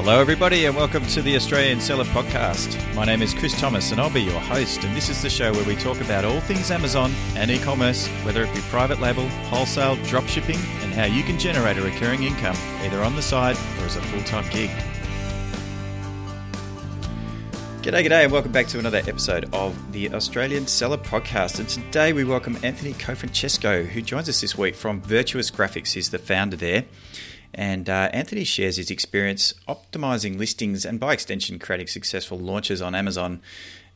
Hello, 0.00 0.20
everybody, 0.20 0.64
and 0.66 0.76
welcome 0.76 1.04
to 1.06 1.20
the 1.20 1.34
Australian 1.34 1.80
Seller 1.80 2.04
Podcast. 2.04 2.78
My 2.94 3.04
name 3.04 3.20
is 3.20 3.34
Chris 3.34 3.58
Thomas, 3.60 3.90
and 3.90 4.00
I'll 4.00 4.08
be 4.08 4.22
your 4.22 4.38
host. 4.38 4.84
And 4.84 4.96
this 4.96 5.08
is 5.08 5.20
the 5.20 5.28
show 5.28 5.52
where 5.52 5.64
we 5.64 5.74
talk 5.74 6.00
about 6.00 6.24
all 6.24 6.38
things 6.42 6.70
Amazon 6.70 7.12
and 7.34 7.50
e 7.50 7.58
commerce, 7.58 8.06
whether 8.22 8.44
it 8.44 8.54
be 8.54 8.60
private 8.70 9.00
label, 9.00 9.26
wholesale, 9.50 9.96
drop 10.04 10.28
shipping, 10.28 10.54
and 10.82 10.94
how 10.94 11.06
you 11.06 11.24
can 11.24 11.36
generate 11.36 11.78
a 11.78 11.82
recurring 11.82 12.22
income 12.22 12.56
either 12.82 13.02
on 13.02 13.16
the 13.16 13.22
side 13.22 13.56
or 13.56 13.86
as 13.86 13.96
a 13.96 14.00
full 14.02 14.22
time 14.22 14.48
gig. 14.50 14.70
G'day, 17.82 18.06
g'day, 18.06 18.22
and 18.22 18.32
welcome 18.32 18.52
back 18.52 18.68
to 18.68 18.78
another 18.78 18.98
episode 18.98 19.52
of 19.52 19.90
the 19.90 20.14
Australian 20.14 20.68
Seller 20.68 20.98
Podcast. 20.98 21.58
And 21.58 21.68
today 21.68 22.12
we 22.12 22.22
welcome 22.22 22.56
Anthony 22.62 22.92
Cofrancesco, 22.92 23.88
who 23.88 24.00
joins 24.00 24.28
us 24.28 24.40
this 24.42 24.56
week 24.56 24.76
from 24.76 25.00
Virtuous 25.00 25.50
Graphics. 25.50 25.94
He's 25.94 26.10
the 26.10 26.20
founder 26.20 26.56
there. 26.56 26.84
And 27.54 27.88
uh, 27.88 28.10
Anthony 28.12 28.44
shares 28.44 28.76
his 28.76 28.90
experience 28.90 29.54
optimizing 29.68 30.38
listings 30.38 30.84
and, 30.84 31.00
by 31.00 31.12
extension, 31.12 31.58
creating 31.58 31.88
successful 31.88 32.38
launches 32.38 32.82
on 32.82 32.94
Amazon. 32.94 33.40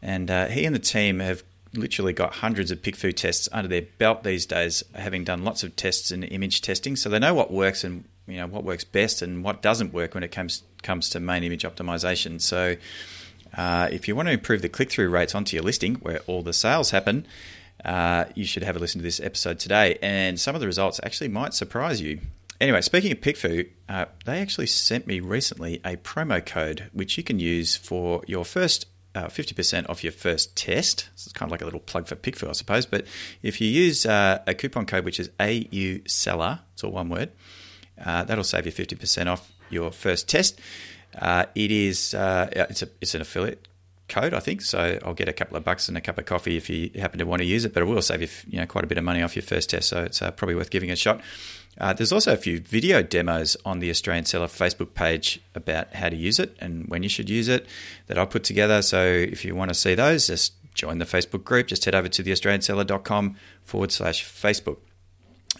And 0.00 0.30
uh, 0.30 0.46
he 0.46 0.64
and 0.64 0.74
the 0.74 0.80
team 0.80 1.20
have 1.20 1.42
literally 1.74 2.12
got 2.12 2.34
hundreds 2.36 2.70
of 2.70 2.82
PickFu 2.82 3.14
tests 3.14 3.48
under 3.52 3.68
their 3.68 3.82
belt 3.98 4.24
these 4.24 4.46
days, 4.46 4.82
having 4.94 5.24
done 5.24 5.44
lots 5.44 5.62
of 5.62 5.76
tests 5.76 6.10
and 6.10 6.24
image 6.24 6.60
testing, 6.60 6.96
so 6.96 7.08
they 7.08 7.18
know 7.18 7.34
what 7.34 7.50
works 7.50 7.84
and 7.84 8.04
you 8.26 8.36
know 8.36 8.46
what 8.46 8.64
works 8.64 8.84
best 8.84 9.22
and 9.22 9.42
what 9.42 9.62
doesn't 9.62 9.92
work 9.92 10.14
when 10.14 10.22
it 10.22 10.30
comes 10.30 10.62
comes 10.82 11.08
to 11.10 11.20
main 11.20 11.44
image 11.44 11.62
optimization. 11.62 12.40
So, 12.40 12.76
uh, 13.56 13.88
if 13.90 14.06
you 14.06 14.14
want 14.14 14.28
to 14.28 14.32
improve 14.32 14.62
the 14.62 14.68
click 14.68 14.90
through 14.90 15.08
rates 15.08 15.34
onto 15.34 15.56
your 15.56 15.64
listing, 15.64 15.96
where 15.96 16.20
all 16.26 16.42
the 16.42 16.52
sales 16.52 16.90
happen, 16.90 17.26
uh, 17.84 18.26
you 18.34 18.44
should 18.44 18.62
have 18.62 18.76
a 18.76 18.78
listen 18.78 19.00
to 19.00 19.02
this 19.02 19.20
episode 19.20 19.58
today. 19.58 19.98
And 20.02 20.38
some 20.38 20.54
of 20.54 20.60
the 20.60 20.66
results 20.66 21.00
actually 21.02 21.28
might 21.28 21.54
surprise 21.54 22.00
you. 22.00 22.20
Anyway, 22.62 22.80
speaking 22.80 23.10
of 23.10 23.20
PickFu, 23.20 23.68
uh, 23.88 24.04
they 24.24 24.38
actually 24.38 24.68
sent 24.68 25.04
me 25.08 25.18
recently 25.18 25.80
a 25.84 25.96
promo 25.96 26.46
code 26.46 26.88
which 26.92 27.18
you 27.18 27.24
can 27.24 27.40
use 27.40 27.74
for 27.74 28.22
your 28.28 28.44
first 28.44 28.86
uh, 29.16 29.26
50% 29.26 29.90
off 29.90 30.04
your 30.04 30.12
first 30.12 30.54
test. 30.54 31.08
So 31.16 31.26
it's 31.26 31.32
kind 31.32 31.48
of 31.48 31.50
like 31.50 31.60
a 31.60 31.64
little 31.64 31.80
plug 31.80 32.06
for 32.06 32.14
PickFu, 32.14 32.48
I 32.48 32.52
suppose. 32.52 32.86
But 32.86 33.08
if 33.42 33.60
you 33.60 33.66
use 33.66 34.06
uh, 34.06 34.44
a 34.46 34.54
coupon 34.54 34.86
code 34.86 35.04
which 35.04 35.18
is 35.18 35.28
AU 35.40 36.06
Seller, 36.06 36.60
it's 36.72 36.84
all 36.84 36.92
one 36.92 37.08
word, 37.08 37.32
uh, 38.00 38.22
that'll 38.22 38.44
save 38.44 38.66
you 38.66 38.72
50% 38.72 39.26
off 39.26 39.50
your 39.68 39.90
first 39.90 40.28
test. 40.28 40.60
Uh, 41.18 41.46
it 41.56 41.72
is 41.72 42.14
uh, 42.14 42.48
it's 42.52 42.82
a 42.82 42.88
it's 43.00 43.16
an 43.16 43.22
affiliate 43.22 43.66
code, 44.12 44.34
I 44.34 44.40
think. 44.40 44.62
So 44.62 44.98
I'll 45.04 45.14
get 45.14 45.28
a 45.28 45.32
couple 45.32 45.56
of 45.56 45.64
bucks 45.64 45.88
and 45.88 45.96
a 45.96 46.00
cup 46.00 46.18
of 46.18 46.26
coffee 46.26 46.56
if 46.56 46.68
you 46.68 46.90
happen 47.00 47.18
to 47.18 47.24
want 47.24 47.40
to 47.40 47.46
use 47.46 47.64
it. 47.64 47.72
But 47.72 47.82
it 47.82 47.86
will 47.86 48.02
save 48.02 48.22
you 48.22 48.28
you 48.48 48.60
know 48.60 48.66
quite 48.66 48.84
a 48.84 48.86
bit 48.86 48.98
of 48.98 49.04
money 49.04 49.22
off 49.22 49.34
your 49.36 49.42
first 49.42 49.70
test. 49.70 49.88
So 49.88 50.04
it's 50.04 50.20
probably 50.20 50.54
worth 50.54 50.70
giving 50.70 50.90
it 50.90 50.94
a 50.94 50.96
shot. 50.96 51.20
Uh, 51.78 51.92
there's 51.92 52.12
also 52.12 52.32
a 52.32 52.36
few 52.36 52.60
video 52.60 53.02
demos 53.02 53.56
on 53.64 53.78
the 53.78 53.88
Australian 53.88 54.26
Seller 54.26 54.46
Facebook 54.46 54.92
page 54.94 55.40
about 55.54 55.94
how 55.94 56.08
to 56.10 56.16
use 56.16 56.38
it 56.38 56.54
and 56.60 56.86
when 56.88 57.02
you 57.02 57.08
should 57.08 57.30
use 57.30 57.48
it 57.48 57.66
that 58.08 58.18
I 58.18 58.24
put 58.26 58.44
together. 58.44 58.82
So 58.82 59.02
if 59.02 59.44
you 59.44 59.54
want 59.54 59.70
to 59.70 59.74
see 59.74 59.94
those, 59.94 60.26
just 60.26 60.52
join 60.74 60.98
the 60.98 61.06
Facebook 61.06 61.44
group. 61.44 61.68
Just 61.68 61.84
head 61.84 61.94
over 61.94 62.08
to 62.08 62.22
theaustralianseller.com 62.22 63.36
forward 63.64 63.90
slash 63.90 64.24
Facebook. 64.24 64.78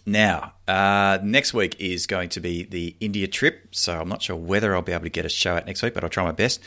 Now, 0.05 0.55
uh, 0.67 1.19
next 1.23 1.55
week 1.55 1.77
is 1.79 2.07
going 2.07 2.29
to 2.31 2.41
be 2.41 2.65
the 2.65 2.97
India 3.01 3.27
trip. 3.27 3.69
So 3.71 3.99
I'm 3.99 4.09
not 4.09 4.23
sure 4.23 4.37
whether 4.37 4.75
I'll 4.75 4.83
be 4.83 4.93
able 4.93 5.05
to 5.05 5.11
get 5.11 5.25
a 5.25 5.31
show 5.31 5.57
out 5.57 5.67
next 5.67 5.83
week, 5.83 5.95
but 5.95 6.05
I'll 6.05 6.11
try 6.11 6.25
my 6.25 6.33
best. 6.33 6.61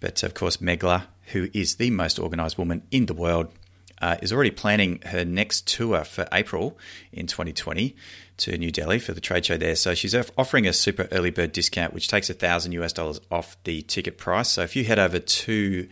But 0.00 0.22
of 0.22 0.34
course, 0.34 0.58
Megla, 0.58 1.06
who 1.32 1.48
is 1.52 1.76
the 1.76 1.90
most 1.90 2.18
organised 2.18 2.58
woman 2.58 2.82
in 2.90 3.06
the 3.06 3.14
world, 3.14 3.52
uh, 4.00 4.16
is 4.22 4.32
already 4.32 4.50
planning 4.50 5.00
her 5.06 5.24
next 5.24 5.66
tour 5.66 6.04
for 6.04 6.28
April 6.32 6.78
in 7.12 7.26
2020 7.26 7.96
to 8.38 8.56
New 8.56 8.70
Delhi 8.70 8.98
for 8.98 9.12
the 9.12 9.20
trade 9.20 9.44
show 9.44 9.56
there. 9.56 9.74
So 9.74 9.94
she's 9.94 10.14
offering 10.14 10.66
a 10.66 10.72
super 10.72 11.08
early 11.10 11.30
bird 11.30 11.52
discount, 11.52 11.92
which 11.92 12.08
takes 12.08 12.30
a 12.30 12.34
thousand 12.34 12.72
US 12.72 12.92
dollars 12.92 13.20
off 13.30 13.56
the 13.64 13.82
ticket 13.82 14.16
price. 14.16 14.50
So 14.50 14.62
if 14.62 14.76
you 14.76 14.84
head 14.84 14.98
over 14.98 15.18
to 15.18 15.88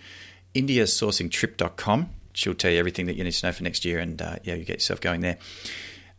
indiasourcingtrip.com, 0.54 2.10
she'll 2.32 2.54
tell 2.54 2.70
you 2.70 2.78
everything 2.78 3.06
that 3.06 3.16
you 3.16 3.24
need 3.24 3.32
to 3.32 3.46
know 3.46 3.52
for 3.52 3.64
next 3.64 3.84
year, 3.84 3.98
and 3.98 4.20
uh, 4.22 4.36
yeah, 4.44 4.54
you 4.54 4.64
get 4.64 4.76
yourself 4.76 5.00
going 5.00 5.20
there. 5.20 5.38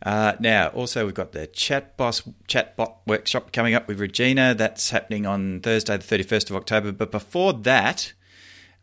Uh, 0.00 0.34
now, 0.38 0.68
also 0.68 1.04
we've 1.04 1.14
got 1.14 1.32
the 1.32 1.46
chat 1.48 1.96
boss 1.96 2.22
chatbot 2.46 2.98
workshop 3.06 3.52
coming 3.52 3.74
up 3.74 3.88
with 3.88 3.98
Regina. 3.98 4.54
That's 4.54 4.90
happening 4.90 5.26
on 5.26 5.60
Thursday, 5.60 5.96
the 5.96 6.02
thirty 6.04 6.22
first 6.22 6.50
of 6.50 6.56
October. 6.56 6.92
But 6.92 7.10
before 7.10 7.52
that, 7.52 8.12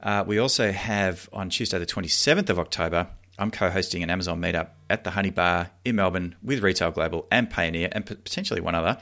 uh, 0.05 0.23
we 0.25 0.38
also 0.38 0.71
have 0.71 1.27
on 1.33 1.49
Tuesday, 1.49 1.79
the 1.79 1.85
twenty 1.85 2.07
seventh 2.07 2.49
of 2.49 2.59
October, 2.59 3.07
I'm 3.38 3.51
co 3.51 3.69
hosting 3.69 4.03
an 4.03 4.09
Amazon 4.09 4.39
meetup 4.39 4.69
at 4.89 5.03
the 5.03 5.09
Honey 5.09 5.31
Bar 5.31 5.71
in 5.83 5.95
Melbourne 5.95 6.35
with 6.43 6.61
Retail 6.61 6.91
Global 6.91 7.27
and 7.31 7.49
Pioneer 7.49 7.89
and 7.91 8.05
potentially 8.05 8.61
one 8.61 8.75
other. 8.75 8.97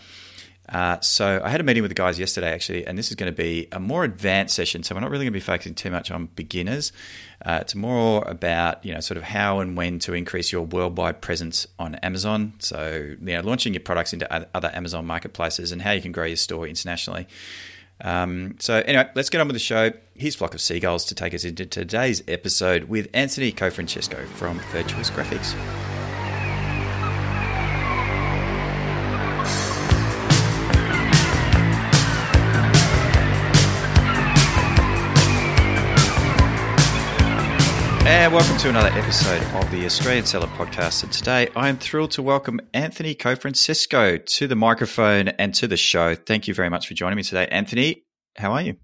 Uh, 0.70 0.98
so 1.02 1.42
I 1.44 1.50
had 1.50 1.60
a 1.60 1.64
meeting 1.64 1.84
with 1.84 1.92
the 1.92 1.96
guys 1.96 2.18
yesterday 2.18 2.54
actually, 2.54 2.88
and 2.88 2.98
this 2.98 3.10
is 3.10 3.16
going 3.16 3.32
to 3.32 3.36
be 3.36 3.68
a 3.74 3.82
more 3.82 4.06
advanced 4.06 4.56
session. 4.56 4.82
So 4.82 4.96
we're 4.96 5.02
not 5.02 5.12
really 5.12 5.26
going 5.26 5.34
to 5.34 5.38
be 5.38 5.42
focusing 5.42 5.76
too 5.76 5.92
much 5.92 6.10
on 6.10 6.28
beginners. 6.36 6.94
Uh, 7.46 7.60
it's 7.62 7.76
more 7.76 8.24
about 8.26 8.84
you 8.86 8.94
know 8.94 9.02
sort 9.02 9.18
of 9.18 9.24
how 9.24 9.60
and 9.60 9.76
when 9.76 10.00
to 10.00 10.14
increase 10.14 10.54
your 10.54 10.62
worldwide 10.62 11.22
presence 11.22 11.68
on 11.80 11.96
Amazon. 11.96 12.54
So 12.60 13.14
you 13.20 13.36
know 13.36 13.42
launching 13.42 13.74
your 13.74 13.82
products 13.82 14.14
into 14.14 14.34
other 14.56 14.72
Amazon 14.74 15.06
marketplaces 15.06 15.74
and 15.74 15.82
how 15.82 15.92
you 15.92 16.02
can 16.02 16.14
grow 16.14 16.26
your 16.26 16.38
store 16.38 16.66
internationally. 16.66 17.28
Um, 18.04 18.58
so, 18.60 18.84
anyway, 18.86 19.10
let's 19.16 19.30
get 19.30 19.42
on 19.42 19.48
with 19.48 19.56
the 19.56 19.60
show. 19.60 19.92
Here's 20.14 20.36
Flock 20.36 20.54
of 20.54 20.62
Seagulls 20.62 21.06
to 21.06 21.16
take 21.16 21.34
us 21.34 21.46
into 21.46 21.66
today's 21.66 22.22
episode 22.28 22.84
with 22.86 23.08
Anthony 23.14 23.52
Cofrancesco 23.52 24.28
from 24.28 24.60
Virtuous 24.72 25.10
Graphics. 25.10 25.56
Welcome 38.34 38.58
to 38.58 38.68
another 38.68 38.90
episode 38.98 39.44
of 39.64 39.70
the 39.70 39.86
Australian 39.86 40.26
Seller 40.26 40.48
Podcast. 40.48 41.04
And 41.04 41.14
today 41.14 41.50
I 41.56 41.70
am 41.70 41.78
thrilled 41.78 42.10
to 42.12 42.24
welcome 42.24 42.60
Anthony 42.74 43.14
Cofrancesco 43.14 44.26
to 44.26 44.48
the 44.48 44.56
microphone 44.56 45.28
and 45.28 45.54
to 45.54 45.68
the 45.68 45.78
show. 45.78 46.16
Thank 46.16 46.48
you 46.48 46.56
very 46.56 46.68
much 46.68 46.88
for 46.88 46.96
joining 46.96 47.18
me 47.18 47.22
today. 47.22 47.48
Anthony, 47.52 48.06
how 48.36 48.54
are 48.54 48.64
you? 48.64 48.78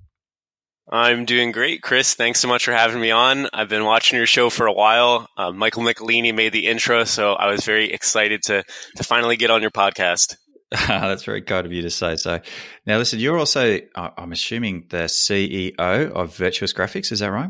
I'm 0.88 1.26
doing 1.26 1.52
great, 1.52 1.82
Chris. 1.82 2.14
Thanks 2.14 2.40
so 2.40 2.48
much 2.48 2.64
for 2.64 2.74
having 2.74 3.02
me 3.02 3.10
on. 3.10 3.48
I've 3.52 3.70
been 3.70 3.86
watching 3.86 4.18
your 4.18 4.28
show 4.28 4.52
for 4.52 4.68
a 4.68 4.72
while. 4.72 5.28
Uh, 5.36 5.52
Michael 5.52 5.82
Michelini 5.82 6.32
made 6.32 6.54
the 6.54 6.68
intro, 6.68 7.04
so 7.06 7.34
I 7.34 7.50
was 7.50 7.66
very 7.66 7.92
excited 7.92 8.44
to 8.44 8.64
to 8.98 9.04
finally 9.04 9.36
get 9.36 9.50
on 9.50 9.64
your 9.64 9.72
podcast. 9.72 10.36
That's 10.70 11.24
very 11.24 11.42
kind 11.42 11.66
of 11.66 11.74
you 11.74 11.82
to 11.82 11.90
say. 11.90 12.18
So, 12.18 12.40
now 12.86 13.00
listen, 13.00 13.18
you're 13.18 13.40
also, 13.40 13.80
I'm 13.96 14.32
assuming, 14.32 14.86
the 14.90 15.06
CEO 15.06 15.76
of 15.80 16.36
Virtuous 16.36 16.72
Graphics. 16.72 17.12
Is 17.12 17.18
that 17.22 17.32
right? 17.32 17.50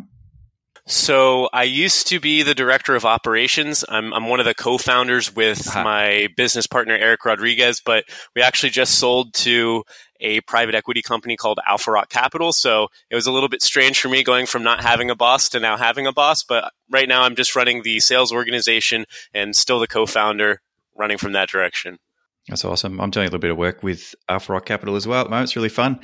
So 0.89 1.47
I 1.53 1.63
used 1.63 2.07
to 2.07 2.19
be 2.19 2.41
the 2.41 2.55
director 2.55 2.95
of 2.95 3.05
operations. 3.05 3.85
I'm, 3.87 4.11
I'm 4.11 4.27
one 4.27 4.39
of 4.39 4.47
the 4.47 4.55
co-founders 4.55 5.35
with 5.35 5.67
uh-huh. 5.67 5.83
my 5.83 6.29
business 6.35 6.65
partner 6.65 6.95
Eric 6.95 7.23
Rodriguez, 7.25 7.79
but 7.79 8.05
we 8.35 8.41
actually 8.41 8.71
just 8.71 8.97
sold 8.97 9.35
to 9.35 9.83
a 10.19 10.41
private 10.41 10.73
equity 10.73 11.03
company 11.03 11.37
called 11.37 11.59
Alpha 11.67 11.91
Rock 11.91 12.09
Capital. 12.09 12.51
So 12.51 12.87
it 13.11 13.13
was 13.13 13.27
a 13.27 13.31
little 13.31 13.49
bit 13.49 13.61
strange 13.61 13.99
for 13.99 14.09
me 14.09 14.23
going 14.23 14.47
from 14.47 14.63
not 14.63 14.81
having 14.81 15.11
a 15.11 15.15
boss 15.15 15.47
to 15.49 15.59
now 15.59 15.77
having 15.77 16.07
a 16.07 16.11
boss. 16.11 16.43
But 16.43 16.73
right 16.89 17.07
now 17.07 17.21
I'm 17.21 17.35
just 17.35 17.55
running 17.55 17.83
the 17.83 17.99
sales 17.99 18.33
organization 18.33 19.05
and 19.31 19.55
still 19.55 19.79
the 19.79 19.85
co-founder 19.85 20.59
running 20.97 21.19
from 21.19 21.33
that 21.33 21.49
direction. 21.49 21.99
That's 22.47 22.65
awesome. 22.65 22.99
I'm 22.99 23.11
doing 23.11 23.25
a 23.25 23.27
little 23.27 23.39
bit 23.39 23.51
of 23.51 23.57
work 23.57 23.83
with 23.83 24.15
Alpha 24.27 24.53
Rock 24.53 24.65
Capital 24.65 24.95
as 24.95 25.05
well 25.05 25.21
at 25.21 25.25
the 25.25 25.29
moment. 25.29 25.49
It's 25.49 25.55
really 25.55 25.69
fun. 25.69 25.99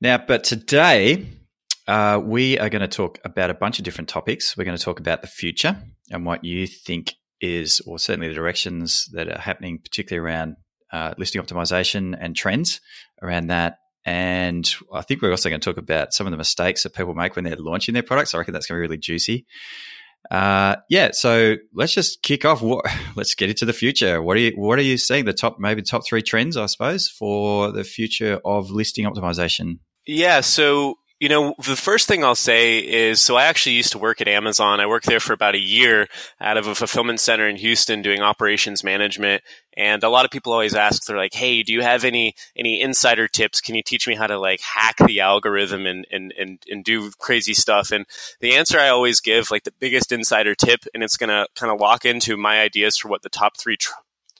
Now, 0.00 0.16
but 0.16 0.44
today 0.44 1.26
uh, 1.86 2.20
we 2.22 2.58
are 2.58 2.68
going 2.68 2.82
to 2.82 2.88
talk 2.88 3.18
about 3.24 3.50
a 3.50 3.54
bunch 3.54 3.78
of 3.78 3.84
different 3.84 4.08
topics. 4.08 4.56
We're 4.56 4.64
going 4.64 4.76
to 4.76 4.82
talk 4.82 5.00
about 5.00 5.22
the 5.22 5.28
future 5.28 5.76
and 6.10 6.24
what 6.24 6.44
you 6.44 6.66
think 6.66 7.14
is, 7.40 7.80
or 7.86 7.98
certainly 7.98 8.28
the 8.28 8.34
directions 8.34 9.08
that 9.12 9.28
are 9.28 9.38
happening, 9.38 9.78
particularly 9.78 10.26
around 10.26 10.56
uh, 10.92 11.14
listing 11.18 11.42
optimization 11.42 12.16
and 12.18 12.34
trends 12.34 12.80
around 13.22 13.48
that. 13.48 13.78
And 14.06 14.70
I 14.92 15.02
think 15.02 15.22
we're 15.22 15.30
also 15.30 15.48
going 15.48 15.60
to 15.60 15.64
talk 15.64 15.78
about 15.78 16.12
some 16.12 16.26
of 16.26 16.30
the 16.30 16.36
mistakes 16.36 16.82
that 16.82 16.94
people 16.94 17.14
make 17.14 17.36
when 17.36 17.44
they're 17.44 17.56
launching 17.56 17.94
their 17.94 18.02
products. 18.02 18.34
I 18.34 18.38
reckon 18.38 18.52
that's 18.52 18.66
going 18.66 18.76
to 18.76 18.80
be 18.80 18.88
really 18.88 18.98
juicy. 18.98 19.46
Uh, 20.30 20.76
yeah, 20.88 21.10
so 21.12 21.56
let's 21.74 21.92
just 21.92 22.22
kick 22.22 22.44
off. 22.44 22.62
What, 22.62 22.86
let's 23.16 23.34
get 23.34 23.50
into 23.50 23.64
the 23.64 23.72
future. 23.72 24.22
What 24.22 24.36
are 24.36 24.40
you 24.40 24.52
What 24.56 24.78
are 24.78 24.82
you 24.82 24.96
seeing? 24.98 25.24
The 25.24 25.32
top, 25.32 25.58
maybe 25.58 25.82
top 25.82 26.06
three 26.06 26.22
trends, 26.22 26.56
I 26.56 26.66
suppose, 26.66 27.08
for 27.08 27.72
the 27.72 27.84
future 27.84 28.40
of 28.44 28.70
listing 28.70 29.04
optimization. 29.06 29.78
Yeah. 30.06 30.40
So 30.40 30.96
you 31.20 31.28
know, 31.28 31.54
the 31.64 31.76
first 31.76 32.08
thing 32.08 32.24
I'll 32.24 32.34
say 32.34 32.78
is 32.78 33.22
so 33.22 33.36
I 33.36 33.44
actually 33.44 33.76
used 33.76 33.92
to 33.92 33.98
work 33.98 34.20
at 34.20 34.28
Amazon. 34.28 34.80
I 34.80 34.86
worked 34.86 35.06
there 35.06 35.20
for 35.20 35.32
about 35.32 35.54
a 35.54 35.60
year 35.60 36.08
out 36.40 36.56
of 36.56 36.66
a 36.66 36.74
fulfillment 36.74 37.20
center 37.20 37.48
in 37.48 37.56
Houston 37.56 38.02
doing 38.02 38.20
operations 38.20 38.82
management. 38.82 39.42
And 39.76 40.02
a 40.02 40.08
lot 40.08 40.24
of 40.24 40.32
people 40.32 40.52
always 40.52 40.74
ask, 40.74 41.04
they're 41.04 41.16
like, 41.16 41.34
Hey, 41.34 41.62
do 41.62 41.72
you 41.72 41.82
have 41.82 42.04
any, 42.04 42.34
any 42.56 42.80
insider 42.80 43.28
tips? 43.28 43.60
Can 43.60 43.76
you 43.76 43.82
teach 43.82 44.08
me 44.08 44.16
how 44.16 44.26
to 44.26 44.38
like 44.38 44.60
hack 44.60 44.96
the 45.06 45.20
algorithm 45.20 45.86
and, 45.86 46.04
and, 46.10 46.34
and, 46.38 46.58
and 46.68 46.84
do 46.84 47.10
crazy 47.18 47.54
stuff? 47.54 47.92
And 47.92 48.06
the 48.40 48.54
answer 48.54 48.78
I 48.78 48.88
always 48.88 49.20
give, 49.20 49.50
like 49.50 49.62
the 49.62 49.72
biggest 49.78 50.10
insider 50.10 50.54
tip, 50.54 50.84
and 50.94 51.02
it's 51.02 51.16
going 51.16 51.30
to 51.30 51.46
kind 51.54 51.72
of 51.72 51.80
lock 51.80 52.04
into 52.04 52.36
my 52.36 52.60
ideas 52.60 52.96
for 52.96 53.08
what 53.08 53.22
the 53.22 53.28
top 53.28 53.56
three 53.56 53.76
tr- 53.76 53.92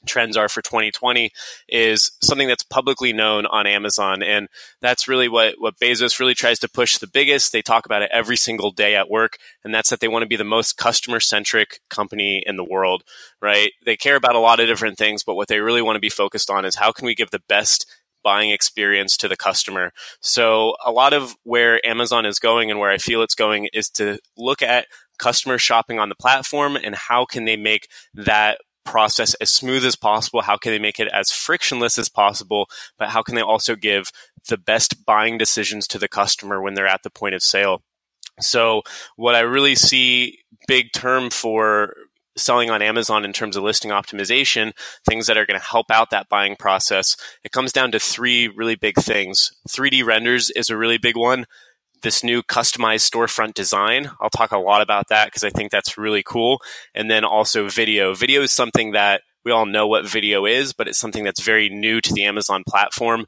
trends 0.05 0.37
are 0.37 0.49
for 0.49 0.61
2020 0.61 1.31
is 1.67 2.11
something 2.21 2.47
that's 2.47 2.63
publicly 2.63 3.13
known 3.13 3.45
on 3.45 3.67
Amazon. 3.67 4.23
And 4.23 4.47
that's 4.81 5.07
really 5.07 5.27
what, 5.27 5.55
what 5.57 5.77
Bezos 5.77 6.19
really 6.19 6.33
tries 6.33 6.59
to 6.59 6.69
push 6.69 6.97
the 6.97 7.07
biggest. 7.07 7.51
They 7.51 7.61
talk 7.61 7.85
about 7.85 8.01
it 8.01 8.11
every 8.13 8.37
single 8.37 8.71
day 8.71 8.95
at 8.95 9.09
work. 9.09 9.37
And 9.63 9.73
that's 9.73 9.89
that 9.89 9.99
they 9.99 10.07
want 10.07 10.23
to 10.23 10.29
be 10.29 10.35
the 10.35 10.43
most 10.43 10.77
customer 10.77 11.19
centric 11.19 11.79
company 11.89 12.43
in 12.45 12.57
the 12.57 12.63
world, 12.63 13.03
right? 13.41 13.71
They 13.85 13.97
care 13.97 14.15
about 14.15 14.35
a 14.35 14.39
lot 14.39 14.59
of 14.59 14.67
different 14.67 14.97
things, 14.97 15.23
but 15.23 15.35
what 15.35 15.47
they 15.47 15.59
really 15.59 15.81
want 15.81 15.95
to 15.95 16.01
be 16.01 16.09
focused 16.09 16.49
on 16.49 16.65
is 16.65 16.75
how 16.75 16.91
can 16.91 17.05
we 17.05 17.15
give 17.15 17.31
the 17.31 17.41
best 17.47 17.85
buying 18.25 18.49
experience 18.49 19.15
to 19.15 19.27
the 19.27 19.37
customer. 19.37 19.91
So 20.19 20.75
a 20.83 20.91
lot 20.91 21.13
of 21.13 21.35
where 21.43 21.85
Amazon 21.87 22.25
is 22.25 22.39
going 22.39 22.71
and 22.71 22.79
where 22.79 22.89
I 22.89 22.97
feel 22.97 23.21
it's 23.21 23.35
going 23.35 23.69
is 23.71 23.87
to 23.91 24.17
look 24.35 24.63
at 24.63 24.87
customer 25.19 25.57
shopping 25.57 25.99
on 25.99 26.09
the 26.09 26.15
platform 26.15 26.75
and 26.75 26.95
how 26.95 27.25
can 27.25 27.45
they 27.45 27.55
make 27.55 27.87
that 28.15 28.59
process 28.85 29.33
as 29.35 29.53
smooth 29.53 29.83
as 29.85 29.95
possible? 29.95 30.41
How 30.41 30.57
can 30.57 30.71
they 30.71 30.79
make 30.79 30.99
it 30.99 31.09
as 31.11 31.31
frictionless 31.31 31.97
as 31.97 32.09
possible? 32.09 32.69
But 32.97 33.09
how 33.09 33.21
can 33.21 33.35
they 33.35 33.41
also 33.41 33.75
give 33.75 34.11
the 34.47 34.57
best 34.57 35.05
buying 35.05 35.37
decisions 35.37 35.87
to 35.87 35.99
the 35.99 36.07
customer 36.07 36.61
when 36.61 36.75
they're 36.75 36.87
at 36.87 37.03
the 37.03 37.09
point 37.09 37.35
of 37.35 37.43
sale? 37.43 37.81
So 38.39 38.83
what 39.15 39.35
I 39.35 39.41
really 39.41 39.75
see 39.75 40.39
big 40.67 40.91
term 40.93 41.29
for 41.29 41.93
selling 42.37 42.69
on 42.69 42.81
Amazon 42.81 43.23
in 43.23 43.33
terms 43.33 43.55
of 43.55 43.63
listing 43.63 43.91
optimization, 43.91 44.73
things 45.07 45.27
that 45.27 45.37
are 45.37 45.45
going 45.45 45.59
to 45.59 45.65
help 45.65 45.89
out 45.89 46.09
that 46.09 46.29
buying 46.29 46.55
process, 46.55 47.15
it 47.43 47.51
comes 47.51 47.71
down 47.71 47.91
to 47.91 47.99
three 47.99 48.49
really 48.49 48.75
big 48.75 48.95
things. 48.97 49.53
3D 49.69 50.05
renders 50.05 50.49
is 50.51 50.69
a 50.69 50.77
really 50.77 50.97
big 50.97 51.15
one 51.15 51.45
this 52.05 52.23
new 52.23 52.43
customized 52.43 53.09
storefront 53.09 53.55
design. 53.55 54.11
I'll 54.21 54.29
talk 54.29 54.51
a 54.51 54.59
lot 54.59 54.81
about 54.81 55.09
that 55.09 55.25
because 55.25 55.43
I 55.43 55.49
think 55.49 55.71
that's 55.71 55.97
really 55.97 56.23
cool. 56.23 56.61
And 56.93 57.09
then 57.09 57.25
also 57.25 57.67
video. 57.67 58.13
Video 58.13 58.43
is 58.43 58.51
something 58.51 58.91
that 58.91 59.23
we 59.43 59.51
all 59.51 59.65
know 59.65 59.87
what 59.87 60.07
video 60.07 60.45
is, 60.45 60.71
but 60.71 60.87
it's 60.87 60.99
something 60.99 61.23
that's 61.23 61.41
very 61.41 61.67
new 61.67 61.99
to 61.99 62.13
the 62.13 62.23
Amazon 62.25 62.63
platform. 62.65 63.25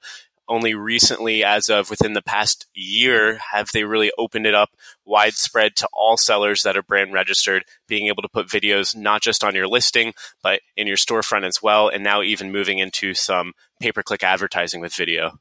Only 0.48 0.76
recently, 0.76 1.44
as 1.44 1.70
of 1.70 1.90
within 1.90 2.14
the 2.14 2.22
past 2.22 2.68
year, 2.74 3.40
have 3.52 3.72
they 3.74 3.84
really 3.84 4.12
opened 4.18 4.46
it 4.46 4.54
up 4.54 4.70
widespread 5.06 5.76
to 5.78 5.90
all 5.92 6.16
sellers 6.16 6.62
that 6.64 6.78
are 6.78 6.84
brand 6.84 7.12
registered, 7.12 7.66
being 7.88 8.08
able 8.08 8.22
to 8.22 8.30
put 8.30 8.48
videos 8.48 8.96
not 8.96 9.22
just 9.22 9.44
on 9.44 9.56
your 9.56 9.68
listing, 9.68 10.14
but 10.44 10.62
in 10.78 10.88
your 10.88 10.98
storefront 10.98 11.46
as 11.46 11.62
well. 11.62 11.90
And 11.90 12.04
now 12.04 12.22
even 12.22 12.52
moving 12.52 12.78
into 12.78 13.14
some 13.14 13.54
pay 13.82 13.92
per 13.92 14.04
click 14.04 14.24
advertising 14.24 14.82
with 14.82 14.94
video. 14.94 15.40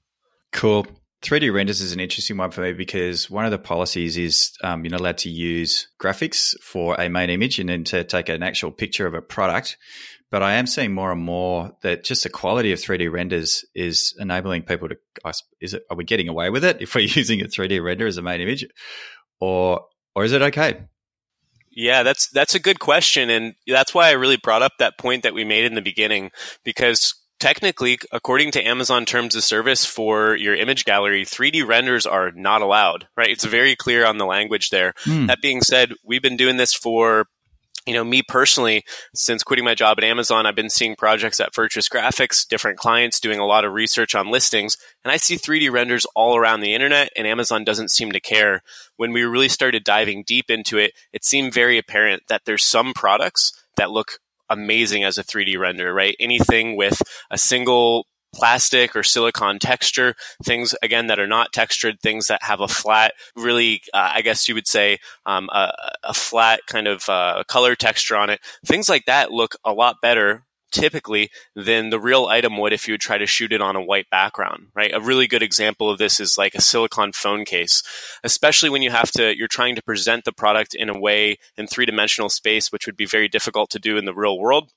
Cool. 0.52 0.86
3D 1.22 1.52
renders 1.52 1.80
is 1.80 1.92
an 1.92 2.00
interesting 2.00 2.36
one 2.36 2.50
for 2.50 2.60
me 2.60 2.72
because 2.72 3.30
one 3.30 3.44
of 3.44 3.50
the 3.50 3.58
policies 3.58 4.16
is 4.16 4.52
um, 4.62 4.84
you're 4.84 4.90
not 4.90 5.00
allowed 5.00 5.18
to 5.18 5.30
use 5.30 5.88
graphics 6.00 6.58
for 6.60 6.94
a 7.00 7.08
main 7.08 7.30
image 7.30 7.58
and 7.58 7.68
then 7.68 7.84
to 7.84 8.04
take 8.04 8.28
an 8.28 8.42
actual 8.42 8.70
picture 8.70 9.06
of 9.06 9.14
a 9.14 9.22
product. 9.22 9.76
But 10.30 10.42
I 10.42 10.54
am 10.54 10.66
seeing 10.66 10.92
more 10.92 11.12
and 11.12 11.20
more 11.20 11.72
that 11.82 12.04
just 12.04 12.24
the 12.24 12.28
quality 12.28 12.72
of 12.72 12.78
3D 12.78 13.10
renders 13.10 13.64
is 13.74 14.14
enabling 14.18 14.62
people 14.62 14.88
to. 14.88 14.96
Is 15.60 15.74
it? 15.74 15.84
Are 15.88 15.96
we 15.96 16.04
getting 16.04 16.28
away 16.28 16.50
with 16.50 16.64
it 16.64 16.82
if 16.82 16.94
we're 16.94 17.00
using 17.08 17.40
a 17.40 17.44
3D 17.44 17.82
render 17.82 18.06
as 18.06 18.18
a 18.18 18.22
main 18.22 18.40
image, 18.40 18.66
or 19.40 19.86
or 20.14 20.24
is 20.24 20.32
it 20.32 20.42
okay? 20.42 20.82
Yeah, 21.70 22.02
that's 22.02 22.28
that's 22.30 22.54
a 22.54 22.60
good 22.60 22.80
question, 22.80 23.30
and 23.30 23.54
that's 23.66 23.94
why 23.94 24.08
I 24.08 24.12
really 24.12 24.38
brought 24.38 24.62
up 24.62 24.72
that 24.78 24.98
point 24.98 25.22
that 25.22 25.34
we 25.34 25.44
made 25.44 25.64
in 25.64 25.74
the 25.74 25.82
beginning 25.82 26.30
because 26.64 27.14
technically, 27.46 27.96
according 28.10 28.50
to 28.50 28.66
Amazon 28.66 29.04
terms 29.04 29.36
of 29.36 29.44
service 29.44 29.84
for 29.84 30.34
your 30.34 30.56
image 30.56 30.84
gallery, 30.84 31.24
3D 31.24 31.64
renders 31.64 32.04
are 32.04 32.32
not 32.32 32.60
allowed, 32.60 33.06
right? 33.16 33.28
It's 33.28 33.44
very 33.44 33.76
clear 33.76 34.04
on 34.04 34.18
the 34.18 34.26
language 34.26 34.70
there. 34.70 34.94
Mm. 35.04 35.28
That 35.28 35.40
being 35.40 35.60
said, 35.60 35.92
we've 36.02 36.22
been 36.22 36.36
doing 36.36 36.56
this 36.56 36.74
for 36.74 37.26
you 37.86 37.94
know, 37.94 38.02
me 38.02 38.20
personally, 38.26 38.82
since 39.14 39.44
quitting 39.44 39.64
my 39.64 39.76
job 39.76 39.96
at 39.98 40.02
Amazon, 40.02 40.44
I've 40.44 40.56
been 40.56 40.70
seeing 40.70 40.96
projects 40.96 41.38
at 41.38 41.54
Virtuous 41.54 41.88
Graphics, 41.88 42.44
different 42.44 42.80
clients 42.80 43.20
doing 43.20 43.38
a 43.38 43.46
lot 43.46 43.64
of 43.64 43.72
research 43.72 44.16
on 44.16 44.28
listings, 44.28 44.76
and 45.04 45.12
I 45.12 45.16
see 45.16 45.36
3D 45.36 45.70
renders 45.70 46.04
all 46.16 46.36
around 46.36 46.62
the 46.62 46.74
internet, 46.74 47.10
and 47.16 47.28
Amazon 47.28 47.62
doesn't 47.62 47.92
seem 47.92 48.10
to 48.10 48.18
care. 48.18 48.62
When 48.96 49.12
we 49.12 49.22
really 49.22 49.48
started 49.48 49.84
diving 49.84 50.24
deep 50.26 50.50
into 50.50 50.78
it, 50.78 50.94
it 51.12 51.24
seemed 51.24 51.54
very 51.54 51.78
apparent 51.78 52.24
that 52.26 52.42
there's 52.44 52.64
some 52.64 52.92
products 52.92 53.52
that 53.76 53.92
look 53.92 54.18
amazing 54.48 55.04
as 55.04 55.18
a 55.18 55.24
3D 55.24 55.58
render, 55.58 55.92
right? 55.92 56.16
Anything 56.20 56.76
with 56.76 57.00
a 57.30 57.38
single 57.38 58.06
plastic 58.34 58.94
or 58.94 59.02
silicon 59.02 59.58
texture, 59.58 60.14
things 60.44 60.74
again 60.82 61.06
that 61.06 61.18
are 61.18 61.26
not 61.26 61.52
textured, 61.52 62.00
things 62.00 62.26
that 62.26 62.42
have 62.42 62.60
a 62.60 62.68
flat, 62.68 63.14
really, 63.34 63.80
uh, 63.94 64.12
I 64.14 64.22
guess 64.22 64.46
you 64.46 64.54
would 64.54 64.66
say, 64.66 64.98
um, 65.24 65.48
a, 65.52 65.72
a, 66.04 66.14
flat 66.14 66.60
kind 66.66 66.86
of 66.86 67.08
uh, 67.08 67.44
color 67.48 67.74
texture 67.74 68.16
on 68.16 68.30
it. 68.30 68.40
Things 68.64 68.88
like 68.88 69.06
that 69.06 69.32
look 69.32 69.56
a 69.64 69.72
lot 69.72 69.96
better 70.02 70.45
typically 70.70 71.30
than 71.54 71.90
the 71.90 72.00
real 72.00 72.26
item 72.26 72.58
would 72.58 72.72
if 72.72 72.86
you 72.86 72.94
would 72.94 73.00
try 73.00 73.18
to 73.18 73.26
shoot 73.26 73.52
it 73.52 73.60
on 73.60 73.76
a 73.76 73.82
white 73.82 74.08
background, 74.10 74.68
right? 74.74 74.92
A 74.92 75.00
really 75.00 75.26
good 75.26 75.42
example 75.42 75.90
of 75.90 75.98
this 75.98 76.20
is 76.20 76.38
like 76.38 76.54
a 76.54 76.60
silicon 76.60 77.12
phone 77.12 77.44
case, 77.44 77.82
especially 78.24 78.70
when 78.70 78.82
you 78.82 78.90
have 78.90 79.10
to, 79.12 79.36
you're 79.36 79.48
trying 79.48 79.76
to 79.76 79.82
present 79.82 80.24
the 80.24 80.32
product 80.32 80.74
in 80.74 80.88
a 80.88 80.98
way 80.98 81.38
in 81.56 81.66
three 81.66 81.86
dimensional 81.86 82.28
space, 82.28 82.72
which 82.72 82.86
would 82.86 82.96
be 82.96 83.06
very 83.06 83.28
difficult 83.28 83.70
to 83.70 83.78
do 83.78 83.96
in 83.96 84.04
the 84.04 84.14
real 84.14 84.38
world. 84.38 84.70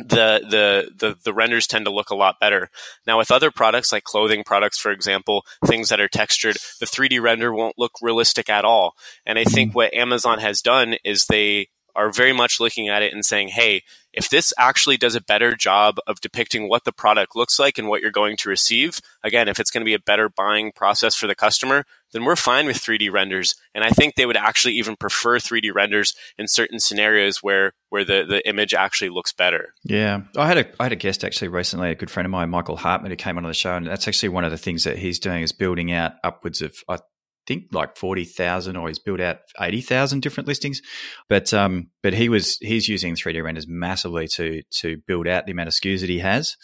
The, 0.00 0.40
the 0.48 0.92
the 0.96 1.16
the 1.24 1.32
renders 1.32 1.66
tend 1.66 1.86
to 1.86 1.90
look 1.90 2.10
a 2.10 2.14
lot 2.14 2.38
better. 2.38 2.70
Now 3.04 3.18
with 3.18 3.32
other 3.32 3.50
products 3.50 3.90
like 3.90 4.04
clothing 4.04 4.44
products 4.44 4.78
for 4.78 4.92
example, 4.92 5.44
things 5.66 5.88
that 5.88 5.98
are 5.98 6.06
textured, 6.06 6.56
the 6.78 6.86
3D 6.86 7.20
render 7.20 7.52
won't 7.52 7.74
look 7.76 7.94
realistic 8.00 8.48
at 8.48 8.64
all. 8.64 8.94
And 9.26 9.40
I 9.40 9.44
think 9.44 9.72
mm. 9.72 9.74
what 9.74 9.92
Amazon 9.92 10.38
has 10.38 10.62
done 10.62 10.94
is 11.04 11.26
they 11.26 11.70
are 11.94 12.10
very 12.10 12.32
much 12.32 12.60
looking 12.60 12.88
at 12.88 13.02
it 13.02 13.12
and 13.12 13.24
saying, 13.24 13.48
hey, 13.48 13.82
if 14.12 14.28
this 14.28 14.52
actually 14.58 14.96
does 14.96 15.14
a 15.14 15.20
better 15.20 15.54
job 15.54 15.98
of 16.06 16.20
depicting 16.20 16.68
what 16.68 16.84
the 16.84 16.92
product 16.92 17.36
looks 17.36 17.58
like 17.58 17.78
and 17.78 17.88
what 17.88 18.00
you're 18.00 18.10
going 18.10 18.36
to 18.36 18.48
receive, 18.48 19.00
again, 19.22 19.48
if 19.48 19.60
it's 19.60 19.70
going 19.70 19.82
to 19.82 19.88
be 19.88 19.94
a 19.94 19.98
better 19.98 20.28
buying 20.28 20.72
process 20.72 21.14
for 21.14 21.26
the 21.26 21.34
customer, 21.34 21.84
then 22.12 22.24
we're 22.24 22.36
fine 22.36 22.66
with 22.66 22.78
3D 22.78 23.12
renders. 23.12 23.54
And 23.74 23.84
I 23.84 23.90
think 23.90 24.14
they 24.14 24.26
would 24.26 24.36
actually 24.36 24.74
even 24.74 24.96
prefer 24.96 25.38
3D 25.38 25.74
renders 25.74 26.14
in 26.38 26.48
certain 26.48 26.80
scenarios 26.80 27.42
where 27.42 27.72
where 27.90 28.04
the, 28.04 28.24
the 28.28 28.46
image 28.48 28.74
actually 28.74 29.10
looks 29.10 29.32
better. 29.32 29.74
Yeah. 29.84 30.22
I 30.36 30.46
had 30.46 30.58
a 30.58 30.66
I 30.80 30.84
had 30.84 30.92
a 30.92 30.96
guest 30.96 31.24
actually 31.24 31.48
recently, 31.48 31.90
a 31.90 31.94
good 31.94 32.10
friend 32.10 32.26
of 32.26 32.30
mine, 32.30 32.50
Michael 32.50 32.76
Hartman, 32.76 33.10
who 33.10 33.16
came 33.16 33.36
on 33.36 33.44
the 33.44 33.54
show, 33.54 33.76
and 33.76 33.86
that's 33.86 34.08
actually 34.08 34.30
one 34.30 34.44
of 34.44 34.50
the 34.50 34.58
things 34.58 34.84
that 34.84 34.98
he's 34.98 35.18
doing 35.18 35.42
is 35.42 35.52
building 35.52 35.92
out 35.92 36.12
upwards 36.24 36.62
of 36.62 36.74
I 36.88 36.98
think 37.48 37.64
like 37.72 37.96
40,000 37.96 38.76
or 38.76 38.86
he's 38.88 38.98
built 38.98 39.20
out 39.20 39.38
80,000 39.58 40.20
different 40.20 40.46
listings. 40.46 40.82
But 41.28 41.52
um, 41.54 41.88
but 42.02 42.12
he 42.12 42.28
was 42.28 42.58
he's 42.58 42.88
using 42.88 43.14
3D 43.14 43.42
renders 43.42 43.66
massively 43.66 44.28
to 44.28 44.62
to 44.80 44.98
build 45.06 45.26
out 45.26 45.46
the 45.46 45.52
amount 45.52 45.68
of 45.68 45.74
SKUs 45.74 46.00
that 46.00 46.10
he 46.10 46.18
has. 46.20 46.56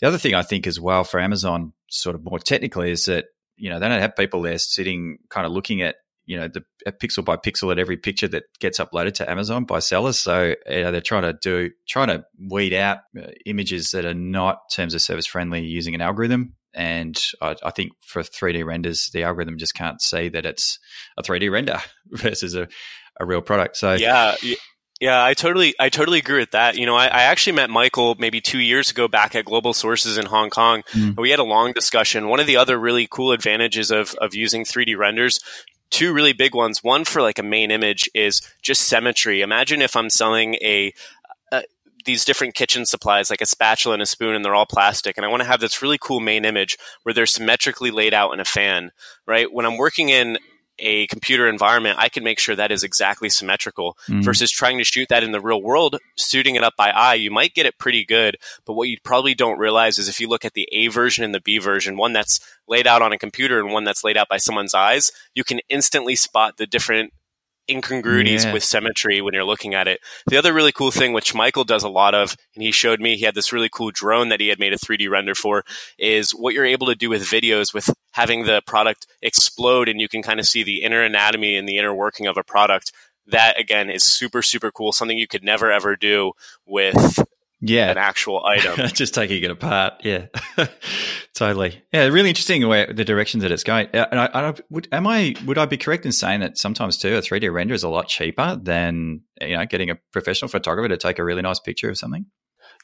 The 0.00 0.08
other 0.08 0.18
thing 0.18 0.34
I 0.34 0.42
think 0.42 0.66
as 0.66 0.80
well 0.80 1.04
for 1.04 1.20
Amazon 1.20 1.74
sort 1.90 2.16
of 2.16 2.24
more 2.24 2.38
technically 2.38 2.90
is 2.90 3.04
that 3.04 3.26
you 3.56 3.68
know 3.70 3.78
they 3.78 3.88
don't 3.88 4.00
have 4.00 4.16
people 4.16 4.42
there 4.42 4.58
sitting 4.58 5.18
kind 5.28 5.46
of 5.46 5.52
looking 5.52 5.82
at 5.82 5.96
you 6.24 6.38
know 6.38 6.48
the 6.48 6.64
pixel 6.92 7.24
by 7.24 7.36
pixel 7.36 7.70
at 7.70 7.78
every 7.78 7.96
picture 7.96 8.28
that 8.28 8.44
gets 8.60 8.78
uploaded 8.78 9.14
to 9.14 9.30
Amazon 9.30 9.64
by 9.64 9.78
sellers. 9.78 10.18
So 10.18 10.54
you 10.68 10.82
know, 10.82 10.90
they're 10.90 11.00
trying 11.00 11.22
to 11.22 11.34
do 11.34 11.70
trying 11.86 12.08
to 12.08 12.24
weed 12.38 12.72
out 12.72 12.98
uh, 13.20 13.26
images 13.44 13.90
that 13.90 14.04
are 14.04 14.14
not 14.14 14.70
terms 14.72 14.94
of 14.94 15.02
service 15.02 15.26
friendly 15.26 15.62
using 15.62 15.94
an 15.94 16.00
algorithm 16.00 16.54
and 16.74 17.20
I, 17.40 17.56
I, 17.62 17.70
think 17.70 17.92
for 18.00 18.22
3D 18.22 18.64
renders, 18.64 19.10
the 19.12 19.24
algorithm 19.24 19.58
just 19.58 19.74
can't 19.74 20.00
see 20.00 20.28
that 20.28 20.46
it's 20.46 20.78
a 21.18 21.22
3D 21.22 21.50
render 21.50 21.78
versus 22.10 22.54
a, 22.54 22.68
a 23.18 23.26
real 23.26 23.42
product. 23.42 23.76
So 23.76 23.94
yeah, 23.94 24.36
yeah, 25.00 25.24
I 25.24 25.34
totally, 25.34 25.74
I 25.80 25.88
totally 25.88 26.18
agree 26.18 26.40
with 26.40 26.50
that. 26.52 26.76
You 26.76 26.86
know, 26.86 26.94
I, 26.94 27.06
I 27.06 27.22
actually 27.22 27.54
met 27.54 27.70
Michael 27.70 28.16
maybe 28.18 28.40
two 28.40 28.58
years 28.58 28.90
ago 28.90 29.08
back 29.08 29.34
at 29.34 29.46
Global 29.46 29.72
Sources 29.72 30.18
in 30.18 30.26
Hong 30.26 30.50
Kong. 30.50 30.82
Mm. 30.92 31.18
We 31.18 31.30
had 31.30 31.38
a 31.38 31.44
long 31.44 31.72
discussion. 31.72 32.28
One 32.28 32.40
of 32.40 32.46
the 32.46 32.56
other 32.56 32.78
really 32.78 33.08
cool 33.10 33.32
advantages 33.32 33.90
of 33.90 34.14
of 34.20 34.34
using 34.34 34.64
3D 34.64 34.96
renders 34.96 35.40
two 35.90 36.12
really 36.12 36.32
big 36.32 36.54
ones. 36.54 36.82
One 36.82 37.04
for 37.04 37.20
like 37.20 37.38
a 37.38 37.42
main 37.42 37.70
image 37.70 38.08
is 38.14 38.40
just 38.62 38.82
symmetry. 38.82 39.42
Imagine 39.42 39.82
if 39.82 39.96
I'm 39.96 40.08
selling 40.08 40.54
a, 40.56 40.92
these 42.04 42.24
different 42.24 42.54
kitchen 42.54 42.86
supplies, 42.86 43.30
like 43.30 43.40
a 43.40 43.46
spatula 43.46 43.94
and 43.94 44.02
a 44.02 44.06
spoon, 44.06 44.34
and 44.34 44.44
they're 44.44 44.54
all 44.54 44.66
plastic. 44.66 45.16
And 45.16 45.24
I 45.24 45.28
want 45.28 45.42
to 45.42 45.48
have 45.48 45.60
this 45.60 45.82
really 45.82 45.98
cool 45.98 46.20
main 46.20 46.44
image 46.44 46.76
where 47.02 47.12
they're 47.12 47.26
symmetrically 47.26 47.90
laid 47.90 48.14
out 48.14 48.32
in 48.32 48.40
a 48.40 48.44
fan, 48.44 48.90
right? 49.26 49.52
When 49.52 49.66
I'm 49.66 49.76
working 49.76 50.08
in 50.08 50.38
a 50.80 51.06
computer 51.08 51.48
environment, 51.48 51.98
I 51.98 52.08
can 52.08 52.24
make 52.24 52.38
sure 52.38 52.56
that 52.56 52.72
is 52.72 52.82
exactly 52.82 53.28
symmetrical 53.28 53.96
mm. 54.08 54.22
versus 54.22 54.50
trying 54.50 54.78
to 54.78 54.84
shoot 54.84 55.08
that 55.10 55.22
in 55.22 55.32
the 55.32 55.40
real 55.40 55.62
world, 55.62 55.98
shooting 56.16 56.56
it 56.56 56.64
up 56.64 56.74
by 56.76 56.90
eye. 56.90 57.14
You 57.14 57.30
might 57.30 57.54
get 57.54 57.66
it 57.66 57.78
pretty 57.78 58.04
good, 58.04 58.36
but 58.64 58.72
what 58.72 58.88
you 58.88 58.96
probably 59.04 59.34
don't 59.34 59.58
realize 59.58 59.98
is 59.98 60.08
if 60.08 60.20
you 60.20 60.28
look 60.28 60.44
at 60.44 60.54
the 60.54 60.68
A 60.72 60.88
version 60.88 61.24
and 61.24 61.34
the 61.34 61.40
B 61.40 61.58
version, 61.58 61.96
one 61.96 62.12
that's 62.12 62.40
laid 62.66 62.86
out 62.86 63.02
on 63.02 63.12
a 63.12 63.18
computer 63.18 63.60
and 63.60 63.72
one 63.72 63.84
that's 63.84 64.04
laid 64.04 64.16
out 64.16 64.28
by 64.28 64.38
someone's 64.38 64.74
eyes, 64.74 65.10
you 65.34 65.44
can 65.44 65.60
instantly 65.68 66.16
spot 66.16 66.56
the 66.56 66.66
different 66.66 67.12
incongruities 67.70 68.44
yeah. 68.44 68.52
with 68.52 68.64
symmetry 68.64 69.20
when 69.20 69.34
you're 69.34 69.44
looking 69.44 69.74
at 69.74 69.88
it. 69.88 70.00
The 70.26 70.36
other 70.36 70.52
really 70.52 70.72
cool 70.72 70.90
thing, 70.90 71.12
which 71.12 71.34
Michael 71.34 71.64
does 71.64 71.82
a 71.82 71.88
lot 71.88 72.14
of, 72.14 72.36
and 72.54 72.62
he 72.62 72.72
showed 72.72 73.00
me, 73.00 73.16
he 73.16 73.24
had 73.24 73.34
this 73.34 73.52
really 73.52 73.68
cool 73.68 73.90
drone 73.90 74.28
that 74.28 74.40
he 74.40 74.48
had 74.48 74.58
made 74.58 74.72
a 74.72 74.78
3D 74.78 75.08
render 75.10 75.34
for, 75.34 75.64
is 75.98 76.32
what 76.32 76.54
you're 76.54 76.64
able 76.64 76.86
to 76.88 76.94
do 76.94 77.08
with 77.08 77.22
videos 77.22 77.72
with 77.72 77.90
having 78.12 78.44
the 78.44 78.62
product 78.66 79.06
explode 79.22 79.88
and 79.88 80.00
you 80.00 80.08
can 80.08 80.22
kind 80.22 80.40
of 80.40 80.46
see 80.46 80.62
the 80.62 80.82
inner 80.82 81.02
anatomy 81.02 81.56
and 81.56 81.68
the 81.68 81.78
inner 81.78 81.94
working 81.94 82.26
of 82.26 82.36
a 82.36 82.44
product. 82.44 82.92
That 83.26 83.60
again 83.60 83.90
is 83.90 84.02
super, 84.02 84.42
super 84.42 84.72
cool. 84.72 84.92
Something 84.92 85.18
you 85.18 85.28
could 85.28 85.44
never 85.44 85.70
ever 85.70 85.94
do 85.94 86.32
with 86.66 87.22
yeah. 87.60 87.90
an 87.90 87.98
actual 87.98 88.44
item. 88.44 88.88
Just 88.94 89.14
taking 89.14 89.42
it 89.42 89.50
apart. 89.50 89.94
Yeah, 90.02 90.26
totally. 91.34 91.82
Yeah, 91.92 92.06
really 92.06 92.28
interesting 92.28 92.66
way 92.68 92.86
the 92.92 93.04
directions 93.04 93.42
that 93.42 93.52
it's 93.52 93.64
going. 93.64 93.88
Uh, 93.94 94.06
and 94.10 94.20
I, 94.20 94.26
I 94.32 94.54
would, 94.70 94.88
am 94.92 95.06
I 95.06 95.34
would 95.46 95.58
I 95.58 95.66
be 95.66 95.76
correct 95.76 96.06
in 96.06 96.12
saying 96.12 96.40
that 96.40 96.58
sometimes 96.58 96.96
too 96.98 97.16
a 97.16 97.20
3D 97.20 97.52
render 97.52 97.74
is 97.74 97.82
a 97.82 97.88
lot 97.88 98.08
cheaper 98.08 98.58
than 98.60 99.22
you 99.40 99.56
know 99.56 99.66
getting 99.66 99.90
a 99.90 99.96
professional 100.12 100.48
photographer 100.48 100.88
to 100.88 100.96
take 100.96 101.18
a 101.18 101.24
really 101.24 101.42
nice 101.42 101.60
picture 101.60 101.90
of 101.90 101.98
something? 101.98 102.26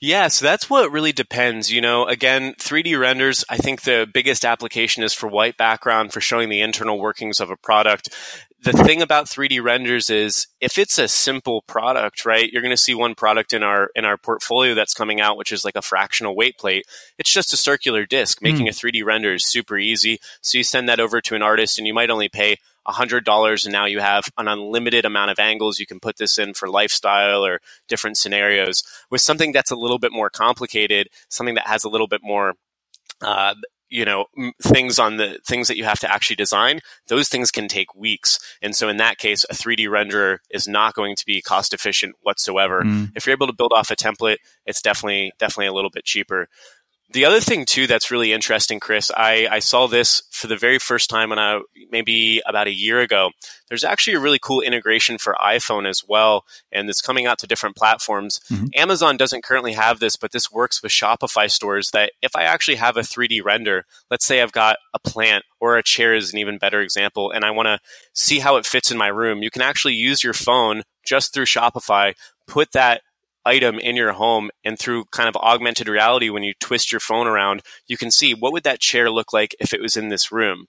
Yeah, 0.00 0.28
so 0.28 0.45
that's 0.45 0.68
what 0.68 0.92
really 0.92 1.12
depends. 1.12 1.73
You 1.73 1.80
know, 1.80 2.06
again, 2.06 2.54
3D 2.61 2.99
renders, 3.00 3.45
I 3.49 3.56
think 3.56 3.83
the 3.83 4.06
biggest 4.12 4.45
application 4.45 5.02
is 5.02 5.14
for 5.14 5.26
white 5.26 5.56
background, 5.56 6.12
for 6.12 6.21
showing 6.21 6.50
the 6.50 6.61
internal 6.61 7.00
workings 7.00 7.40
of 7.40 7.50
a 7.50 7.56
product. 7.56 8.11
The 8.66 8.73
thing 8.73 9.00
about 9.00 9.26
3D 9.26 9.62
renders 9.62 10.11
is 10.11 10.49
if 10.61 10.76
it's 10.76 10.99
a 10.99 11.06
simple 11.06 11.62
product, 11.68 12.26
right? 12.26 12.50
You're 12.50 12.62
going 12.62 12.73
to 12.73 12.76
see 12.76 12.96
one 12.96 13.14
product 13.14 13.52
in 13.52 13.62
our 13.62 13.90
in 13.94 14.04
our 14.04 14.16
portfolio 14.16 14.75
that's 14.75 14.92
coming 14.92 15.20
out 15.20 15.37
which 15.37 15.52
is 15.52 15.64
like 15.64 15.76
a 15.76 15.82
fractional 15.82 16.35
weight 16.35 16.58
plate. 16.58 16.85
It's 17.16 17.32
just 17.32 17.52
a 17.52 17.56
circular 17.56 18.06
disc. 18.06 18.42
Making 18.42 18.66
mm. 18.66 18.70
a 18.70 18.73
3D 18.73 19.04
render 19.04 19.35
is 19.35 19.46
super 19.46 19.78
easy. 19.78 20.18
So 20.40 20.58
you 20.58 20.64
send 20.64 20.88
that 20.88 20.99
over 20.99 21.20
to 21.20 21.37
an 21.37 21.42
artist 21.42 21.78
and 21.78 21.87
you 21.87 21.94
might 21.94 22.11
only 22.11 22.28
pay 22.28 22.56
$100 22.88 23.64
and 23.64 23.73
now 23.73 23.85
you 23.85 24.00
have 24.00 24.25
an 24.37 24.49
unlimited 24.49 25.04
amount 25.04 25.30
of 25.30 25.38
angles 25.38 25.78
you 25.78 25.87
can 25.87 26.00
put 26.00 26.16
this 26.16 26.37
in 26.37 26.52
for 26.52 26.68
lifestyle 26.68 27.46
or 27.46 27.61
different 27.87 28.16
scenarios 28.16 28.82
with 29.12 29.20
something 29.20 29.52
that's 29.52 29.70
a 29.70 29.76
little 29.76 29.99
bit 30.00 30.12
more 30.12 30.30
complicated 30.30 31.08
something 31.28 31.56
that 31.56 31.66
has 31.66 31.82
a 31.82 31.88
little 31.88 32.06
bit 32.06 32.20
more 32.23 32.54
uh, 33.23 33.54
you 33.88 34.05
know 34.05 34.26
things 34.62 34.99
on 34.99 35.16
the 35.16 35.38
things 35.47 35.69
that 35.69 35.76
you 35.76 35.85
have 35.85 36.00
to 36.00 36.12
actually 36.12 36.37
design 36.37 36.81
those 37.09 37.28
things 37.28 37.50
can 37.50 37.69
take 37.69 37.95
weeks. 37.95 38.38
And 38.62 38.75
so 38.75 38.88
in 38.88 38.97
that 38.97 39.19
case 39.19 39.45
a 39.49 39.55
3d 39.55 39.87
renderer 39.87 40.38
is 40.50 40.66
not 40.66 40.95
going 40.95 41.16
to 41.16 41.26
be 41.26 41.40
cost 41.40 41.73
efficient 41.73 42.16
whatsoever. 42.23 42.83
Mm. 42.83 43.12
if 43.14 43.26
you're 43.26 43.35
able 43.35 43.47
to 43.47 43.52
build 43.52 43.73
off 43.75 43.90
a 43.90 43.97
template 43.97 44.38
it's 44.64 44.83
definitely 44.83 45.33
definitely 45.38 45.66
a 45.66 45.73
little 45.73 45.90
bit 45.90 46.05
cheaper 46.05 46.49
the 47.10 47.25
other 47.25 47.40
thing 47.40 47.64
too 47.64 47.86
that's 47.86 48.10
really 48.10 48.32
interesting, 48.32 48.80
Chris, 48.80 49.10
I, 49.16 49.46
I 49.50 49.58
saw 49.60 49.86
this 49.86 50.22
for 50.32 50.48
the 50.48 50.56
very 50.56 50.78
first 50.78 51.08
time 51.08 51.30
when 51.30 51.38
I 51.38 51.60
maybe 51.90 52.42
about 52.46 52.66
a 52.66 52.75
year 52.75 53.00
ago. 53.00 53.30
There's 53.68 53.84
actually 53.84 54.14
a 54.14 54.20
really 54.20 54.40
cool 54.40 54.60
integration 54.60 55.18
for 55.18 55.36
iPhone 55.40 55.88
as 55.88 56.02
well, 56.06 56.44
and 56.72 56.88
it's 56.88 57.00
coming 57.00 57.26
out 57.26 57.38
to 57.38 57.46
different 57.46 57.76
platforms. 57.76 58.40
Mm-hmm. 58.50 58.66
Amazon 58.75 59.16
doesn't 59.16 59.44
currently 59.44 59.72
have 59.75 60.00
this, 60.00 60.16
but 60.16 60.32
this 60.32 60.50
works 60.50 60.82
with 60.82 60.92
Shopify 60.92 61.50
stores. 61.50 61.90
That 61.92 62.12
if 62.22 62.34
I 62.34 62.42
actually 62.42 62.76
have 62.76 62.96
a 62.96 63.00
3D 63.00 63.44
render, 63.44 63.84
let's 64.10 64.26
say 64.26 64.42
I've 64.42 64.52
got 64.52 64.76
a 64.92 64.98
plant 64.98 65.44
or 65.60 65.76
a 65.76 65.82
chair 65.82 66.14
is 66.14 66.32
an 66.32 66.38
even 66.38 66.58
better 66.58 66.80
example, 66.80 67.30
and 67.30 67.44
I 67.44 67.52
want 67.52 67.66
to 67.66 67.78
see 68.14 68.40
how 68.40 68.56
it 68.56 68.66
fits 68.66 68.90
in 68.90 68.98
my 68.98 69.08
room, 69.08 69.42
you 69.42 69.50
can 69.50 69.62
actually 69.62 69.94
use 69.94 70.25
your 70.25 70.34
phone 70.34 70.82
just 71.04 71.32
through 71.32 71.46
Shopify, 71.46 72.14
put 72.48 72.72
that 72.72 73.02
item 73.46 73.78
in 73.78 73.96
your 73.96 74.12
home 74.12 74.50
and 74.64 74.78
through 74.78 75.04
kind 75.12 75.28
of 75.28 75.36
augmented 75.36 75.88
reality 75.88 76.28
when 76.28 76.42
you 76.42 76.52
twist 76.60 76.92
your 76.92 77.00
phone 77.00 77.26
around 77.26 77.62
you 77.86 77.96
can 77.96 78.10
see 78.10 78.34
what 78.34 78.52
would 78.52 78.64
that 78.64 78.80
chair 78.80 79.10
look 79.10 79.32
like 79.32 79.54
if 79.60 79.72
it 79.72 79.80
was 79.80 79.96
in 79.96 80.08
this 80.08 80.32
room 80.32 80.66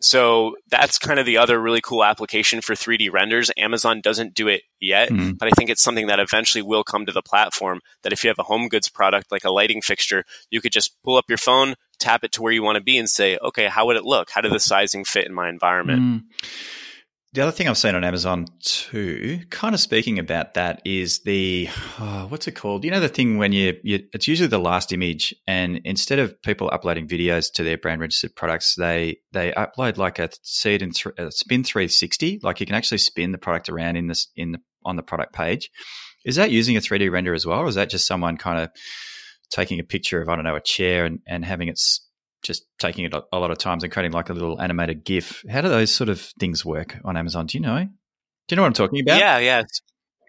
so 0.00 0.56
that's 0.68 0.98
kind 0.98 1.20
of 1.20 1.26
the 1.26 1.38
other 1.38 1.60
really 1.60 1.80
cool 1.80 2.02
application 2.02 2.60
for 2.60 2.74
3d 2.74 3.12
renders 3.12 3.50
amazon 3.56 4.00
doesn't 4.00 4.34
do 4.34 4.48
it 4.48 4.62
yet 4.80 5.10
mm-hmm. 5.10 5.32
but 5.32 5.46
i 5.46 5.50
think 5.50 5.70
it's 5.70 5.82
something 5.82 6.06
that 6.06 6.20
eventually 6.20 6.62
will 6.62 6.82
come 6.82 7.06
to 7.06 7.12
the 7.12 7.22
platform 7.22 7.80
that 8.02 8.12
if 8.12 8.24
you 8.24 8.28
have 8.28 8.38
a 8.38 8.44
home 8.44 8.68
goods 8.68 8.88
product 8.88 9.30
like 9.30 9.44
a 9.44 9.50
lighting 9.50 9.82
fixture 9.82 10.24
you 10.50 10.60
could 10.60 10.72
just 10.72 10.96
pull 11.04 11.16
up 11.16 11.26
your 11.28 11.38
phone 11.38 11.74
tap 11.98 12.24
it 12.24 12.32
to 12.32 12.42
where 12.42 12.52
you 12.52 12.62
want 12.62 12.76
to 12.76 12.82
be 12.82 12.98
and 12.98 13.08
say 13.08 13.38
okay 13.42 13.66
how 13.66 13.86
would 13.86 13.96
it 13.96 14.04
look 14.04 14.30
how 14.30 14.40
did 14.40 14.52
the 14.52 14.60
sizing 14.60 15.04
fit 15.04 15.26
in 15.26 15.34
my 15.34 15.48
environment 15.48 16.00
mm-hmm. 16.00 16.26
The 17.34 17.40
other 17.40 17.50
thing 17.50 17.66
I've 17.66 17.76
seen 17.76 17.96
on 17.96 18.04
Amazon 18.04 18.46
too, 18.60 19.40
kind 19.50 19.74
of 19.74 19.80
speaking 19.80 20.20
about 20.20 20.54
that, 20.54 20.80
is 20.84 21.22
the 21.24 21.68
oh, 21.98 22.26
what's 22.28 22.46
it 22.46 22.52
called? 22.52 22.84
You 22.84 22.92
know, 22.92 23.00
the 23.00 23.08
thing 23.08 23.38
when 23.38 23.50
you, 23.50 23.76
you, 23.82 24.04
it's 24.12 24.28
usually 24.28 24.46
the 24.46 24.60
last 24.60 24.92
image, 24.92 25.34
and 25.44 25.80
instead 25.84 26.20
of 26.20 26.40
people 26.42 26.70
uploading 26.72 27.08
videos 27.08 27.52
to 27.54 27.64
their 27.64 27.76
brand 27.76 28.00
registered 28.00 28.36
products, 28.36 28.76
they 28.76 29.16
they 29.32 29.50
upload 29.50 29.96
like 29.96 30.20
a 30.20 30.30
seed 30.42 30.80
and 30.80 30.94
th- 30.94 31.12
a 31.18 31.32
spin 31.32 31.64
three 31.64 31.88
sixty. 31.88 32.38
Like 32.40 32.60
you 32.60 32.66
can 32.66 32.76
actually 32.76 32.98
spin 32.98 33.32
the 33.32 33.38
product 33.38 33.68
around 33.68 33.96
in 33.96 34.06
this 34.06 34.28
in 34.36 34.52
the 34.52 34.60
on 34.84 34.94
the 34.94 35.02
product 35.02 35.32
page. 35.32 35.72
Is 36.24 36.36
that 36.36 36.52
using 36.52 36.76
a 36.76 36.80
three 36.80 36.98
D 36.98 37.08
render 37.08 37.34
as 37.34 37.44
well, 37.44 37.58
or 37.58 37.66
is 37.66 37.74
that 37.74 37.90
just 37.90 38.06
someone 38.06 38.36
kind 38.36 38.60
of 38.60 38.70
taking 39.50 39.80
a 39.80 39.84
picture 39.84 40.22
of 40.22 40.28
I 40.28 40.36
don't 40.36 40.44
know 40.44 40.54
a 40.54 40.60
chair 40.60 41.04
and, 41.04 41.18
and 41.26 41.44
having 41.44 41.66
it 41.66 41.80
just 42.44 42.66
taking 42.78 43.04
it 43.04 43.14
a 43.14 43.38
lot 43.38 43.50
of 43.50 43.58
times 43.58 43.82
and 43.82 43.92
creating 43.92 44.12
like 44.12 44.30
a 44.30 44.32
little 44.32 44.60
animated 44.60 45.04
GIF. 45.04 45.42
How 45.50 45.60
do 45.60 45.68
those 45.68 45.92
sort 45.92 46.08
of 46.08 46.20
things 46.20 46.64
work 46.64 46.96
on 47.04 47.16
Amazon? 47.16 47.46
Do 47.46 47.58
you 47.58 47.62
know? 47.62 47.84
Do 47.84 48.52
you 48.52 48.56
know 48.56 48.62
what 48.62 48.68
I'm 48.68 48.74
talking 48.74 49.00
about? 49.00 49.18
Yeah, 49.18 49.38
yeah. 49.38 49.62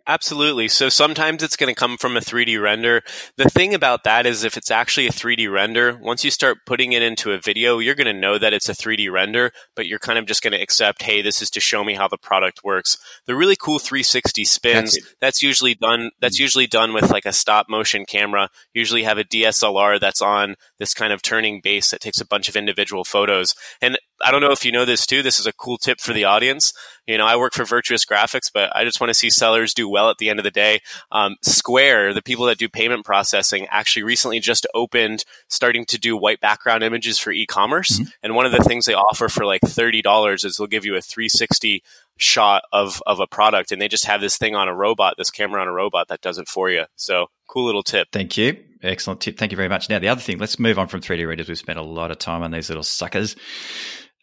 Absolutely. 0.07 0.67
So 0.67 0.89
sometimes 0.89 1.41
it's 1.41 1.55
going 1.55 1.74
to 1.74 1.79
come 1.79 1.97
from 1.97 2.15
a 2.15 2.19
3D 2.19 2.62
render. 2.62 3.01
The 3.38 3.50
thing 3.50 3.74
about 3.74 4.03
that 4.03 4.27
is 4.27 4.43
if 4.43 4.55
it's 4.55 4.69
actually 4.69 5.07
a 5.07 5.12
3D 5.12 5.51
render, 5.51 5.97
once 6.00 6.24
you 6.24 6.29
start 6.29 6.59
putting 6.67 6.93
it 6.93 7.01
into 7.01 7.31
a 7.31 7.39
video, 7.39 7.79
you're 7.79 7.95
going 7.95 8.05
to 8.05 8.13
know 8.13 8.38
that 8.38 8.53
it's 8.53 8.69
a 8.69 8.74
3D 8.74 9.12
render, 9.12 9.51
but 9.75 9.88
you're 9.88 9.97
kind 9.97 10.19
of 10.19 10.27
just 10.27 10.43
going 10.43 10.53
to 10.53 10.62
accept, 10.62 11.01
hey, 11.01 11.24
this 11.24 11.41
is 11.41 11.50
to 11.51 11.59
show 11.59 11.83
me 11.83 11.95
how 11.95 12.07
the 12.07 12.19
product 12.19 12.63
works. 12.63 13.00
The 13.25 13.35
really 13.35 13.55
cool 13.55 13.79
360 13.79 14.45
spins, 14.45 14.93
that's, 14.93 15.15
that's 15.19 15.41
usually 15.41 15.74
done 15.74 16.12
that's 16.19 16.38
mm-hmm. 16.38 16.43
usually 16.43 16.67
done 16.67 16.93
with 16.93 17.09
like 17.09 17.25
a 17.25 17.33
stop 17.33 17.67
motion 17.67 18.05
camera. 18.05 18.50
usually 18.75 19.03
have 19.03 19.17
a 19.17 19.24
DSLR 19.24 20.00
that's 20.00 20.21
on 20.21 20.55
this 20.77 20.93
kind 20.93 21.13
of 21.13 21.24
turning 21.24 21.62
base 21.62 21.89
that 21.89 22.01
takes 22.01 22.21
a 22.21 22.27
bunch 22.27 22.47
of 22.47 22.55
individual 22.55 23.03
photos. 23.03 23.55
And 23.81 23.97
I 24.24 24.31
don't 24.31 24.41
know 24.41 24.51
if 24.51 24.63
you 24.65 24.72
know 24.72 24.86
this 24.86 25.05
too. 25.05 25.22
This 25.22 25.39
is 25.39 25.45
a 25.45 25.53
cool 25.53 25.77
tip 25.77 26.00
for 26.00 26.13
the 26.13 26.24
audience. 26.24 26.74
You 27.05 27.17
know, 27.17 27.25
I 27.25 27.36
work 27.36 27.53
for 27.53 27.65
Virtuous 27.65 28.05
Graphics, 28.05 28.50
but 28.53 28.75
I 28.75 28.84
just 28.84 29.00
want 29.00 29.10
to 29.10 29.13
see 29.13 29.29
sellers 29.29 29.74
do 29.74 29.89
well 29.89 30.10
at 30.10 30.17
the 30.17 30.29
end 30.29 30.39
of 30.39 30.43
the 30.43 30.51
day. 30.51 30.79
Um, 31.12 31.36
Square, 31.41 32.13
the 32.13 32.22
people 32.22 32.45
that 32.45 32.57
do 32.57 32.69
payment 32.69 33.05
processing, 33.05 33.67
actually 33.69 34.03
recently 34.03 34.39
just 34.39 34.65
opened, 34.74 35.25
starting 35.50 35.86
to 35.86 36.00
do 36.00 36.17
white 36.17 36.39
background 36.39 36.84
images 36.84 37.19
for 37.19 37.31
e-commerce. 37.31 38.00
Mm-hmm. 38.00 38.10
And 38.24 38.36
one 38.36 38.45
of 38.45 38.51
the 38.51 38.63
things 38.63 38.86
they 38.86 38.93
offer 38.93 39.29
for 39.29 39.45
like 39.45 39.62
thirty 39.62 40.01
dollars 40.01 40.43
is 40.43 40.57
they'll 40.57 40.67
give 40.67 40.86
you 40.86 40.95
a 40.95 41.01
360 41.01 41.84
shot 42.17 42.63
of 42.72 43.01
of 43.05 43.19
a 43.19 43.27
product, 43.27 43.72
and 43.72 43.81
they 43.81 43.88
just 43.88 44.05
have 44.05 44.22
this 44.22 44.38
thing 44.38 44.55
on 44.55 44.67
a 44.67 44.75
robot, 44.75 45.15
this 45.17 45.31
camera 45.31 45.62
on 45.62 45.67
a 45.67 45.74
robot 45.74 46.07
that 46.07 46.22
does 46.22 46.38
it 46.38 46.48
for 46.48 46.69
you. 46.69 46.86
So 46.95 47.27
cool 47.48 47.65
little 47.65 47.84
tip. 47.84 48.07
Thank 48.12 48.38
you. 48.38 48.57
Excellent 48.81 49.22
tip. 49.22 49.38
Thank 49.38 49.51
you 49.51 49.55
very 49.55 49.69
much. 49.69 49.89
Now, 49.89 50.00
the 50.00 50.10
other 50.10 50.22
thing, 50.22 50.38
let's 50.38 50.60
move 50.60 50.77
on 50.77 50.88
from 50.88 51.01
3D 51.01 51.27
renders. 51.27 51.48
We've 51.48 51.57
spent 51.57 51.79
a 51.79 51.84
lot 51.84 52.12
of 52.12 52.19
time 52.19 52.43
on 52.43 52.51
these 52.51 52.69
little 52.69 52.84
suckers. 52.84 53.36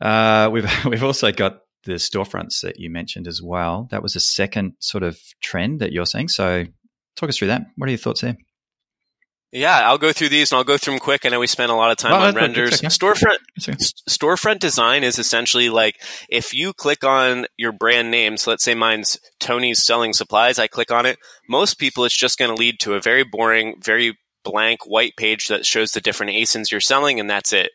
Uh, 0.00 0.48
we've 0.52 0.70
we've 0.84 1.04
also 1.04 1.32
got 1.32 1.60
the 1.84 1.94
storefronts 1.94 2.60
that 2.62 2.78
you 2.78 2.90
mentioned 2.90 3.26
as 3.26 3.42
well. 3.42 3.88
That 3.90 4.02
was 4.02 4.16
a 4.16 4.20
second 4.20 4.74
sort 4.78 5.02
of 5.02 5.18
trend 5.42 5.80
that 5.80 5.92
you're 5.92 6.06
seeing. 6.06 6.28
So, 6.28 6.64
talk 7.16 7.28
us 7.28 7.38
through 7.38 7.48
that. 7.48 7.62
What 7.76 7.88
are 7.88 7.92
your 7.92 7.98
thoughts 7.98 8.20
there? 8.20 8.36
Yeah, 9.52 9.86
I'll 9.86 9.98
go 9.98 10.12
through 10.12 10.30
these 10.30 10.50
and 10.50 10.56
I'll 10.56 10.64
go 10.64 10.78
through 10.78 10.94
them 10.94 11.00
quick. 11.00 11.26
I 11.26 11.28
know 11.28 11.40
we 11.40 11.46
spent 11.46 11.70
a 11.70 11.74
lot 11.74 11.90
of 11.90 11.98
time 11.98 12.14
on 12.14 12.34
renders. 12.34 12.78
Okay. 12.78 12.86
Storefront 12.86 13.36
storefront 14.08 14.60
design 14.60 15.04
is 15.04 15.18
essentially 15.18 15.68
like 15.68 16.00
if 16.30 16.54
you 16.54 16.72
click 16.72 17.04
on 17.04 17.46
your 17.58 17.72
brand 17.72 18.10
name. 18.10 18.38
So 18.38 18.50
let's 18.50 18.64
say 18.64 18.74
mine's 18.74 19.18
Tony's 19.40 19.82
Selling 19.82 20.14
Supplies. 20.14 20.58
I 20.58 20.68
click 20.68 20.90
on 20.90 21.04
it. 21.04 21.18
Most 21.48 21.74
people, 21.74 22.04
it's 22.06 22.16
just 22.16 22.38
going 22.38 22.48
to 22.48 22.58
lead 22.58 22.80
to 22.80 22.94
a 22.94 23.00
very 23.00 23.24
boring, 23.24 23.74
very 23.78 24.16
blank 24.42 24.86
white 24.86 25.16
page 25.16 25.48
that 25.48 25.66
shows 25.66 25.92
the 25.92 26.00
different 26.00 26.32
ASINs 26.32 26.70
you're 26.70 26.80
selling, 26.80 27.20
and 27.20 27.28
that's 27.28 27.52
it. 27.52 27.72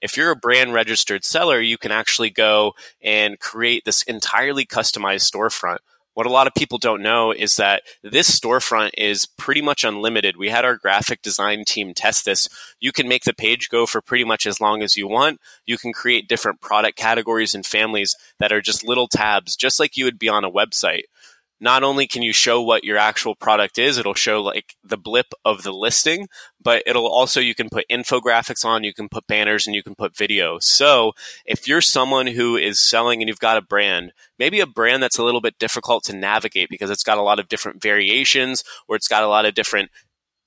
If 0.00 0.16
you're 0.16 0.30
a 0.30 0.36
brand 0.36 0.74
registered 0.74 1.24
seller, 1.24 1.60
you 1.60 1.76
can 1.76 1.90
actually 1.90 2.30
go 2.30 2.74
and 3.02 3.38
create 3.40 3.84
this 3.84 4.02
entirely 4.02 4.64
customized 4.64 5.30
storefront. 5.30 5.78
What 6.16 6.24
a 6.24 6.32
lot 6.32 6.46
of 6.46 6.54
people 6.54 6.78
don't 6.78 7.02
know 7.02 7.30
is 7.30 7.56
that 7.56 7.82
this 8.02 8.40
storefront 8.40 8.92
is 8.96 9.26
pretty 9.26 9.60
much 9.60 9.84
unlimited. 9.84 10.38
We 10.38 10.48
had 10.48 10.64
our 10.64 10.74
graphic 10.74 11.20
design 11.20 11.66
team 11.66 11.92
test 11.92 12.24
this. 12.24 12.48
You 12.80 12.90
can 12.90 13.06
make 13.06 13.24
the 13.24 13.34
page 13.34 13.68
go 13.68 13.84
for 13.84 14.00
pretty 14.00 14.24
much 14.24 14.46
as 14.46 14.58
long 14.58 14.82
as 14.82 14.96
you 14.96 15.06
want. 15.06 15.42
You 15.66 15.76
can 15.76 15.92
create 15.92 16.26
different 16.26 16.62
product 16.62 16.96
categories 16.96 17.54
and 17.54 17.66
families 17.66 18.16
that 18.38 18.50
are 18.50 18.62
just 18.62 18.82
little 18.82 19.08
tabs, 19.08 19.56
just 19.56 19.78
like 19.78 19.98
you 19.98 20.06
would 20.06 20.18
be 20.18 20.30
on 20.30 20.42
a 20.42 20.50
website 20.50 21.02
not 21.60 21.82
only 21.82 22.06
can 22.06 22.22
you 22.22 22.32
show 22.32 22.60
what 22.60 22.84
your 22.84 22.98
actual 22.98 23.34
product 23.34 23.78
is, 23.78 23.96
it'll 23.96 24.14
show 24.14 24.42
like 24.42 24.74
the 24.84 24.98
blip 24.98 25.26
of 25.44 25.62
the 25.62 25.72
listing, 25.72 26.28
but 26.60 26.82
it'll 26.86 27.06
also, 27.06 27.40
you 27.40 27.54
can 27.54 27.68
put 27.70 27.86
infographics 27.90 28.64
on, 28.64 28.84
you 28.84 28.92
can 28.92 29.08
put 29.08 29.26
banners, 29.26 29.66
and 29.66 29.74
you 29.74 29.82
can 29.82 29.94
put 29.94 30.16
video. 30.16 30.58
So 30.60 31.12
if 31.46 31.66
you're 31.66 31.80
someone 31.80 32.26
who 32.26 32.56
is 32.56 32.78
selling 32.78 33.22
and 33.22 33.28
you've 33.28 33.38
got 33.38 33.56
a 33.56 33.62
brand, 33.62 34.12
maybe 34.38 34.60
a 34.60 34.66
brand 34.66 35.02
that's 35.02 35.18
a 35.18 35.24
little 35.24 35.40
bit 35.40 35.58
difficult 35.58 36.04
to 36.04 36.16
navigate 36.16 36.68
because 36.68 36.90
it's 36.90 37.04
got 37.04 37.18
a 37.18 37.22
lot 37.22 37.38
of 37.38 37.48
different 37.48 37.82
variations 37.82 38.62
or 38.86 38.96
it's 38.96 39.08
got 39.08 39.22
a 39.22 39.28
lot 39.28 39.46
of 39.46 39.54
different 39.54 39.90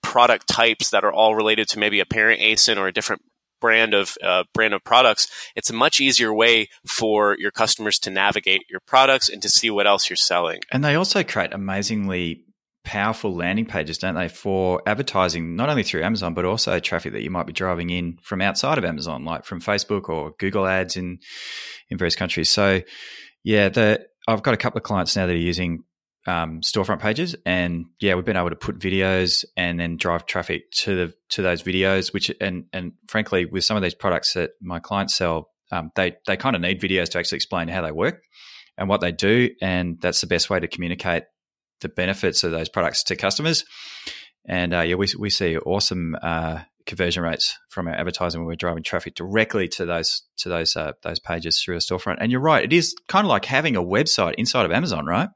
product 0.01 0.47
types 0.47 0.91
that 0.91 1.03
are 1.03 1.11
all 1.11 1.35
related 1.35 1.67
to 1.69 1.79
maybe 1.79 1.99
a 1.99 2.05
parent 2.05 2.39
ASIN 2.39 2.77
or 2.77 2.87
a 2.87 2.93
different 2.93 3.21
brand 3.59 3.93
of 3.93 4.17
uh, 4.23 4.43
brand 4.53 4.73
of 4.73 4.83
products, 4.83 5.27
it's 5.55 5.69
a 5.69 5.73
much 5.73 5.99
easier 5.99 6.33
way 6.33 6.69
for 6.87 7.37
your 7.37 7.51
customers 7.51 7.99
to 7.99 8.09
navigate 8.09 8.63
your 8.69 8.79
products 8.81 9.29
and 9.29 9.41
to 9.41 9.49
see 9.49 9.69
what 9.69 9.87
else 9.87 10.09
you're 10.09 10.17
selling. 10.17 10.59
And 10.71 10.83
they 10.83 10.95
also 10.95 11.23
create 11.23 11.53
amazingly 11.53 12.43
powerful 12.83 13.35
landing 13.35 13.65
pages, 13.65 13.97
don't 13.97 14.15
they, 14.15 14.27
for 14.27 14.81
advertising 14.85 15.55
not 15.55 15.69
only 15.69 15.83
through 15.83 16.03
Amazon 16.03 16.33
but 16.33 16.45
also 16.45 16.79
traffic 16.79 17.13
that 17.13 17.23
you 17.23 17.29
might 17.29 17.45
be 17.45 17.53
driving 17.53 17.89
in 17.89 18.17
from 18.21 18.41
outside 18.41 18.77
of 18.77 18.85
Amazon, 18.85 19.25
like 19.25 19.45
from 19.45 19.61
Facebook 19.61 20.09
or 20.09 20.33
Google 20.39 20.65
Ads 20.65 20.97
in 20.97 21.19
in 21.89 21.97
various 21.97 22.15
countries. 22.15 22.49
So, 22.49 22.81
yeah, 23.43 23.69
the 23.69 24.07
I've 24.27 24.43
got 24.43 24.53
a 24.53 24.57
couple 24.57 24.77
of 24.77 24.83
clients 24.83 25.15
now 25.15 25.25
that 25.25 25.33
are 25.33 25.37
using 25.37 25.83
um, 26.29 26.61
storefront 26.61 26.99
pages, 26.99 27.35
and 27.45 27.85
yeah, 27.99 28.13
we've 28.13 28.25
been 28.25 28.37
able 28.37 28.51
to 28.51 28.55
put 28.55 28.77
videos 28.77 29.45
and 29.57 29.79
then 29.79 29.97
drive 29.97 30.25
traffic 30.25 30.69
to 30.71 30.95
the 30.95 31.13
to 31.29 31.41
those 31.41 31.63
videos. 31.63 32.13
Which 32.13 32.31
and 32.39 32.65
and 32.71 32.93
frankly, 33.07 33.45
with 33.45 33.63
some 33.63 33.75
of 33.75 33.83
these 33.83 33.95
products 33.95 34.33
that 34.33 34.51
my 34.61 34.79
clients 34.79 35.15
sell, 35.15 35.49
um, 35.71 35.91
they 35.95 36.17
they 36.27 36.37
kind 36.37 36.55
of 36.55 36.61
need 36.61 36.79
videos 36.79 37.09
to 37.09 37.19
actually 37.19 37.37
explain 37.37 37.67
how 37.67 37.81
they 37.81 37.91
work 37.91 38.21
and 38.77 38.87
what 38.87 39.01
they 39.01 39.11
do, 39.11 39.49
and 39.61 39.99
that's 40.01 40.21
the 40.21 40.27
best 40.27 40.49
way 40.49 40.59
to 40.59 40.67
communicate 40.67 41.23
the 41.81 41.89
benefits 41.89 42.43
of 42.43 42.51
those 42.51 42.69
products 42.69 43.03
to 43.05 43.15
customers. 43.15 43.65
And 44.45 44.73
uh, 44.73 44.81
yeah, 44.81 44.95
we 44.95 45.07
we 45.17 45.31
see 45.31 45.57
awesome 45.57 46.15
uh, 46.21 46.59
conversion 46.85 47.23
rates 47.23 47.57
from 47.69 47.87
our 47.87 47.95
advertising 47.95 48.41
when 48.41 48.47
we're 48.47 48.55
driving 48.55 48.83
traffic 48.83 49.15
directly 49.15 49.67
to 49.69 49.85
those 49.85 50.23
to 50.37 50.49
those 50.49 50.75
uh, 50.75 50.93
those 51.01 51.19
pages 51.19 51.59
through 51.59 51.75
a 51.75 51.79
storefront. 51.79 52.17
And 52.19 52.31
you're 52.31 52.39
right, 52.41 52.63
it 52.63 52.73
is 52.73 52.95
kind 53.07 53.25
of 53.25 53.29
like 53.29 53.45
having 53.45 53.75
a 53.75 53.83
website 53.83 54.35
inside 54.37 54.65
of 54.65 54.71
Amazon, 54.71 55.07
right? 55.07 55.29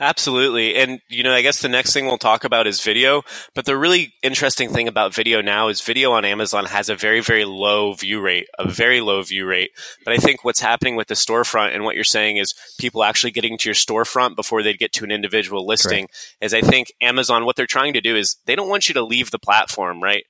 Absolutely. 0.00 0.76
And, 0.76 1.00
you 1.08 1.22
know, 1.22 1.32
I 1.32 1.42
guess 1.42 1.60
the 1.60 1.68
next 1.68 1.92
thing 1.92 2.06
we'll 2.06 2.18
talk 2.18 2.44
about 2.44 2.66
is 2.66 2.80
video. 2.80 3.22
But 3.54 3.64
the 3.64 3.76
really 3.76 4.14
interesting 4.22 4.70
thing 4.70 4.88
about 4.88 5.14
video 5.14 5.40
now 5.40 5.68
is 5.68 5.80
video 5.80 6.12
on 6.12 6.24
Amazon 6.24 6.64
has 6.66 6.88
a 6.88 6.94
very, 6.94 7.20
very 7.20 7.44
low 7.44 7.92
view 7.92 8.20
rate, 8.20 8.46
a 8.58 8.68
very 8.68 9.00
low 9.00 9.22
view 9.22 9.46
rate. 9.46 9.70
But 10.04 10.14
I 10.14 10.18
think 10.18 10.44
what's 10.44 10.60
happening 10.60 10.96
with 10.96 11.08
the 11.08 11.14
storefront 11.14 11.74
and 11.74 11.84
what 11.84 11.94
you're 11.94 12.04
saying 12.04 12.36
is 12.36 12.54
people 12.78 13.04
actually 13.04 13.30
getting 13.30 13.58
to 13.58 13.68
your 13.68 13.74
storefront 13.74 14.36
before 14.36 14.62
they 14.62 14.74
get 14.74 14.92
to 14.94 15.04
an 15.04 15.10
individual 15.10 15.66
listing 15.66 16.06
Correct. 16.06 16.36
is 16.40 16.54
I 16.54 16.60
think 16.60 16.92
Amazon, 17.00 17.44
what 17.44 17.56
they're 17.56 17.66
trying 17.66 17.94
to 17.94 18.00
do 18.00 18.16
is 18.16 18.36
they 18.46 18.56
don't 18.56 18.68
want 18.68 18.88
you 18.88 18.94
to 18.94 19.02
leave 19.02 19.30
the 19.30 19.38
platform, 19.38 20.02
right? 20.02 20.24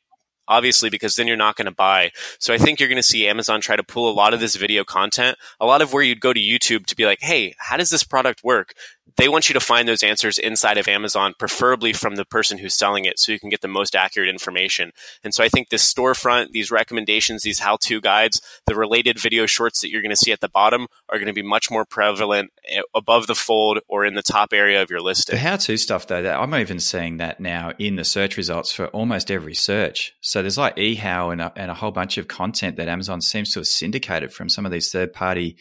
obviously, 0.49 0.91
because 0.91 1.15
then 1.15 1.29
you're 1.29 1.37
not 1.37 1.57
going 1.57 1.67
to 1.67 1.75
buy. 1.75 2.11
So 2.41 2.53
I 2.53 2.59
think 2.59 2.81
you're 2.81 2.89
going 2.89 2.97
to 2.97 3.03
see 3.03 3.29
Amazon 3.29 3.61
try 3.61 3.77
to 3.77 3.83
pull 3.83 4.11
a 4.11 4.15
lot 4.15 4.35
of 4.35 4.41
this 4.41 4.57
video 4.57 4.83
content, 4.83 5.37
a 5.61 5.67
lot 5.67 5.83
of 5.83 5.93
where 5.93 6.03
you'd 6.03 6.21
go 6.21 6.33
to 6.33 6.41
YouTube 6.41 6.87
to 6.87 6.97
be 6.97 7.05
like, 7.05 7.21
hey, 7.21 7.55
how 7.59 7.77
does 7.77 7.91
this 7.91 8.03
product 8.03 8.43
work? 8.43 8.73
They 9.17 9.29
want 9.29 9.49
you 9.49 9.55
to 9.55 9.61
find 9.61 9.89
those 9.89 10.03
answers 10.03 10.39
inside 10.39 10.79
of 10.79 10.89
Amazon, 10.89 11.35
preferably 11.39 11.93
from 11.93 12.17
the 12.17 12.25
person 12.25 12.59
who's 12.59 12.75
selling 12.75 13.05
it, 13.05 13.19
so 13.19 13.33
you 13.33 13.41
can 13.41 13.49
get 13.49 13.61
the 13.61 13.69
most 13.69 13.97
accurate 13.97 14.29
information. 14.29 14.93
And 15.25 15.35
so 15.35 15.43
I 15.43 15.49
think 15.49 15.69
this 15.69 15.93
storefront, 15.93 16.51
these 16.51 16.71
recommendations, 16.71 17.43
these 17.43 17.61
how 17.61 17.79
to 17.83 18.01
guides, 18.01 18.41
the 18.67 18.75
related 18.75 19.19
video 19.19 19.47
shorts 19.47 19.81
that 19.81 19.91
you're 19.91 20.03
going 20.03 20.11
to 20.11 20.17
see 20.17 20.33
at 20.33 20.41
the 20.41 20.49
bottom 20.49 20.87
are 21.09 21.19
going 21.19 21.27
to 21.27 21.33
be 21.33 21.43
much 21.43 21.71
more 21.71 21.85
prevalent 21.85 22.51
eh, 22.69 22.81
above 22.95 23.27
the 23.27 23.35
fold 23.35 23.79
or 23.89 24.05
in 24.05 24.15
the 24.15 24.23
top 24.23 24.53
area 24.53 24.83
of 24.83 24.91
your 24.91 25.01
listing. 25.01 25.35
The 25.35 25.41
how 25.41 25.57
to 25.57 25.77
stuff, 25.77 26.07
though, 26.07 26.25
I'm 26.31 26.55
even 26.55 26.81
seeing 26.81 27.19
that 27.19 27.41
now 27.41 27.73
in 27.79 27.97
the 27.97 28.05
search 28.05 28.37
results 28.37 28.73
for 28.73 28.87
almost 28.89 29.31
every 29.31 29.55
search. 29.55 30.15
So 30.21 30.43
there's 30.43 30.59
like 30.59 30.77
eHow 30.77 31.33
and 31.33 31.41
a, 31.41 31.53
and 31.57 31.71
a 31.71 31.75
whole 31.75 31.91
bunch 31.93 32.19
of 32.19 32.29
content 32.29 32.77
that 32.77 32.89
Amazon 32.89 33.21
seems 33.21 33.53
to 33.53 33.61
have 33.61 33.67
syndicated 33.67 34.33
from 34.33 34.49
some 34.49 34.67
of 34.67 34.73
these 34.73 34.91
third 34.91 35.13
party 35.13 35.57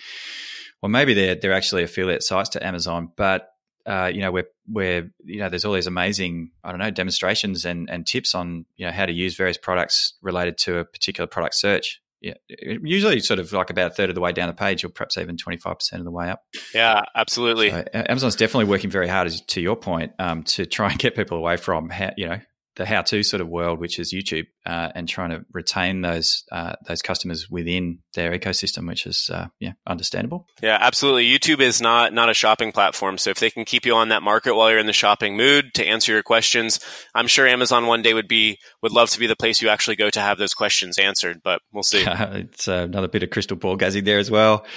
well, 0.82 0.90
maybe 0.90 1.14
they're 1.14 1.36
they're 1.36 1.54
actually 1.54 1.84
affiliate 1.84 2.24
sites 2.24 2.50
to 2.50 2.66
Amazon, 2.66 3.12
but 3.16 3.50
uh, 3.86 4.12
you 4.14 4.20
know, 4.20 4.32
where 4.32 4.46
where 4.66 5.10
you 5.24 5.40
know, 5.40 5.50
there's 5.50 5.66
all 5.66 5.74
these 5.74 5.88
amazing, 5.88 6.52
I 6.64 6.72
don't 6.72 6.80
know, 6.80 6.92
demonstrations 6.92 7.66
and 7.66 7.90
and 7.90 8.06
tips 8.06 8.36
on 8.36 8.66
you 8.76 8.86
know 8.86 8.92
how 8.92 9.06
to 9.06 9.14
use 9.14 9.36
various 9.36 9.58
products 9.58 10.14
related 10.22 10.58
to 10.60 10.80
a 10.80 10.86
particular 10.86 11.28
product 11.28 11.56
search. 11.56 12.02
Yeah, 12.20 12.34
usually 12.50 13.20
sort 13.20 13.40
of 13.40 13.54
like 13.54 13.70
about 13.70 13.92
a 13.92 13.94
third 13.94 14.10
of 14.10 14.16
the 14.16 14.22
way 14.22 14.34
down 14.34 14.48
the 14.48 14.54
page, 14.56 14.84
or 14.84 14.90
perhaps 14.90 15.18
even 15.18 15.38
twenty 15.38 15.58
five 15.58 15.80
percent 15.80 16.00
of 16.00 16.06
the 16.06 16.12
way 16.12 16.30
up. 16.30 16.44
Yeah, 16.74 17.04
absolutely. 17.16 17.70
So 17.70 17.86
Amazon's 17.94 18.36
definitely 18.36 18.66
working 18.66 18.90
very 18.90 19.08
hard, 19.08 19.28
as, 19.28 19.42
to 19.42 19.62
your 19.62 19.76
point, 19.76 20.14
um, 20.18 20.44
to 20.44 20.66
try 20.66 20.90
and 20.90 21.00
get 21.00 21.16
people 21.16 21.38
away 21.38 21.58
from 21.58 21.90
how, 21.90 22.12
you 22.18 22.30
know 22.30 22.40
the 22.78 22.86
how-to 22.86 23.24
sort 23.24 23.42
of 23.42 23.50
world, 23.50 23.80
which 23.80 24.00
is 24.00 24.14
YouTube, 24.14 24.46
uh, 24.66 24.90
and 24.96 25.10
trying 25.10 25.32
to 25.32 25.44
retain 25.52 26.02
those 26.02 26.44
uh, 26.52 26.74
those 26.88 27.02
customers 27.02 27.50
within 27.50 28.00
their 28.14 28.32
ecosystem, 28.32 28.88
which 28.88 29.06
is 29.06 29.30
uh, 29.34 29.48
yeah 29.60 29.74
understandable. 29.86 30.48
Yeah, 30.62 30.78
absolutely. 30.80 31.28
YouTube 31.28 31.60
is 31.60 31.82
not 31.82 32.14
not 32.14 32.30
a 32.30 32.34
shopping 32.34 32.72
platform, 32.72 33.18
so 33.18 33.32
if 33.32 33.40
they 33.40 33.50
can 33.50 33.66
keep 33.66 33.86
you 33.86 33.96
on 33.96 34.10
that 34.10 34.24
market 34.24 34.56
while 34.56 34.70
you're 34.70 34.80
in 34.80 34.86
the 34.86 34.94
shopping 34.94 35.36
mood 35.36 35.74
to 35.74 35.86
answer 35.86 36.14
your 36.14 36.24
questions, 36.24 36.80
I'm 37.14 37.28
sure 37.28 37.48
Amazon 37.48 37.88
one 37.88 38.04
day 38.04 38.14
would 38.14 38.28
be 38.28 38.60
would 38.82 38.92
love 38.92 39.10
to 39.10 39.20
be 39.20 39.28
the 39.28 39.36
place 39.36 39.62
you 39.62 39.70
actually 39.70 39.96
go 39.96 40.10
to 40.12 40.22
have 40.22 40.38
those 40.38 40.54
questions 40.54 41.00
answered. 41.00 41.42
But 41.44 41.62
we'll 41.74 41.84
see. 41.84 42.06
it's 42.08 42.68
another 42.68 43.08
bit 43.08 43.24
of 43.24 43.32
crystal 43.32 43.58
ball 43.58 43.76
gazing 43.76 44.04
there 44.04 44.20
as 44.20 44.32
well. 44.32 44.66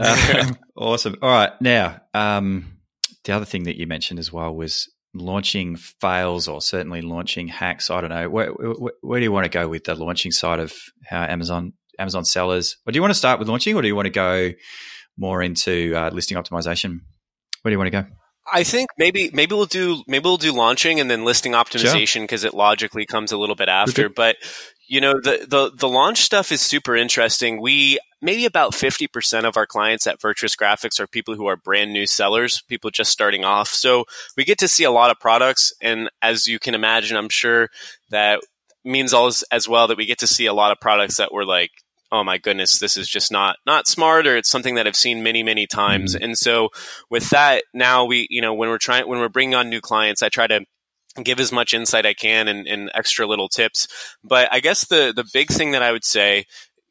Um, 0.00 0.56
awesome. 0.76 1.16
All 1.20 1.28
right, 1.28 1.52
now 1.60 2.00
um, 2.14 2.78
the 3.24 3.32
other 3.32 3.44
thing 3.44 3.64
that 3.64 3.76
you 3.76 3.86
mentioned 3.86 4.18
as 4.18 4.32
well 4.32 4.54
was 4.54 4.90
launching 5.14 5.76
fails 5.76 6.48
or 6.48 6.60
certainly 6.60 7.02
launching 7.02 7.48
hacks. 7.48 7.90
I 7.90 8.00
don't 8.00 8.10
know. 8.10 8.28
Where, 8.28 8.50
where, 8.50 8.92
where, 9.00 9.20
do 9.20 9.24
you 9.24 9.32
want 9.32 9.44
to 9.44 9.50
go 9.50 9.68
with 9.68 9.84
the 9.84 9.94
launching 9.94 10.32
side 10.32 10.60
of 10.60 10.72
how 11.04 11.22
Amazon 11.22 11.74
Amazon 11.98 12.24
sellers? 12.24 12.76
Or 12.86 12.92
do 12.92 12.96
you 12.96 13.02
want 13.02 13.12
to 13.12 13.18
start 13.18 13.38
with 13.38 13.48
launching, 13.48 13.74
or 13.74 13.82
do 13.82 13.88
you 13.88 13.96
want 13.96 14.06
to 14.06 14.10
go 14.10 14.52
more 15.16 15.42
into 15.42 15.94
uh, 15.94 16.10
listing 16.10 16.38
optimization? 16.38 17.00
Where 17.62 17.70
do 17.70 17.72
you 17.72 17.78
want 17.78 17.92
to 17.92 18.02
go? 18.02 18.06
I 18.50 18.64
think 18.64 18.90
maybe 18.98 19.30
maybe 19.32 19.54
we'll 19.54 19.66
do 19.66 20.02
maybe 20.06 20.24
we'll 20.24 20.36
do 20.36 20.52
launching 20.52 20.98
and 20.98 21.10
then 21.10 21.24
listing 21.24 21.52
optimization 21.52 22.22
because 22.22 22.40
sure. 22.40 22.48
it 22.48 22.54
logically 22.54 23.06
comes 23.06 23.32
a 23.32 23.38
little 23.38 23.54
bit 23.54 23.68
after. 23.68 24.08
But 24.08 24.36
you 24.88 25.00
know 25.00 25.14
the, 25.14 25.46
the 25.48 25.70
the 25.74 25.88
launch 25.88 26.22
stuff 26.22 26.50
is 26.50 26.60
super 26.60 26.96
interesting. 26.96 27.60
We 27.60 28.00
maybe 28.22 28.46
about 28.46 28.72
50% 28.72 29.44
of 29.44 29.56
our 29.56 29.66
clients 29.66 30.06
at 30.06 30.20
Virtuous 30.20 30.56
Graphics 30.56 31.00
are 31.00 31.06
people 31.06 31.34
who 31.34 31.46
are 31.46 31.56
brand 31.56 31.92
new 31.92 32.06
sellers, 32.06 32.62
people 32.62 32.90
just 32.90 33.10
starting 33.10 33.44
off. 33.44 33.68
So 33.68 34.04
we 34.36 34.44
get 34.44 34.58
to 34.58 34.68
see 34.68 34.84
a 34.84 34.90
lot 34.90 35.10
of 35.10 35.18
products. 35.18 35.72
And 35.82 36.08
as 36.22 36.46
you 36.46 36.58
can 36.58 36.74
imagine, 36.74 37.16
I'm 37.16 37.28
sure 37.28 37.68
that 38.10 38.40
means 38.84 39.12
as, 39.12 39.44
as 39.50 39.68
well 39.68 39.88
that 39.88 39.98
we 39.98 40.06
get 40.06 40.20
to 40.20 40.26
see 40.26 40.46
a 40.46 40.54
lot 40.54 40.72
of 40.72 40.80
products 40.80 41.16
that 41.16 41.32
were 41.32 41.44
like, 41.44 41.70
oh 42.12 42.22
my 42.22 42.38
goodness, 42.38 42.78
this 42.78 42.96
is 42.96 43.08
just 43.08 43.32
not 43.32 43.56
not 43.66 43.88
smart, 43.88 44.26
or 44.26 44.36
it's 44.36 44.50
something 44.50 44.74
that 44.74 44.86
I've 44.86 44.94
seen 44.94 45.22
many 45.22 45.42
many 45.42 45.66
times. 45.66 46.14
Mm-hmm. 46.14 46.24
And 46.24 46.38
so 46.38 46.68
with 47.10 47.30
that, 47.30 47.64
now 47.72 48.04
we 48.04 48.26
you 48.28 48.42
know 48.42 48.52
when 48.52 48.68
we're 48.68 48.78
trying 48.78 49.08
when 49.08 49.18
we're 49.18 49.30
bringing 49.30 49.54
on 49.54 49.70
new 49.70 49.80
clients, 49.80 50.22
I 50.22 50.28
try 50.28 50.46
to 50.46 50.66
give 51.22 51.40
as 51.40 51.52
much 51.52 51.74
insight 51.74 52.06
I 52.06 52.14
can 52.14 52.48
and, 52.48 52.66
and 52.66 52.90
extra 52.94 53.26
little 53.26 53.48
tips. 53.48 53.88
But 54.22 54.48
I 54.52 54.60
guess 54.60 54.86
the 54.86 55.12
the 55.14 55.28
big 55.32 55.48
thing 55.48 55.72
that 55.72 55.82
I 55.82 55.90
would 55.90 56.04
say 56.04 56.44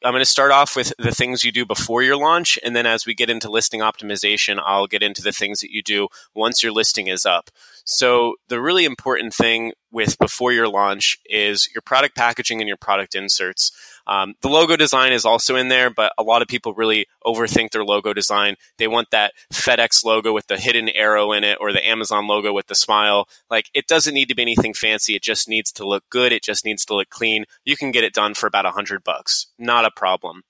I'm 0.04 0.14
going 0.14 0.22
to 0.22 0.26
start 0.26 0.52
off 0.52 0.76
with 0.76 0.94
the 0.98 1.14
things 1.14 1.44
you 1.44 1.52
do 1.52 1.66
before 1.66 2.02
your 2.02 2.18
launch. 2.18 2.58
And 2.64 2.76
then 2.76 2.88
as 2.88 3.06
we 3.06 3.14
get 3.14 3.30
into 3.30 3.50
listing 3.50 3.82
optimization, 3.82 4.60
I'll 4.66 4.88
get 4.88 5.04
into 5.04 5.22
the 5.22 5.32
things 5.32 5.60
that 5.60 5.72
you 5.72 5.84
do 5.84 6.08
once 6.34 6.64
your 6.64 6.72
listing 6.72 7.08
is 7.08 7.26
up. 7.26 7.52
So 7.86 8.36
the 8.48 8.62
really 8.62 8.86
important 8.86 9.34
thing 9.34 9.74
with 9.92 10.18
before 10.18 10.54
your 10.54 10.68
launch 10.68 11.20
is 11.26 11.70
your 11.74 11.82
product 11.82 12.16
packaging 12.16 12.62
and 12.62 12.68
your 12.68 12.78
product 12.78 13.14
inserts. 13.14 13.72
Um, 14.08 14.36
the 14.42 14.50
logo 14.50 14.76
design 14.76 15.14
is 15.14 15.26
also 15.26 15.56
in 15.56 15.70
there, 15.70 15.90
but 15.90 16.14
a 16.18 16.24
lot 16.24 16.42
of 16.42 16.48
people 16.48 16.74
really 16.74 17.08
overthink 17.26 17.72
their 17.72 17.84
logo 17.84 18.14
design. 18.14 18.56
They 18.78 18.88
want 18.88 19.12
that 19.12 19.34
FedEx 19.54 20.04
logo 20.04 20.34
with 20.34 20.48
the 20.48 20.58
hidden 20.58 20.90
arrow 20.90 21.32
in 21.32 21.44
it 21.44 21.58
or 21.62 21.72
the 21.72 21.88
Amazon 21.88 22.28
logo 22.28 22.54
with 22.54 22.68
the 22.68 22.76
smile. 22.76 23.28
Like 23.50 23.70
it 23.74 23.88
doesn't 23.88 24.14
need 24.14 24.30
to 24.30 24.36
be 24.36 24.42
anything 24.42 24.74
fancy. 24.74 25.16
It 25.16 25.24
just 25.24 25.48
needs 25.48 25.72
to 25.74 25.88
look 25.88 26.04
good. 26.10 26.32
It 26.32 26.44
just 26.44 26.66
needs 26.66 26.86
to 26.86 26.96
look 26.96 27.10
clean. 27.10 27.46
You 27.64 27.78
can 27.78 27.92
get 27.92 28.04
it 28.04 28.14
done 28.14 28.34
for 28.34 28.48
about 28.48 28.66
a 28.66 28.72
hundred 28.72 29.04
bucks. 29.04 29.48
Not 29.58 29.86
a 29.86 29.92
problem. 29.92 30.44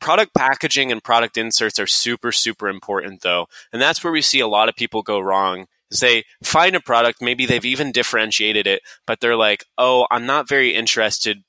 Product 0.00 0.34
packaging 0.34 0.90
and 0.90 1.02
product 1.02 1.36
inserts 1.36 1.78
are 1.78 1.86
super, 1.86 2.32
super 2.32 2.68
important 2.68 3.22
though. 3.22 3.46
And 3.72 3.80
that's 3.80 4.02
where 4.02 4.12
we 4.12 4.22
see 4.22 4.40
a 4.40 4.48
lot 4.48 4.68
of 4.68 4.76
people 4.76 5.02
go 5.02 5.20
wrong 5.20 5.66
they 6.00 6.24
find 6.42 6.74
a 6.74 6.80
product, 6.80 7.20
maybe 7.20 7.46
they've 7.46 7.64
even 7.64 7.92
differentiated 7.92 8.66
it, 8.66 8.82
but 9.06 9.20
they're 9.20 9.36
like, 9.36 9.64
oh, 9.76 10.06
I'm 10.10 10.26
not 10.26 10.48
very 10.48 10.74
interested 10.74 11.44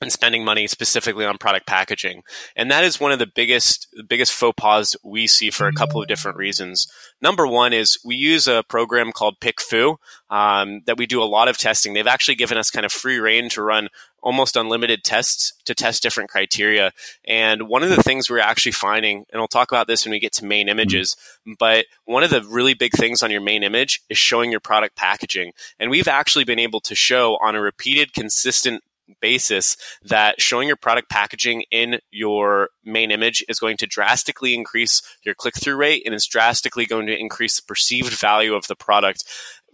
and 0.00 0.12
spending 0.12 0.44
money 0.44 0.66
specifically 0.66 1.24
on 1.24 1.38
product 1.38 1.66
packaging. 1.66 2.22
And 2.54 2.70
that 2.70 2.84
is 2.84 3.00
one 3.00 3.12
of 3.12 3.18
the 3.18 3.26
biggest 3.26 3.88
biggest 4.08 4.32
faux 4.32 4.54
pas 4.60 4.96
we 5.02 5.26
see 5.26 5.50
for 5.50 5.66
a 5.66 5.72
couple 5.72 6.02
of 6.02 6.08
different 6.08 6.36
reasons. 6.36 6.86
Number 7.22 7.46
one 7.46 7.72
is 7.72 7.98
we 8.04 8.14
use 8.14 8.46
a 8.46 8.62
program 8.68 9.10
called 9.12 9.40
PickFu 9.40 9.96
um, 10.28 10.82
that 10.86 10.98
we 10.98 11.06
do 11.06 11.22
a 11.22 11.24
lot 11.24 11.48
of 11.48 11.56
testing. 11.56 11.94
They've 11.94 12.06
actually 12.06 12.34
given 12.34 12.58
us 12.58 12.70
kind 12.70 12.84
of 12.84 12.92
free 12.92 13.18
reign 13.18 13.48
to 13.50 13.62
run 13.62 13.88
almost 14.22 14.56
unlimited 14.56 15.04
tests 15.04 15.52
to 15.64 15.74
test 15.74 16.02
different 16.02 16.28
criteria. 16.28 16.90
And 17.26 17.68
one 17.68 17.82
of 17.82 17.90
the 17.90 18.02
things 18.02 18.28
we're 18.28 18.40
actually 18.40 18.72
finding, 18.72 19.24
and 19.30 19.40
I'll 19.40 19.46
talk 19.46 19.70
about 19.70 19.86
this 19.86 20.04
when 20.04 20.10
we 20.10 20.18
get 20.18 20.32
to 20.34 20.44
main 20.44 20.68
images, 20.68 21.16
but 21.58 21.86
one 22.06 22.24
of 22.24 22.30
the 22.30 22.42
really 22.42 22.74
big 22.74 22.92
things 22.92 23.22
on 23.22 23.30
your 23.30 23.40
main 23.40 23.62
image 23.62 24.02
is 24.10 24.18
showing 24.18 24.50
your 24.50 24.60
product 24.60 24.96
packaging. 24.96 25.52
And 25.78 25.90
we've 25.90 26.08
actually 26.08 26.44
been 26.44 26.58
able 26.58 26.80
to 26.80 26.94
show 26.94 27.38
on 27.40 27.54
a 27.54 27.60
repeated, 27.60 28.12
consistent 28.12 28.82
basis 29.20 29.76
that 30.02 30.40
showing 30.40 30.68
your 30.68 30.76
product 30.76 31.08
packaging 31.08 31.64
in 31.70 31.98
your 32.10 32.70
main 32.84 33.10
image 33.10 33.44
is 33.48 33.58
going 33.58 33.76
to 33.76 33.86
drastically 33.86 34.54
increase 34.54 35.02
your 35.24 35.34
click 35.34 35.54
through 35.56 35.76
rate 35.76 36.02
and 36.04 36.14
it's 36.14 36.26
drastically 36.26 36.86
going 36.86 37.06
to 37.06 37.16
increase 37.16 37.56
the 37.56 37.66
perceived 37.66 38.12
value 38.12 38.54
of 38.54 38.66
the 38.66 38.76
product 38.76 39.24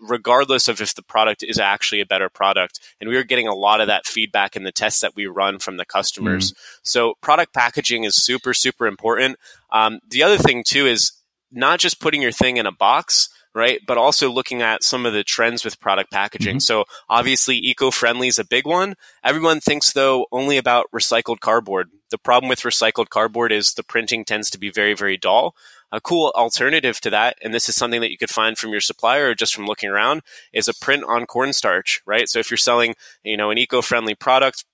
regardless 0.03 0.66
of 0.66 0.81
if 0.81 0.95
the 0.95 1.03
product 1.03 1.45
is 1.45 1.59
actually 1.59 2.01
a 2.01 2.07
better 2.07 2.29
product. 2.29 2.81
And 3.01 3.09
we 3.09 3.16
are 3.16 3.23
getting 3.23 3.47
a 3.47 3.55
lot 3.55 3.81
of 3.81 3.87
that 3.87 4.05
feedback 4.05 4.57
in 4.57 4.64
the 4.64 4.73
tests 4.73 5.01
that 5.01 5.14
we 5.14 5.27
run 5.27 5.61
from 5.61 5.77
the 5.77 5.85
customers. 5.85 6.53
Mm-hmm. 6.53 6.81
so 6.83 7.14
product 7.21 7.55
packaging 7.55 8.05
is 8.05 8.23
super 8.23 8.53
super 8.53 8.87
important. 8.87 9.37
Um, 9.71 10.01
the 10.09 10.23
other 10.23 10.38
thing 10.38 10.64
too 10.66 10.87
is 10.87 11.12
not 11.51 11.79
just 11.79 12.01
putting 12.01 12.23
your 12.23 12.33
thing 12.33 12.57
in 12.57 12.66
a 12.66 12.73
box 12.73 13.29
right? 13.55 13.81
But 13.87 13.99
also 13.99 14.31
looking 14.31 14.62
at 14.62 14.83
some 14.83 15.07
of 15.07 15.12
the 15.12 15.25
trends 15.25 15.65
with 15.65 15.81
product 15.81 16.11
packaging. 16.11 16.57
Mm-hmm. 16.57 16.61
So 16.61 16.85
obviously 17.09 17.57
eco-friendly 17.57 18.29
is 18.29 18.38
a 18.38 18.45
big 18.45 18.67
one. 18.67 18.95
Everyone 19.23 19.61
thinks 19.61 19.93
though 19.93 20.27
only 20.33 20.57
about 20.57 20.87
recycled 20.95 21.41
cardboard. 21.41 21.91
The 22.11 22.19
problem 22.19 22.49
with 22.49 22.61
recycled 22.61 23.09
cardboard 23.09 23.53
is 23.53 23.75
the 23.75 23.83
printing 23.83 24.25
tends 24.25 24.51
to 24.51 24.59
be 24.59 24.71
very, 24.71 24.95
very 24.95 25.17
dull. 25.17 25.55
A 25.91 26.01
cool 26.01 26.33
alternative 26.35 27.01
to 27.03 27.11
that, 27.11 27.37
and 27.43 27.53
this 27.53 27.69
is 27.69 27.77
something 27.77 28.01
that 28.01 28.11
you 28.11 28.17
could 28.17 28.31
find 28.31 28.57
from 28.57 28.71
your 28.71 28.81
supplier 28.81 29.29
or 29.29 29.35
just 29.35 29.55
from 29.55 29.67
looking 29.67 29.91
around, 29.91 30.23
is 30.53 30.67
a 30.67 30.75
print 30.75 31.05
on 31.05 31.27
cornstarch, 31.27 32.01
right? 32.07 32.29
So 32.29 32.38
if 32.38 32.51
you're 32.51 32.57
selling, 32.57 32.95
you 33.23 33.37
know, 33.37 33.51
an 33.51 33.59
eco-friendly 33.59 34.15
product, 34.15 34.65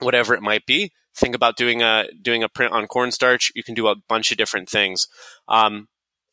whatever 0.00 0.34
it 0.34 0.42
might 0.42 0.66
be, 0.66 0.92
think 1.14 1.36
about 1.36 1.56
doing 1.56 1.80
a 1.80 2.08
doing 2.20 2.42
a 2.42 2.48
print 2.48 2.72
on 2.72 2.88
cornstarch. 2.88 3.52
You 3.54 3.62
can 3.62 3.74
do 3.74 3.86
a 3.86 3.94
bunch 3.94 4.32
of 4.32 4.36
different 4.36 4.68
things. 4.68 5.06
Um, 5.46 5.86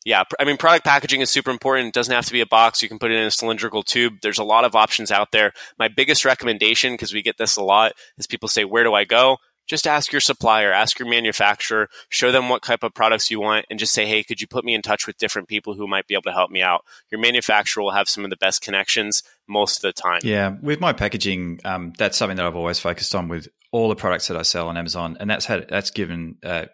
yeah, 0.04 0.24
I 0.38 0.44
mean, 0.44 0.56
product 0.56 0.84
packaging 0.84 1.20
is 1.20 1.30
super 1.30 1.50
important. 1.50 1.88
It 1.88 1.94
doesn't 1.94 2.14
have 2.14 2.26
to 2.26 2.32
be 2.32 2.40
a 2.40 2.46
box. 2.46 2.82
You 2.82 2.88
can 2.88 2.98
put 2.98 3.10
it 3.12 3.18
in 3.18 3.26
a 3.26 3.30
cylindrical 3.30 3.82
tube. 3.82 4.14
There's 4.20 4.38
a 4.38 4.44
lot 4.44 4.64
of 4.64 4.74
options 4.74 5.10
out 5.10 5.30
there. 5.30 5.52
My 5.78 5.88
biggest 5.88 6.24
recommendation, 6.24 6.94
because 6.94 7.14
we 7.14 7.22
get 7.22 7.38
this 7.38 7.56
a 7.56 7.62
lot, 7.62 7.92
is 8.18 8.26
people 8.26 8.48
say, 8.48 8.64
Where 8.64 8.84
do 8.84 8.94
I 8.94 9.04
go? 9.04 9.38
Just 9.68 9.86
ask 9.86 10.10
your 10.10 10.20
supplier, 10.20 10.72
ask 10.72 10.98
your 10.98 11.08
manufacturer, 11.08 11.88
show 12.08 12.32
them 12.32 12.48
what 12.48 12.64
type 12.64 12.82
of 12.82 12.92
products 12.94 13.30
you 13.30 13.40
want, 13.40 13.64
and 13.70 13.78
just 13.78 13.92
say, 13.92 14.04
Hey, 14.06 14.24
could 14.24 14.40
you 14.40 14.48
put 14.48 14.64
me 14.64 14.74
in 14.74 14.82
touch 14.82 15.06
with 15.06 15.18
different 15.18 15.48
people 15.48 15.74
who 15.74 15.86
might 15.86 16.08
be 16.08 16.14
able 16.14 16.22
to 16.22 16.32
help 16.32 16.50
me 16.50 16.62
out? 16.62 16.84
Your 17.10 17.20
manufacturer 17.20 17.84
will 17.84 17.92
have 17.92 18.08
some 18.08 18.24
of 18.24 18.30
the 18.30 18.36
best 18.36 18.60
connections 18.60 19.22
most 19.46 19.76
of 19.76 19.82
the 19.82 19.92
time. 19.92 20.20
Yeah, 20.24 20.56
with 20.60 20.80
my 20.80 20.92
packaging, 20.92 21.60
um, 21.64 21.92
that's 21.96 22.16
something 22.16 22.36
that 22.38 22.46
I've 22.46 22.56
always 22.56 22.80
focused 22.80 23.14
on 23.14 23.28
with 23.28 23.48
all 23.70 23.88
the 23.88 23.96
products 23.96 24.26
that 24.28 24.36
I 24.36 24.42
sell 24.42 24.68
on 24.68 24.76
Amazon, 24.76 25.16
and 25.20 25.30
that's 25.30 25.46
had 25.46 25.68
that's 25.68 25.90
given 25.90 26.38
uh, 26.42 26.66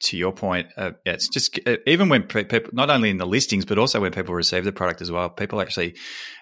to 0.00 0.16
your 0.16 0.32
point, 0.32 0.68
uh, 0.76 0.90
it's 1.04 1.28
just 1.28 1.58
uh, 1.66 1.76
even 1.86 2.08
when 2.08 2.24
people, 2.24 2.60
not 2.72 2.90
only 2.90 3.10
in 3.10 3.16
the 3.16 3.26
listings, 3.26 3.64
but 3.64 3.78
also 3.78 4.00
when 4.00 4.12
people 4.12 4.34
receive 4.34 4.64
the 4.64 4.72
product 4.72 5.00
as 5.00 5.10
well, 5.10 5.30
people 5.30 5.60
actually 5.60 5.96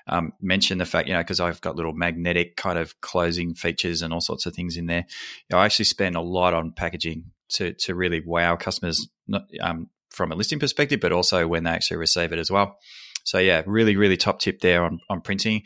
um, 0.09 0.33
mention 0.41 0.79
the 0.79 0.85
fact, 0.85 1.07
you 1.07 1.15
know, 1.15 1.21
because 1.21 1.41
I've 1.41 1.61
got 1.61 1.77
little 1.77 1.93
magnetic 1.93 2.57
kind 2.57 2.79
of 2.79 3.01
closing 3.01 3.55
features 3.55 4.03
and 4.03 4.13
all 4.13 4.21
sorts 4.21 4.47
of 4.47 4.55
things 4.55 4.77
in 4.77 4.87
there. 4.87 5.05
You 5.49 5.57
know, 5.57 5.59
I 5.59 5.67
actually 5.67 5.85
spend 5.85 6.17
a 6.17 6.21
lot 6.21 6.55
on 6.55 6.73
packaging 6.73 7.25
to 7.51 7.75
to 7.75 7.95
really 7.95 8.23
wow 8.25 8.57
customers, 8.57 9.09
not, 9.29 9.43
um, 9.61 9.89
from 10.11 10.33
a 10.33 10.35
listing 10.35 10.59
perspective, 10.59 11.01
but 11.01 11.13
also 11.13 11.47
when 11.47 11.65
they 11.65 11.71
actually 11.71 11.99
receive 11.99 12.33
it 12.33 12.39
as 12.39 12.51
well. 12.51 12.79
So 13.25 13.39
yeah, 13.39 13.63
really, 13.67 13.97
really 13.97 14.17
top 14.17 14.41
tip 14.41 14.61
there 14.61 14.85
on, 14.85 14.99
on 15.09 15.21
printing 15.21 15.63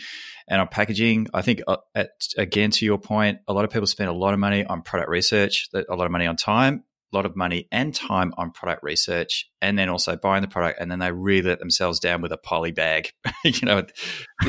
and 0.49 0.61
on 0.61 0.68
packaging. 0.68 1.29
I 1.33 1.42
think 1.42 1.62
uh, 1.66 1.79
at, 1.94 2.11
again 2.37 2.70
to 2.72 2.85
your 2.85 2.99
point, 2.99 3.38
a 3.49 3.53
lot 3.53 3.64
of 3.64 3.70
people 3.70 3.87
spend 3.87 4.11
a 4.11 4.12
lot 4.12 4.35
of 4.35 4.40
money 4.40 4.64
on 4.64 4.83
product 4.83 5.09
research, 5.09 5.68
a 5.72 5.94
lot 5.94 6.05
of 6.05 6.12
money 6.12 6.27
on 6.27 6.37
time, 6.37 6.85
lot 7.12 7.27
of 7.27 7.37
money 7.37 7.69
and 7.71 7.95
time 7.95 8.33
on 8.37 8.51
product 8.51 8.83
research 8.83 9.49
and 9.62 9.79
then 9.79 9.88
also 9.88 10.16
buying 10.16 10.42
the 10.42 10.49
product 10.49 10.81
and 10.81 10.90
then 10.90 10.99
they 10.99 11.11
really 11.12 11.49
let 11.49 11.59
themselves 11.59 11.99
down 11.99 12.21
with 12.21 12.33
a 12.33 12.37
poly 12.37 12.73
bag 12.73 13.11
you 13.45 13.53
know 13.62 13.79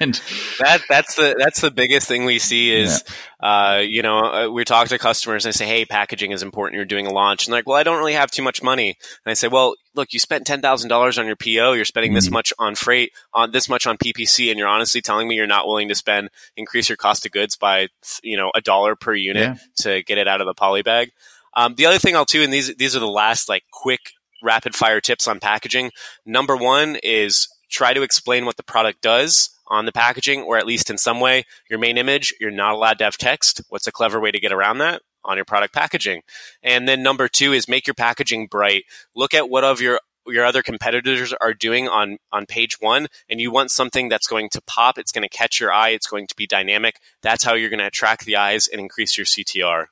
and 0.00 0.20
that 0.58 0.80
that's 0.88 1.14
the 1.14 1.34
that's 1.38 1.60
the 1.60 1.70
biggest 1.70 2.08
thing 2.08 2.24
we 2.24 2.38
see 2.38 2.74
is 2.74 3.04
yeah. 3.42 3.76
uh, 3.76 3.78
you 3.78 4.02
know 4.02 4.18
uh, 4.18 4.48
we 4.50 4.64
talk 4.64 4.88
to 4.88 4.98
customers 4.98 5.44
and 5.44 5.54
they 5.54 5.56
say 5.56 5.66
hey 5.66 5.84
packaging 5.84 6.32
is 6.32 6.42
important 6.42 6.76
you're 6.76 6.84
doing 6.84 7.06
a 7.06 7.12
launch 7.12 7.46
and 7.46 7.52
they're 7.52 7.58
like 7.58 7.66
well 7.66 7.78
i 7.78 7.82
don't 7.82 7.98
really 7.98 8.12
have 8.12 8.30
too 8.30 8.42
much 8.42 8.62
money 8.62 8.96
and 9.24 9.30
i 9.30 9.34
say 9.34 9.48
well 9.48 9.74
look 9.94 10.12
you 10.12 10.18
spent 10.18 10.46
$10000 10.46 11.18
on 11.18 11.26
your 11.26 11.36
po 11.36 11.72
you're 11.72 11.84
spending 11.84 12.10
mm-hmm. 12.10 12.16
this 12.16 12.30
much 12.30 12.52
on 12.58 12.74
freight 12.74 13.12
on 13.32 13.52
this 13.52 13.68
much 13.68 13.86
on 13.86 13.96
ppc 13.96 14.50
and 14.50 14.58
you're 14.58 14.68
honestly 14.68 15.00
telling 15.00 15.28
me 15.28 15.36
you're 15.36 15.46
not 15.46 15.66
willing 15.66 15.88
to 15.88 15.94
spend 15.94 16.28
increase 16.56 16.88
your 16.88 16.96
cost 16.96 17.24
of 17.24 17.32
goods 17.32 17.56
by 17.56 17.88
you 18.22 18.36
know 18.36 18.50
a 18.54 18.60
dollar 18.60 18.96
per 18.96 19.14
unit 19.14 19.42
yeah. 19.42 19.56
to 19.76 20.02
get 20.02 20.18
it 20.18 20.28
out 20.28 20.40
of 20.40 20.46
the 20.46 20.54
poly 20.54 20.82
bag 20.82 21.10
um, 21.56 21.74
the 21.76 21.86
other 21.86 21.98
thing 21.98 22.16
I'll 22.16 22.24
do, 22.24 22.42
and 22.42 22.52
these 22.52 22.74
these 22.76 22.96
are 22.96 23.00
the 23.00 23.06
last 23.06 23.48
like 23.48 23.64
quick 23.72 24.12
rapid 24.42 24.74
fire 24.74 25.00
tips 25.00 25.26
on 25.26 25.40
packaging. 25.40 25.90
Number 26.26 26.56
one 26.56 26.96
is 27.02 27.48
try 27.70 27.94
to 27.94 28.02
explain 28.02 28.44
what 28.44 28.56
the 28.56 28.62
product 28.62 29.00
does 29.00 29.50
on 29.68 29.86
the 29.86 29.92
packaging, 29.92 30.42
or 30.42 30.56
at 30.56 30.66
least 30.66 30.90
in 30.90 30.98
some 30.98 31.20
way. 31.20 31.44
Your 31.70 31.78
main 31.78 31.98
image, 31.98 32.34
you're 32.40 32.50
not 32.50 32.74
allowed 32.74 32.98
to 32.98 33.04
have 33.04 33.16
text. 33.16 33.62
What's 33.68 33.86
a 33.86 33.92
clever 33.92 34.20
way 34.20 34.30
to 34.30 34.40
get 34.40 34.52
around 34.52 34.78
that? 34.78 35.02
On 35.24 35.36
your 35.36 35.46
product 35.46 35.72
packaging. 35.72 36.20
And 36.62 36.86
then 36.86 37.02
number 37.02 37.28
two 37.28 37.52
is 37.52 37.66
make 37.66 37.86
your 37.86 37.94
packaging 37.94 38.46
bright. 38.46 38.84
Look 39.16 39.32
at 39.32 39.48
what 39.48 39.64
of 39.64 39.80
your 39.80 40.00
your 40.26 40.44
other 40.44 40.62
competitors 40.62 41.34
are 41.40 41.54
doing 41.54 41.88
on 41.88 42.18
on 42.32 42.46
page 42.46 42.76
one 42.80 43.08
and 43.28 43.40
you 43.40 43.50
want 43.50 43.70
something 43.70 44.08
that's 44.08 44.26
going 44.26 44.48
to 44.48 44.62
pop 44.66 44.96
it's 44.96 45.12
going 45.12 45.22
to 45.22 45.28
catch 45.28 45.60
your 45.60 45.70
eye 45.70 45.90
it's 45.90 46.06
going 46.06 46.26
to 46.26 46.34
be 46.34 46.46
dynamic 46.46 46.96
that's 47.20 47.44
how 47.44 47.52
you're 47.54 47.68
going 47.68 47.78
to 47.78 47.86
attract 47.86 48.24
the 48.24 48.36
eyes 48.36 48.66
and 48.66 48.80
increase 48.80 49.18
your 49.18 49.26
ctr 49.26 49.86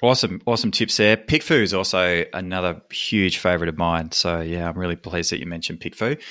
Awesome, 0.00 0.40
awesome 0.46 0.70
tips 0.70 0.96
there. 0.96 1.16
PickFu 1.16 1.62
is 1.62 1.74
also 1.74 2.24
another 2.32 2.82
huge 2.90 3.38
favorite 3.38 3.68
of 3.68 3.76
mine. 3.76 4.12
So 4.12 4.40
yeah, 4.40 4.68
I'm 4.68 4.78
really 4.78 4.96
pleased 4.96 5.32
that 5.32 5.40
you 5.40 5.46
mentioned 5.46 5.80
PickFu, 5.80 6.22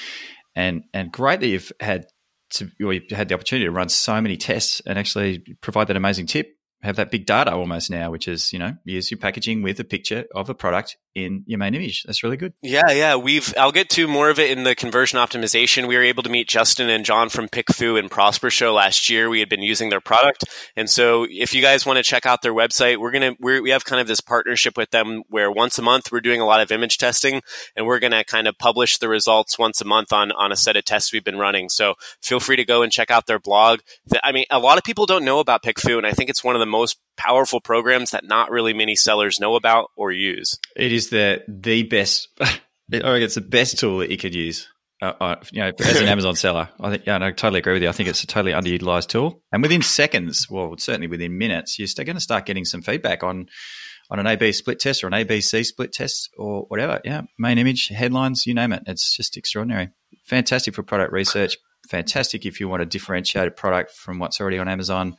and 0.55 0.83
and 0.93 1.11
great 1.11 1.41
that 1.41 1.47
you've 1.47 1.71
had 1.79 2.05
to 2.51 2.69
or 2.81 2.93
you've 2.93 3.11
had 3.11 3.27
the 3.27 3.35
opportunity 3.35 3.65
to 3.65 3.71
run 3.71 3.89
so 3.89 4.21
many 4.21 4.37
tests 4.37 4.81
and 4.85 4.97
actually 4.97 5.43
provide 5.61 5.87
that 5.87 5.97
amazing 5.97 6.27
tip 6.27 6.57
have 6.83 6.97
that 6.97 7.11
big 7.11 7.25
data 7.25 7.53
almost 7.53 7.89
now, 7.89 8.11
which 8.11 8.27
is, 8.27 8.53
you 8.53 8.59
know, 8.59 8.73
use 8.85 9.09
your 9.09 9.17
packaging 9.17 9.61
with 9.63 9.79
a 9.79 9.83
picture 9.83 10.25
of 10.35 10.49
a 10.49 10.53
product 10.53 10.97
in 11.17 11.43
your 11.47 11.57
main 11.57 11.73
image. 11.73 12.03
That's 12.03 12.21
really 12.21 12.37
good. 12.37 12.53
Yeah, 12.61 12.91
yeah. 12.91 13.15
We've 13.15 13.51
I'll 13.57 13.71
get 13.71 13.89
to 13.91 14.07
more 14.07 14.29
of 14.29 14.37
it 14.37 14.55
in 14.55 14.63
the 14.63 14.75
conversion 14.75 15.17
optimization. 15.17 15.87
We 15.87 15.95
were 15.95 16.03
able 16.03 16.21
to 16.21 16.29
meet 16.29 16.47
Justin 16.47 16.89
and 16.89 17.03
John 17.03 17.29
from 17.29 17.49
PickFu 17.49 17.97
and 17.97 18.11
Prosper 18.11 18.51
Show 18.51 18.73
last 18.73 19.09
year. 19.09 19.27
We 19.27 19.39
had 19.39 19.49
been 19.49 19.63
using 19.63 19.89
their 19.89 19.99
product. 19.99 20.43
And 20.75 20.87
so 20.87 21.25
if 21.27 21.55
you 21.55 21.61
guys 21.63 21.87
want 21.87 21.97
to 21.97 22.03
check 22.03 22.27
out 22.27 22.43
their 22.43 22.53
website, 22.53 22.97
we're 22.97 23.11
gonna 23.11 23.35
we're, 23.39 23.63
we 23.63 23.71
have 23.71 23.83
kind 23.83 23.99
of 23.99 24.07
this 24.07 24.21
partnership 24.21 24.77
with 24.77 24.91
them 24.91 25.23
where 25.27 25.51
once 25.51 25.79
a 25.79 25.81
month 25.81 26.11
we're 26.11 26.21
doing 26.21 26.39
a 26.39 26.45
lot 26.45 26.61
of 26.61 26.71
image 26.71 26.99
testing 26.99 27.41
and 27.75 27.87
we're 27.87 27.99
gonna 27.99 28.23
kind 28.23 28.47
of 28.47 28.55
publish 28.59 28.99
the 28.99 29.09
results 29.09 29.57
once 29.57 29.81
a 29.81 29.85
month 29.85 30.13
on 30.13 30.31
on 30.33 30.51
a 30.51 30.55
set 30.55 30.77
of 30.77 30.85
tests 30.85 31.11
we've 31.11 31.23
been 31.23 31.39
running. 31.39 31.67
So 31.69 31.95
feel 32.21 32.39
free 32.39 32.57
to 32.57 32.65
go 32.65 32.83
and 32.83 32.91
check 32.91 33.09
out 33.09 33.25
their 33.25 33.39
blog. 33.39 33.79
I 34.23 34.31
mean, 34.31 34.45
a 34.51 34.59
lot 34.59 34.77
of 34.77 34.83
people 34.83 35.07
don't 35.07 35.25
know 35.25 35.39
about 35.39 35.63
PickFu, 35.63 35.97
and 35.97 36.05
I 36.05 36.11
think 36.11 36.29
it's 36.29 36.43
one 36.43 36.55
of 36.55 36.59
the 36.59 36.67
most 36.67 36.99
powerful 37.17 37.59
programs 37.59 38.11
that 38.11 38.23
not 38.23 38.51
really 38.51 38.73
many 38.73 38.95
sellers 38.95 39.39
know 39.39 39.55
about 39.55 39.89
or 39.95 40.11
use. 40.11 40.57
It 40.75 40.93
is 40.93 41.06
the 41.09 41.43
the 41.47 41.83
best. 41.83 42.29
I 42.41 42.59
think 42.89 43.03
it's 43.03 43.35
the 43.35 43.41
best 43.41 43.79
tool 43.79 43.99
that 43.99 44.09
you 44.09 44.17
could 44.17 44.33
use. 44.33 44.67
Uh, 45.01 45.13
uh, 45.19 45.35
you 45.51 45.61
know, 45.61 45.71
as 45.79 46.01
an 46.01 46.07
Amazon 46.07 46.35
seller, 46.35 46.69
I 46.79 46.89
think, 46.89 47.05
yeah, 47.05 47.17
I 47.17 47.31
totally 47.31 47.59
agree 47.59 47.73
with 47.73 47.83
you. 47.83 47.89
I 47.89 47.91
think 47.91 48.09
it's 48.09 48.23
a 48.23 48.27
totally 48.27 48.53
underutilized 48.53 49.09
tool, 49.09 49.43
and 49.51 49.61
within 49.61 49.83
seconds, 49.83 50.49
well, 50.49 50.73
certainly 50.77 51.07
within 51.07 51.37
minutes, 51.37 51.77
you're 51.77 51.87
going 52.03 52.15
to 52.15 52.21
start 52.21 52.47
getting 52.47 52.65
some 52.65 52.81
feedback 52.81 53.23
on 53.23 53.47
on 54.09 54.19
an 54.19 54.25
A/B 54.25 54.53
split 54.53 54.79
test 54.79 55.03
or 55.03 55.07
an 55.07 55.13
ABC 55.13 55.65
split 55.65 55.91
test 55.91 56.29
or 56.37 56.63
whatever. 56.69 56.99
Yeah, 57.03 57.23
main 57.37 57.57
image, 57.57 57.89
headlines, 57.89 58.47
you 58.47 58.53
name 58.53 58.73
it. 58.73 58.83
It's 58.87 59.15
just 59.15 59.37
extraordinary. 59.37 59.89
Fantastic 60.25 60.73
for 60.73 60.83
product 60.83 61.11
research. 61.11 61.57
Fantastic 61.89 62.45
if 62.45 62.59
you 62.59 62.67
want 62.67 62.81
to 62.81 62.85
differentiate 62.85 63.47
a 63.47 63.51
product 63.51 63.91
from 63.91 64.17
what's 64.19 64.41
already 64.41 64.57
on 64.57 64.67
Amazon 64.67 65.15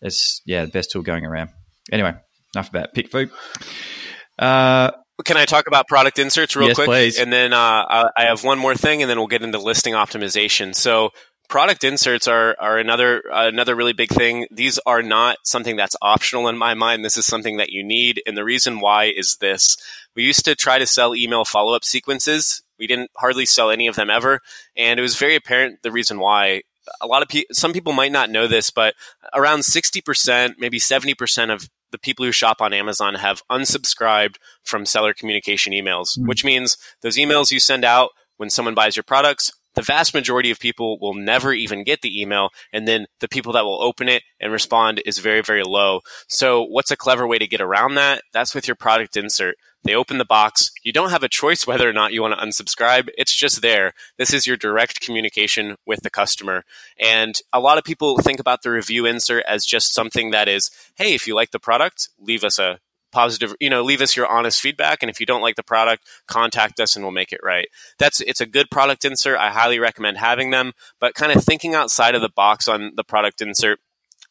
it's 0.00 0.42
yeah 0.44 0.64
the 0.64 0.70
best 0.70 0.90
tool 0.90 1.02
going 1.02 1.24
around. 1.24 1.50
Anyway, 1.90 2.14
enough 2.54 2.68
about 2.68 2.94
PickFu. 2.94 3.30
Uh, 4.38 4.90
Can 5.24 5.36
I 5.36 5.44
talk 5.46 5.66
about 5.66 5.88
product 5.88 6.18
inserts 6.18 6.54
real 6.56 6.68
yes, 6.68 6.76
quick? 6.76 6.88
Please. 6.88 7.18
And 7.18 7.32
then 7.32 7.52
uh, 7.52 8.10
I 8.16 8.24
have 8.24 8.44
one 8.44 8.58
more 8.58 8.74
thing, 8.74 9.02
and 9.02 9.10
then 9.10 9.18
we'll 9.18 9.28
get 9.28 9.42
into 9.42 9.58
listing 9.58 9.94
optimization. 9.94 10.74
So 10.74 11.10
product 11.48 11.84
inserts 11.84 12.28
are 12.28 12.56
are 12.58 12.78
another 12.78 13.22
uh, 13.32 13.48
another 13.48 13.74
really 13.74 13.92
big 13.92 14.10
thing. 14.10 14.46
These 14.50 14.78
are 14.86 15.02
not 15.02 15.38
something 15.44 15.76
that's 15.76 15.96
optional 16.02 16.48
in 16.48 16.58
my 16.58 16.74
mind. 16.74 17.04
This 17.04 17.16
is 17.16 17.24
something 17.24 17.56
that 17.56 17.70
you 17.70 17.82
need, 17.84 18.22
and 18.26 18.36
the 18.36 18.44
reason 18.44 18.80
why 18.80 19.04
is 19.04 19.36
this: 19.40 19.76
we 20.14 20.24
used 20.24 20.44
to 20.44 20.54
try 20.54 20.78
to 20.78 20.86
sell 20.86 21.14
email 21.14 21.44
follow 21.44 21.74
up 21.74 21.84
sequences. 21.84 22.62
We 22.78 22.86
didn't 22.86 23.10
hardly 23.16 23.46
sell 23.46 23.70
any 23.70 23.86
of 23.86 23.96
them 23.96 24.10
ever, 24.10 24.40
and 24.76 24.98
it 24.98 25.02
was 25.02 25.16
very 25.16 25.34
apparent 25.34 25.82
the 25.82 25.92
reason 25.92 26.18
why 26.18 26.62
a 27.00 27.06
lot 27.06 27.22
of 27.22 27.28
people, 27.28 27.54
some 27.54 27.72
people 27.72 27.92
might 27.92 28.12
not 28.12 28.30
know 28.30 28.46
this, 28.46 28.70
but 28.70 28.94
around 29.34 29.60
60%, 29.60 30.54
maybe 30.58 30.78
70% 30.78 31.52
of 31.52 31.68
the 31.92 31.98
people 31.98 32.24
who 32.24 32.32
shop 32.32 32.60
on 32.60 32.72
Amazon 32.72 33.14
have 33.14 33.42
unsubscribed 33.50 34.36
from 34.64 34.86
seller 34.86 35.14
communication 35.14 35.72
emails, 35.72 36.18
mm 36.18 36.26
which 36.26 36.44
means 36.44 36.76
those 37.02 37.16
emails 37.16 37.52
you 37.52 37.60
send 37.60 37.84
out 37.84 38.10
when 38.36 38.50
someone 38.50 38.74
buys 38.74 38.96
your 38.96 39.04
products, 39.04 39.52
the 39.76 39.82
vast 39.82 40.14
majority 40.14 40.50
of 40.50 40.58
people 40.58 40.98
will 41.00 41.14
never 41.14 41.52
even 41.52 41.84
get 41.84 42.00
the 42.00 42.20
email. 42.20 42.48
And 42.72 42.88
then 42.88 43.06
the 43.20 43.28
people 43.28 43.52
that 43.52 43.64
will 43.64 43.82
open 43.82 44.08
it 44.08 44.22
and 44.40 44.50
respond 44.50 45.02
is 45.06 45.18
very, 45.18 45.42
very 45.42 45.62
low. 45.62 46.00
So 46.28 46.64
what's 46.64 46.90
a 46.90 46.96
clever 46.96 47.26
way 47.26 47.38
to 47.38 47.46
get 47.46 47.60
around 47.60 47.94
that? 47.94 48.22
That's 48.32 48.54
with 48.54 48.66
your 48.66 48.74
product 48.74 49.16
insert. 49.16 49.56
They 49.86 49.94
open 49.94 50.18
the 50.18 50.24
box. 50.24 50.72
You 50.82 50.92
don't 50.92 51.10
have 51.10 51.22
a 51.22 51.28
choice 51.28 51.66
whether 51.66 51.88
or 51.88 51.92
not 51.92 52.12
you 52.12 52.22
want 52.22 52.38
to 52.38 52.44
unsubscribe. 52.44 53.08
It's 53.16 53.34
just 53.34 53.62
there. 53.62 53.92
This 54.18 54.32
is 54.32 54.46
your 54.46 54.56
direct 54.56 55.00
communication 55.00 55.76
with 55.86 56.02
the 56.02 56.10
customer. 56.10 56.64
And 56.98 57.36
a 57.52 57.60
lot 57.60 57.78
of 57.78 57.84
people 57.84 58.18
think 58.18 58.40
about 58.40 58.62
the 58.62 58.70
review 58.70 59.06
insert 59.06 59.44
as 59.46 59.64
just 59.64 59.94
something 59.94 60.32
that 60.32 60.48
is, 60.48 60.70
hey, 60.96 61.14
if 61.14 61.26
you 61.26 61.34
like 61.34 61.52
the 61.52 61.60
product, 61.60 62.08
leave 62.18 62.42
us 62.42 62.58
a 62.58 62.80
positive 63.12 63.54
you 63.60 63.70
know 63.70 63.82
leave 63.82 64.02
us 64.02 64.16
your 64.16 64.26
honest 64.26 64.60
feedback 64.60 64.98
and 65.02 65.08
if 65.08 65.20
you 65.20 65.24
don't 65.24 65.40
like 65.40 65.54
the 65.54 65.62
product 65.62 66.04
contact 66.26 66.78
us 66.80 66.96
and 66.96 67.04
we'll 67.04 67.12
make 67.12 67.32
it 67.32 67.40
right 67.42 67.68
that's 67.98 68.20
it's 68.20 68.42
a 68.42 68.46
good 68.46 68.68
product 68.68 69.04
insert 69.06 69.38
i 69.38 69.48
highly 69.48 69.78
recommend 69.78 70.18
having 70.18 70.50
them 70.50 70.72
but 71.00 71.14
kind 71.14 71.32
of 71.32 71.42
thinking 71.42 71.72
outside 71.72 72.14
of 72.16 72.20
the 72.20 72.28
box 72.28 72.66
on 72.68 72.92
the 72.96 73.04
product 73.04 73.40
insert 73.40 73.78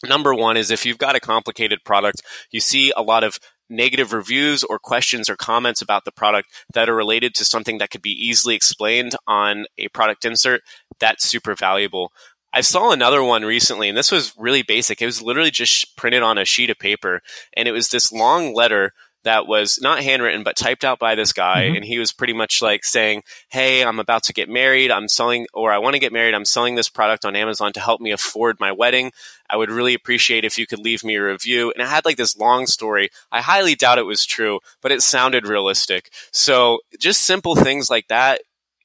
Number 0.03 0.33
one 0.33 0.57
is 0.57 0.71
if 0.71 0.85
you've 0.85 0.97
got 0.97 1.15
a 1.15 1.19
complicated 1.19 1.83
product, 1.83 2.21
you 2.51 2.59
see 2.59 2.91
a 2.95 3.01
lot 3.01 3.23
of 3.23 3.39
negative 3.69 4.13
reviews 4.13 4.63
or 4.63 4.80
questions 4.80 5.30
or 5.30 5.36
comments 5.36 5.82
about 5.82 6.06
the 6.06 6.12
product 6.12 6.49
that 6.73 6.89
are 6.89 6.95
related 6.95 7.34
to 7.36 7.45
something 7.45 7.78
that 7.78 7.89
could 7.89 8.01
be 8.01 8.12
easily 8.12 8.56
explained 8.56 9.15
on 9.28 9.65
a 9.78 9.88
product 9.89 10.25
insert, 10.25 10.62
that's 10.99 11.28
super 11.28 11.56
valuable. 11.56 12.12
I 12.54 12.62
saw 12.62 12.91
another 12.91 13.21
one 13.21 13.43
recently, 13.43 13.89
and 13.89 13.97
this 13.97 14.13
was 14.13 14.34
really 14.38 14.63
basic. 14.63 15.01
It 15.01 15.06
was 15.06 15.21
literally 15.21 15.51
just 15.51 15.97
printed 15.97 16.23
on 16.23 16.38
a 16.38 16.45
sheet 16.45 16.69
of 16.69 16.80
paper, 16.80 17.21
and 17.56 17.67
it 17.67 17.73
was 17.73 17.89
this 17.89 18.13
long 18.13 18.54
letter 18.54 18.93
that 19.25 19.47
was 19.47 19.79
not 19.81 20.01
handwritten 20.01 20.43
but 20.43 20.55
typed 20.55 20.85
out 20.85 20.97
by 20.97 21.15
this 21.15 21.33
guy 21.33 21.65
mm-hmm. 21.65 21.75
and 21.75 21.85
he 21.85 21.99
was 21.99 22.11
pretty 22.11 22.33
much 22.33 22.61
like 22.61 22.85
saying 22.85 23.21
hey 23.49 23.83
i'm 23.83 23.99
about 23.99 24.23
to 24.23 24.33
get 24.33 24.49
married. 24.49 24.91
I'm 24.91 25.07
selling 25.07 25.47
or 25.53 25.71
i 25.71 25.77
want 25.77 25.93
to 25.93 25.99
get 25.99 26.13
married. 26.13 26.33
I'm 26.33 26.45
selling 26.45 26.75
this 26.75 26.89
product 26.89 27.25
on 27.25 27.35
amazon 27.35 27.73
to 27.73 27.79
help 27.79 27.99
me 27.99 28.11
afford 28.11 28.59
my 28.59 28.71
wedding. 28.71 29.11
I 29.49 29.57
would 29.57 29.69
really 29.69 29.93
appreciate 29.93 30.45
if 30.45 30.57
you 30.57 30.65
could 30.65 30.79
leave 30.79 31.03
me 31.03 31.15
a 31.15 31.23
review. 31.23 31.71
And 31.71 31.83
it 31.83 31.88
had 31.88 32.05
like 32.05 32.17
this 32.17 32.38
long 32.38 32.65
story. 32.65 33.09
I 33.31 33.41
highly 33.41 33.75
doubt 33.75 33.99
it 33.99 34.03
was 34.03 34.25
true 34.25 34.59
but 34.81 34.91
it 34.91 35.01
sounded 35.01 35.47
realistic. 35.47 36.11
So 36.31 36.79
just 36.99 37.21
simple 37.21 37.55
things 37.55 37.89
like 37.89 38.07
that 38.07 38.41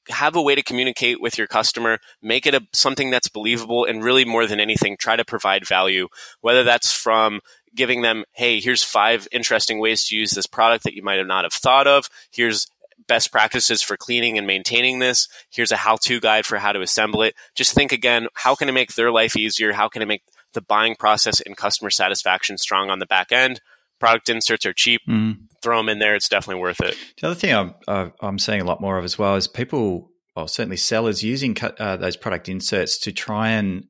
have 0.09 0.35
a 0.35 0.41
way 0.41 0.55
to 0.55 0.63
communicate 0.63 1.21
with 1.21 1.37
your 1.37 1.47
customer, 1.47 1.99
make 2.21 2.45
it 2.45 2.55
a, 2.55 2.61
something 2.73 3.09
that's 3.09 3.29
believable, 3.29 3.85
and 3.85 4.03
really 4.03 4.25
more 4.25 4.47
than 4.47 4.59
anything, 4.59 4.97
try 4.97 5.15
to 5.15 5.25
provide 5.25 5.67
value. 5.67 6.07
Whether 6.41 6.63
that's 6.63 6.91
from 6.91 7.41
giving 7.75 8.01
them, 8.01 8.23
hey, 8.33 8.59
here's 8.59 8.83
five 8.83 9.27
interesting 9.31 9.79
ways 9.79 10.05
to 10.05 10.15
use 10.15 10.31
this 10.31 10.47
product 10.47 10.83
that 10.83 10.93
you 10.93 11.03
might 11.03 11.17
have 11.17 11.27
not 11.27 11.45
have 11.45 11.53
thought 11.53 11.87
of. 11.87 12.09
Here's 12.31 12.67
best 13.07 13.31
practices 13.31 13.81
for 13.81 13.97
cleaning 13.97 14.37
and 14.37 14.45
maintaining 14.45 14.99
this. 14.99 15.27
Here's 15.49 15.71
a 15.71 15.77
how-to 15.77 16.19
guide 16.19 16.45
for 16.45 16.57
how 16.57 16.71
to 16.71 16.81
assemble 16.81 17.23
it. 17.23 17.35
Just 17.55 17.73
think 17.73 17.91
again, 17.91 18.27
how 18.35 18.55
can 18.55 18.69
I 18.69 18.71
make 18.71 18.93
their 18.93 19.11
life 19.11 19.35
easier? 19.35 19.73
How 19.73 19.89
can 19.89 20.01
I 20.01 20.05
make 20.05 20.23
the 20.53 20.61
buying 20.61 20.95
process 20.95 21.41
and 21.41 21.57
customer 21.57 21.89
satisfaction 21.89 22.57
strong 22.57 22.89
on 22.89 22.99
the 22.99 23.05
back 23.05 23.31
end? 23.31 23.61
Product 23.99 24.29
inserts 24.29 24.65
are 24.65 24.73
cheap. 24.73 25.01
Mm 25.07 25.47
throw 25.61 25.77
them 25.77 25.89
in 25.89 25.99
there. 25.99 26.15
It's 26.15 26.29
definitely 26.29 26.61
worth 26.61 26.81
it. 26.81 26.97
The 27.19 27.27
other 27.27 27.35
thing 27.35 27.53
I'm, 27.53 28.13
I'm 28.19 28.39
seeing 28.39 28.61
a 28.61 28.65
lot 28.65 28.81
more 28.81 28.97
of 28.97 29.05
as 29.05 29.17
well 29.17 29.35
is 29.35 29.47
people, 29.47 30.11
well, 30.35 30.47
certainly 30.47 30.77
sellers 30.77 31.23
using 31.23 31.55
uh, 31.61 31.97
those 31.97 32.17
product 32.17 32.49
inserts 32.49 32.97
to 32.99 33.11
try 33.11 33.49
and 33.51 33.85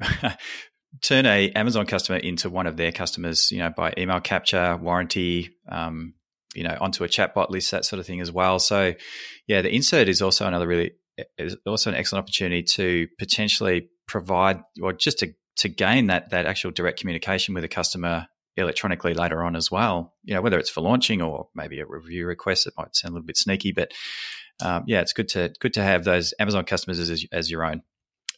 turn 1.02 1.26
a 1.26 1.50
Amazon 1.50 1.86
customer 1.86 2.18
into 2.18 2.50
one 2.50 2.66
of 2.66 2.76
their 2.76 2.92
customers, 2.92 3.50
you 3.50 3.58
know, 3.58 3.70
by 3.70 3.94
email 3.96 4.20
capture, 4.20 4.76
warranty, 4.76 5.50
um, 5.68 6.14
you 6.54 6.64
know, 6.64 6.76
onto 6.80 7.04
a 7.04 7.08
chatbot 7.08 7.50
list, 7.50 7.70
that 7.70 7.84
sort 7.84 8.00
of 8.00 8.06
thing 8.06 8.20
as 8.20 8.32
well. 8.32 8.58
So, 8.58 8.94
yeah, 9.46 9.62
the 9.62 9.74
insert 9.74 10.08
is 10.08 10.20
also 10.20 10.46
another 10.46 10.66
really, 10.66 10.92
is 11.38 11.56
also 11.66 11.90
an 11.90 11.96
excellent 11.96 12.24
opportunity 12.24 12.62
to 12.62 13.08
potentially 13.18 13.88
provide 14.06 14.60
or 14.82 14.92
just 14.92 15.20
to 15.20 15.32
to 15.56 15.68
gain 15.68 16.06
that 16.06 16.30
that 16.30 16.46
actual 16.46 16.70
direct 16.70 16.98
communication 16.98 17.54
with 17.54 17.64
a 17.64 17.68
customer 17.68 18.26
electronically 18.56 19.14
later 19.14 19.42
on 19.44 19.54
as 19.54 19.70
well. 19.70 20.14
You 20.24 20.34
know, 20.34 20.42
whether 20.42 20.58
it's 20.58 20.70
for 20.70 20.80
launching 20.80 21.22
or 21.22 21.48
maybe 21.54 21.80
a 21.80 21.86
review 21.86 22.26
request, 22.26 22.66
it 22.66 22.74
might 22.76 22.96
sound 22.96 23.12
a 23.12 23.14
little 23.14 23.26
bit 23.26 23.36
sneaky, 23.36 23.72
but 23.72 23.92
um, 24.62 24.84
yeah, 24.86 25.00
it's 25.00 25.12
good 25.12 25.28
to 25.30 25.52
good 25.60 25.74
to 25.74 25.82
have 25.82 26.04
those 26.04 26.34
Amazon 26.38 26.64
customers 26.64 26.98
as, 26.98 27.24
as 27.32 27.50
your 27.50 27.64
own 27.64 27.82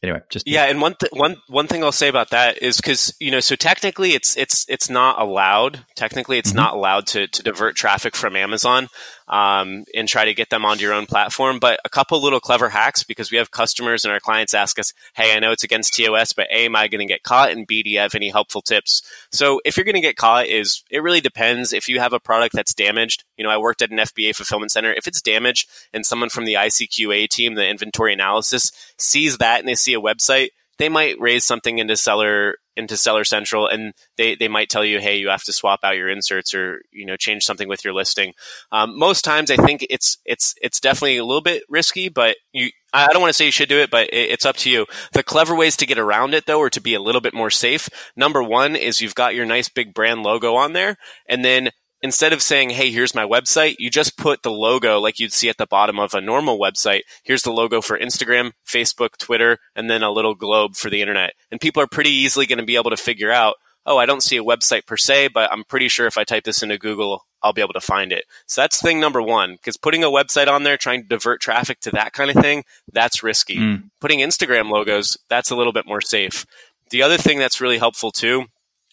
anyway, 0.02 0.20
just 0.28 0.46
yeah. 0.46 0.64
And 0.64 0.80
one 0.80 0.94
th- 0.98 1.12
one 1.12 1.36
one 1.48 1.66
thing 1.66 1.82
I'll 1.82 1.92
say 1.92 2.08
about 2.08 2.30
that 2.30 2.62
is 2.62 2.76
because 2.76 3.14
you 3.20 3.30
know, 3.30 3.40
so 3.40 3.56
technically 3.56 4.12
it's 4.12 4.36
it's 4.36 4.66
it's 4.68 4.90
not 4.90 5.20
allowed. 5.20 5.84
Technically, 5.96 6.38
it's 6.38 6.50
mm-hmm. 6.50 6.58
not 6.58 6.74
allowed 6.74 7.06
to 7.08 7.26
to 7.26 7.42
divert 7.42 7.76
traffic 7.76 8.16
from 8.16 8.36
Amazon 8.36 8.88
um, 9.28 9.84
and 9.94 10.08
try 10.08 10.24
to 10.24 10.34
get 10.34 10.50
them 10.50 10.64
onto 10.64 10.82
your 10.82 10.92
own 10.92 11.06
platform. 11.06 11.58
But 11.58 11.80
a 11.84 11.88
couple 11.88 12.20
little 12.20 12.40
clever 12.40 12.68
hacks 12.68 13.02
because 13.02 13.30
we 13.30 13.38
have 13.38 13.50
customers 13.50 14.04
and 14.04 14.12
our 14.12 14.20
clients 14.20 14.54
ask 14.54 14.78
us, 14.78 14.92
"Hey, 15.14 15.34
I 15.34 15.38
know 15.38 15.52
it's 15.52 15.64
against 15.64 15.94
TOS, 15.94 16.32
but 16.32 16.48
A, 16.50 16.66
am 16.66 16.76
I 16.76 16.88
going 16.88 17.06
to 17.06 17.12
get 17.12 17.22
caught? 17.22 17.50
And 17.50 17.66
B, 17.66 17.82
do 17.82 17.90
you 17.90 17.98
have 17.98 18.14
any 18.14 18.30
helpful 18.30 18.62
tips?" 18.62 19.02
So 19.30 19.60
if 19.64 19.76
you're 19.76 19.84
going 19.84 19.94
to 19.94 20.00
get 20.00 20.16
caught, 20.16 20.46
is 20.46 20.82
it 20.90 21.02
really 21.02 21.20
depends. 21.20 21.72
If 21.72 21.88
you 21.88 22.00
have 22.00 22.12
a 22.12 22.20
product 22.20 22.54
that's 22.54 22.74
damaged, 22.74 23.24
you 23.36 23.44
know, 23.44 23.50
I 23.50 23.58
worked 23.58 23.82
at 23.82 23.90
an 23.90 23.98
FBA 23.98 24.34
fulfillment 24.34 24.72
center. 24.72 24.92
If 24.92 25.06
it's 25.06 25.22
damaged 25.22 25.68
and 25.92 26.04
someone 26.06 26.30
from 26.30 26.44
the 26.44 26.54
ICQA 26.54 27.28
team, 27.28 27.54
the 27.54 27.68
inventory 27.68 28.12
analysis, 28.12 28.72
sees 28.98 29.38
that 29.38 29.60
and 29.60 29.68
they 29.68 29.74
see 29.74 29.94
a 29.94 30.00
website, 30.00 30.50
they 30.78 30.88
might 30.88 31.20
raise 31.20 31.44
something 31.44 31.78
into 31.78 31.96
seller 31.96 32.56
into 32.76 32.96
seller 32.96 33.24
central 33.24 33.66
and 33.66 33.92
they, 34.16 34.34
they 34.34 34.48
might 34.48 34.68
tell 34.68 34.84
you 34.84 34.98
hey 34.98 35.16
you 35.16 35.28
have 35.28 35.44
to 35.44 35.52
swap 35.52 35.80
out 35.82 35.96
your 35.96 36.08
inserts 36.08 36.54
or 36.54 36.82
you 36.90 37.04
know 37.04 37.16
change 37.16 37.44
something 37.44 37.68
with 37.68 37.84
your 37.84 37.94
listing. 37.94 38.32
Um, 38.70 38.98
most 38.98 39.22
times 39.22 39.50
i 39.50 39.56
think 39.56 39.86
it's 39.90 40.18
it's 40.24 40.54
it's 40.62 40.80
definitely 40.80 41.18
a 41.18 41.24
little 41.24 41.42
bit 41.42 41.62
risky 41.68 42.08
but 42.08 42.36
you 42.52 42.70
i 42.92 43.06
don't 43.08 43.20
want 43.20 43.30
to 43.30 43.34
say 43.34 43.44
you 43.44 43.50
should 43.50 43.68
do 43.68 43.78
it 43.78 43.90
but 43.90 44.08
it, 44.08 44.30
it's 44.30 44.46
up 44.46 44.56
to 44.58 44.70
you. 44.70 44.86
The 45.12 45.22
clever 45.22 45.54
ways 45.54 45.76
to 45.78 45.86
get 45.86 45.98
around 45.98 46.34
it 46.34 46.46
though 46.46 46.58
or 46.60 46.70
to 46.70 46.80
be 46.80 46.94
a 46.94 47.00
little 47.02 47.20
bit 47.20 47.34
more 47.34 47.50
safe 47.50 47.88
number 48.16 48.42
one 48.42 48.76
is 48.76 49.00
you've 49.00 49.14
got 49.14 49.34
your 49.34 49.46
nice 49.46 49.68
big 49.68 49.94
brand 49.94 50.22
logo 50.22 50.54
on 50.54 50.72
there 50.72 50.96
and 51.28 51.44
then 51.44 51.70
instead 52.02 52.32
of 52.32 52.42
saying, 52.42 52.70
hey, 52.70 52.90
here's 52.90 53.14
my 53.14 53.24
website, 53.24 53.76
you 53.78 53.90
just 53.90 54.16
put 54.16 54.42
the 54.42 54.50
logo 54.50 54.98
like 54.98 55.18
you'd 55.18 55.32
see 55.32 55.48
at 55.48 55.56
the 55.56 55.66
bottom 55.66 55.98
of 55.98 56.14
a 56.14 56.20
normal 56.20 56.58
website. 56.58 57.02
Here's 57.22 57.42
the 57.42 57.52
logo 57.52 57.80
for 57.80 57.98
Instagram, 57.98 58.52
Facebook, 58.66 59.16
Twitter, 59.18 59.58
and 59.74 59.88
then 59.88 60.02
a 60.02 60.10
little 60.10 60.34
globe 60.34 60.74
for 60.74 60.90
the 60.90 61.00
internet. 61.00 61.34
And 61.50 61.60
people 61.60 61.82
are 61.82 61.86
pretty 61.88 62.10
easily 62.10 62.46
going 62.46 62.58
to 62.58 62.64
be 62.64 62.76
able 62.76 62.90
to 62.90 62.96
figure 62.96 63.30
out, 63.30 63.54
oh, 63.86 63.98
I 63.98 64.06
don't 64.06 64.22
see 64.22 64.36
a 64.36 64.44
website 64.44 64.86
per 64.86 64.96
se, 64.96 65.28
but 65.28 65.50
I'm 65.52 65.64
pretty 65.64 65.88
sure 65.88 66.06
if 66.06 66.18
I 66.18 66.24
type 66.24 66.44
this 66.44 66.62
into 66.62 66.78
Google, 66.78 67.26
I'll 67.42 67.52
be 67.52 67.62
able 67.62 67.72
to 67.72 67.80
find 67.80 68.12
it. 68.12 68.24
So 68.46 68.60
that's 68.60 68.80
thing 68.80 69.00
number 69.00 69.20
one, 69.20 69.54
because 69.54 69.76
putting 69.76 70.04
a 70.04 70.08
website 70.08 70.48
on 70.48 70.62
there, 70.62 70.76
trying 70.76 71.02
to 71.02 71.08
divert 71.08 71.40
traffic 71.40 71.80
to 71.80 71.90
that 71.92 72.12
kind 72.12 72.30
of 72.30 72.40
thing, 72.40 72.64
that's 72.92 73.22
risky. 73.22 73.56
Mm. 73.56 73.90
Putting 74.00 74.20
Instagram 74.20 74.70
logos, 74.70 75.16
that's 75.28 75.50
a 75.50 75.56
little 75.56 75.72
bit 75.72 75.86
more 75.86 76.00
safe. 76.00 76.46
The 76.90 77.02
other 77.02 77.18
thing 77.18 77.38
that's 77.38 77.60
really 77.60 77.78
helpful 77.78 78.12
too 78.12 78.46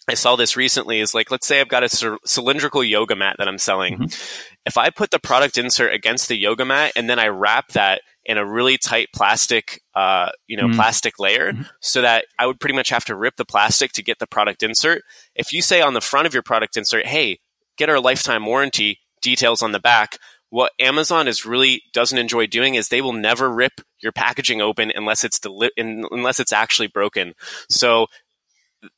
I 0.09 0.15
saw 0.15 0.35
this 0.35 0.57
recently 0.57 0.99
is 0.99 1.13
like, 1.13 1.31
let's 1.31 1.45
say 1.45 1.61
I've 1.61 1.67
got 1.67 1.83
a 1.83 2.17
cylindrical 2.25 2.83
yoga 2.83 3.15
mat 3.15 3.35
that 3.37 3.47
I'm 3.47 3.57
selling. 3.57 3.95
Mm-hmm. 3.95 4.57
If 4.65 4.77
I 4.77 4.89
put 4.89 5.11
the 5.11 5.19
product 5.19 5.57
insert 5.57 5.93
against 5.93 6.27
the 6.27 6.35
yoga 6.35 6.65
mat 6.65 6.93
and 6.95 7.09
then 7.09 7.19
I 7.19 7.27
wrap 7.27 7.69
that 7.69 8.01
in 8.25 8.37
a 8.37 8.45
really 8.45 8.77
tight 8.77 9.09
plastic, 9.13 9.81
uh, 9.95 10.29
you 10.47 10.57
know, 10.57 10.65
mm-hmm. 10.65 10.75
plastic 10.75 11.19
layer 11.19 11.53
mm-hmm. 11.53 11.63
so 11.81 12.01
that 12.01 12.25
I 12.37 12.45
would 12.47 12.59
pretty 12.59 12.75
much 12.75 12.89
have 12.89 13.05
to 13.05 13.15
rip 13.15 13.35
the 13.37 13.45
plastic 13.45 13.91
to 13.93 14.03
get 14.03 14.19
the 14.19 14.27
product 14.27 14.63
insert. 14.63 15.03
If 15.35 15.53
you 15.53 15.61
say 15.61 15.81
on 15.81 15.93
the 15.93 16.01
front 16.01 16.27
of 16.27 16.33
your 16.33 16.43
product 16.43 16.75
insert, 16.75 17.05
Hey, 17.05 17.39
get 17.77 17.89
our 17.89 17.99
lifetime 17.99 18.45
warranty 18.45 18.99
details 19.21 19.61
on 19.61 19.71
the 19.71 19.79
back. 19.79 20.17
What 20.49 20.71
Amazon 20.79 21.27
is 21.27 21.45
really 21.45 21.83
doesn't 21.93 22.17
enjoy 22.17 22.47
doing 22.47 22.73
is 22.73 22.87
they 22.87 23.01
will 23.01 23.13
never 23.13 23.49
rip 23.49 23.81
your 24.01 24.11
packaging 24.11 24.61
open 24.61 24.91
unless 24.95 25.23
it's 25.23 25.39
deli- 25.39 25.71
unless 25.77 26.39
it's 26.39 26.53
actually 26.53 26.87
broken. 26.87 27.33
So 27.69 28.07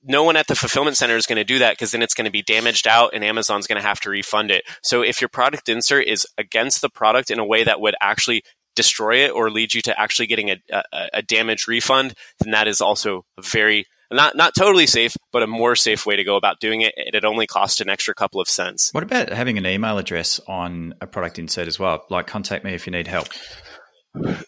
no 0.03 0.23
one 0.23 0.35
at 0.35 0.47
the 0.47 0.55
fulfillment 0.55 0.97
center 0.97 1.15
is 1.15 1.25
going 1.25 1.37
to 1.37 1.43
do 1.43 1.59
that 1.59 1.73
because 1.73 1.91
then 1.91 2.01
it's 2.01 2.13
going 2.13 2.25
to 2.25 2.31
be 2.31 2.43
damaged 2.43 2.87
out 2.87 3.11
and 3.13 3.23
Amazon's 3.23 3.67
going 3.67 3.81
to 3.81 3.87
have 3.87 3.99
to 4.01 4.09
refund 4.09 4.51
it. 4.51 4.63
So 4.83 5.01
if 5.01 5.21
your 5.21 5.29
product 5.29 5.69
insert 5.69 6.07
is 6.07 6.27
against 6.37 6.81
the 6.81 6.89
product 6.89 7.31
in 7.31 7.39
a 7.39 7.45
way 7.45 7.63
that 7.63 7.81
would 7.81 7.95
actually 8.01 8.43
destroy 8.75 9.25
it 9.25 9.31
or 9.31 9.49
lead 9.49 9.73
you 9.73 9.81
to 9.81 9.99
actually 9.99 10.27
getting 10.27 10.51
a, 10.51 10.57
a, 10.71 10.83
a 11.15 11.21
damage 11.21 11.67
refund, 11.67 12.13
then 12.39 12.51
that 12.51 12.67
is 12.67 12.81
also 12.81 13.25
very 13.41 13.85
not 14.11 14.35
not 14.35 14.53
totally 14.55 14.87
safe, 14.87 15.15
but 15.31 15.41
a 15.41 15.47
more 15.47 15.75
safe 15.75 16.05
way 16.05 16.17
to 16.17 16.23
go 16.23 16.35
about 16.35 16.59
doing 16.59 16.81
it. 16.81 16.93
It 16.97 17.23
only 17.23 17.47
cost 17.47 17.81
an 17.81 17.89
extra 17.89 18.13
couple 18.13 18.41
of 18.41 18.49
cents. 18.49 18.89
What 18.91 19.03
about 19.03 19.29
having 19.29 19.57
an 19.57 19.65
email 19.65 19.97
address 19.97 20.39
on 20.47 20.95
a 21.01 21.07
product 21.07 21.39
insert 21.39 21.67
as 21.67 21.79
well? 21.79 22.05
Like 22.09 22.27
contact 22.27 22.65
me 22.65 22.73
if 22.73 22.85
you 22.85 22.91
need 22.91 23.07
help. 23.07 23.27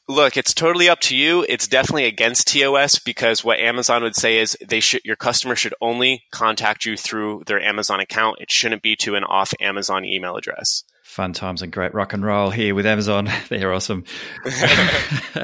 Look, 0.09 0.35
it's 0.35 0.53
totally 0.53 0.89
up 0.89 0.99
to 1.01 1.15
you. 1.15 1.45
It's 1.47 1.67
definitely 1.67 2.05
against 2.05 2.47
TOS 2.47 2.99
because 2.99 3.43
what 3.43 3.59
Amazon 3.59 4.03
would 4.03 4.15
say 4.15 4.39
is 4.39 4.57
they 4.65 4.81
should 4.81 5.01
your 5.05 5.15
customer 5.15 5.55
should 5.55 5.73
only 5.79 6.23
contact 6.31 6.85
you 6.85 6.97
through 6.97 7.43
their 7.47 7.61
Amazon 7.61 7.99
account. 7.99 8.37
It 8.41 8.51
shouldn't 8.51 8.81
be 8.81 8.95
to 8.97 9.15
an 9.15 9.23
off 9.23 9.53
Amazon 9.61 10.03
email 10.03 10.35
address. 10.35 10.83
Fun 11.03 11.31
times 11.31 11.61
and 11.61 11.71
great 11.71 11.93
rock 11.93 12.13
and 12.13 12.25
roll 12.25 12.49
here 12.49 12.75
with 12.75 12.85
Amazon. 12.85 13.29
They're 13.49 13.73
awesome. 13.73 14.03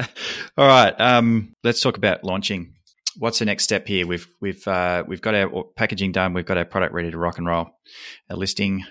All 0.58 0.66
right, 0.66 1.00
um, 1.00 1.54
let's 1.64 1.80
talk 1.80 1.96
about 1.96 2.22
launching. 2.24 2.74
What's 3.16 3.38
the 3.38 3.44
next 3.46 3.64
step 3.64 3.86
here? 3.86 4.06
We've 4.06 4.28
we've 4.40 4.66
uh, 4.68 5.04
we've 5.06 5.22
got 5.22 5.34
our 5.34 5.64
packaging 5.76 6.12
done. 6.12 6.34
We've 6.34 6.46
got 6.46 6.58
our 6.58 6.64
product 6.64 6.92
ready 6.92 7.10
to 7.10 7.18
rock 7.18 7.38
and 7.38 7.46
roll. 7.46 7.70
A 8.28 8.36
listing 8.36 8.84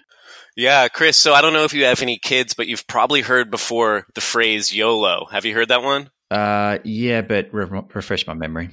yeah, 0.56 0.88
Chris. 0.88 1.18
So 1.18 1.34
I 1.34 1.42
don't 1.42 1.54
know 1.54 1.64
if 1.64 1.74
you 1.74 1.86
have 1.86 2.02
any 2.02 2.18
kids, 2.18 2.54
but 2.54 2.68
you've 2.68 2.88
probably 2.88 3.22
heard 3.22 3.52
before 3.52 4.06
the 4.16 4.22
phrase 4.22 4.74
YOLO. 4.74 5.28
Have 5.32 5.46
you 5.46 5.54
heard 5.54 5.70
that 5.70 5.84
one? 5.84 6.10
Uh, 6.32 6.80
yeah, 6.84 7.22
but 7.22 7.50
re- 7.52 7.82
refresh 7.94 8.28
my 8.28 8.34
memory. 8.34 8.70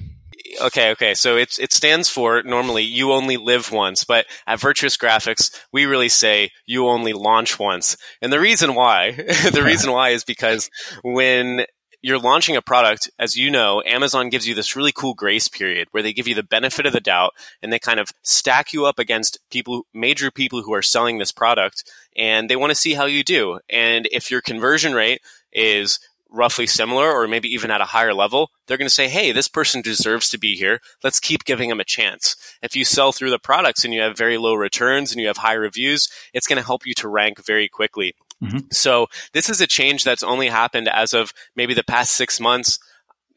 Okay, 0.61 0.91
okay. 0.91 1.13
So 1.13 1.37
it's 1.37 1.59
it 1.59 1.73
stands 1.73 2.09
for 2.09 2.41
normally 2.43 2.83
you 2.83 3.11
only 3.11 3.37
live 3.37 3.71
once, 3.71 4.03
but 4.03 4.25
at 4.45 4.59
Virtuous 4.59 4.97
Graphics 4.97 5.59
we 5.71 5.85
really 5.85 6.09
say 6.09 6.51
you 6.65 6.87
only 6.87 7.13
launch 7.13 7.59
once. 7.59 7.97
And 8.21 8.31
the 8.31 8.39
reason 8.39 8.75
why, 8.75 9.11
the 9.51 9.61
reason 9.65 9.91
why 9.91 10.09
is 10.09 10.23
because 10.23 10.69
when 11.03 11.65
you're 12.01 12.19
launching 12.19 12.55
a 12.55 12.61
product, 12.61 13.09
as 13.17 13.35
you 13.35 13.49
know, 13.49 13.81
Amazon 13.85 14.29
gives 14.29 14.47
you 14.47 14.53
this 14.53 14.75
really 14.75 14.91
cool 14.91 15.13
grace 15.13 15.47
period 15.47 15.87
where 15.91 16.03
they 16.03 16.13
give 16.13 16.27
you 16.27 16.35
the 16.35 16.43
benefit 16.43 16.85
of 16.85 16.93
the 16.93 16.99
doubt 16.99 17.33
and 17.61 17.73
they 17.73 17.79
kind 17.79 17.99
of 17.99 18.11
stack 18.21 18.71
you 18.71 18.85
up 18.85 18.99
against 18.99 19.39
people, 19.49 19.85
major 19.93 20.29
people 20.29 20.61
who 20.61 20.73
are 20.73 20.81
selling 20.81 21.17
this 21.17 21.31
product 21.31 21.83
and 22.15 22.49
they 22.49 22.55
want 22.55 22.71
to 22.71 22.75
see 22.75 22.93
how 22.93 23.05
you 23.05 23.23
do. 23.23 23.59
And 23.69 24.07
if 24.11 24.29
your 24.29 24.41
conversion 24.41 24.93
rate 24.93 25.21
is 25.51 25.99
roughly 26.29 26.67
similar 26.67 27.09
or 27.09 27.27
maybe 27.27 27.47
even 27.49 27.71
at 27.71 27.81
a 27.81 27.85
higher 27.85 28.13
level, 28.13 28.51
they're 28.67 28.77
going 28.77 28.87
to 28.87 28.93
say, 28.93 29.07
Hey, 29.07 29.31
this 29.31 29.47
person 29.47 29.81
deserves 29.81 30.29
to 30.29 30.37
be 30.37 30.55
here. 30.55 30.79
Let's 31.03 31.19
keep 31.19 31.45
giving 31.45 31.69
them 31.69 31.79
a 31.79 31.85
chance. 31.85 32.35
If 32.61 32.75
you 32.75 32.85
sell 32.85 33.11
through 33.11 33.31
the 33.31 33.39
products 33.39 33.83
and 33.83 33.93
you 33.93 34.01
have 34.01 34.17
very 34.17 34.37
low 34.37 34.53
returns 34.53 35.11
and 35.11 35.21
you 35.21 35.27
have 35.27 35.37
high 35.37 35.53
reviews, 35.53 36.09
it's 36.33 36.47
going 36.47 36.59
to 36.61 36.65
help 36.65 36.85
you 36.85 36.93
to 36.95 37.07
rank 37.07 37.43
very 37.45 37.67
quickly. 37.67 38.13
Mm-hmm. 38.43 38.67
So 38.71 39.07
this 39.33 39.49
is 39.49 39.61
a 39.61 39.67
change 39.67 40.03
that's 40.03 40.23
only 40.23 40.47
happened 40.47 40.87
as 40.87 41.13
of 41.13 41.31
maybe 41.55 41.73
the 41.73 41.83
past 41.83 42.11
six 42.11 42.39
months 42.39 42.79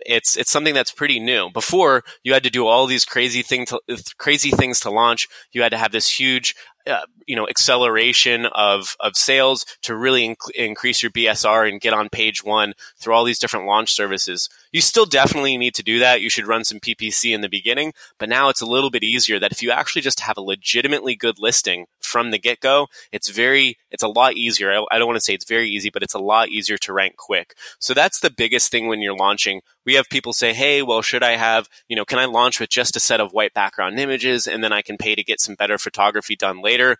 it's 0.06 0.36
it's 0.36 0.50
something 0.50 0.74
that's 0.74 0.90
pretty 0.90 1.20
new. 1.20 1.50
Before 1.50 2.02
you 2.22 2.32
had 2.32 2.42
to 2.44 2.50
do 2.50 2.66
all 2.66 2.86
these 2.86 3.04
crazy 3.04 3.42
thing 3.42 3.66
to, 3.66 3.80
crazy 4.18 4.50
things 4.50 4.80
to 4.80 4.90
launch. 4.90 5.28
You 5.52 5.62
had 5.62 5.72
to 5.72 5.78
have 5.78 5.92
this 5.92 6.10
huge 6.10 6.54
uh, 6.86 7.02
you 7.26 7.36
know 7.36 7.48
acceleration 7.48 8.46
of 8.46 8.96
of 9.00 9.16
sales 9.16 9.64
to 9.82 9.96
really 9.96 10.28
inc- 10.28 10.50
increase 10.54 11.02
your 11.02 11.12
BSR 11.12 11.68
and 11.68 11.80
get 11.80 11.92
on 11.92 12.08
page 12.08 12.42
one 12.42 12.74
through 12.98 13.14
all 13.14 13.24
these 13.24 13.38
different 13.38 13.66
launch 13.66 13.92
services. 13.92 14.48
You 14.72 14.80
still 14.80 15.06
definitely 15.06 15.56
need 15.56 15.74
to 15.74 15.82
do 15.82 15.98
that. 15.98 16.20
You 16.20 16.30
should 16.30 16.46
run 16.46 16.64
some 16.64 16.80
PPC 16.80 17.34
in 17.34 17.42
the 17.42 17.48
beginning, 17.48 17.92
but 18.18 18.28
now 18.28 18.48
it's 18.48 18.60
a 18.60 18.66
little 18.66 18.90
bit 18.90 19.04
easier 19.04 19.38
that 19.38 19.52
if 19.52 19.62
you 19.62 19.70
actually 19.70 20.02
just 20.02 20.20
have 20.20 20.38
a 20.38 20.42
legitimately 20.42 21.16
good 21.16 21.38
listing 21.38 21.86
from 22.00 22.30
the 22.30 22.38
get 22.38 22.60
go, 22.60 22.88
it's 23.12 23.28
very 23.28 23.78
it's 23.90 24.02
a 24.02 24.08
lot 24.08 24.34
easier. 24.34 24.72
I, 24.72 24.84
I 24.90 24.98
don't 24.98 25.06
want 25.08 25.16
to 25.16 25.24
say 25.24 25.34
it's 25.34 25.48
very 25.48 25.68
easy, 25.68 25.90
but 25.90 26.02
it's 26.02 26.14
a 26.14 26.18
lot 26.18 26.48
easier 26.48 26.78
to 26.78 26.92
rank 26.92 27.16
quick. 27.16 27.54
So 27.78 27.94
that's 27.94 28.20
the 28.20 28.30
biggest 28.30 28.70
thing 28.70 28.88
when 28.88 29.00
you're 29.00 29.16
launching. 29.16 29.60
We 29.84 29.94
have 29.94 30.08
people 30.08 30.32
say, 30.32 30.54
"Hey, 30.54 30.82
well, 30.82 31.02
should 31.02 31.22
I 31.22 31.36
have 31.36 31.68
you 31.88 31.96
know 31.96 32.04
can 32.04 32.18
I 32.18 32.24
launch 32.24 32.58
with 32.58 32.70
just 32.70 32.96
a 32.96 33.00
set 33.00 33.20
of 33.20 33.32
white 33.32 33.54
background 33.54 33.98
images 33.98 34.46
and 34.46 34.62
then 34.64 34.72
I 34.72 34.82
can 34.82 34.96
pay 34.96 35.14
to 35.14 35.22
get 35.22 35.40
some 35.40 35.54
better 35.54 35.78
photography 35.78 36.36
done 36.36 36.62
later?" 36.62 36.70
later, 36.70 36.96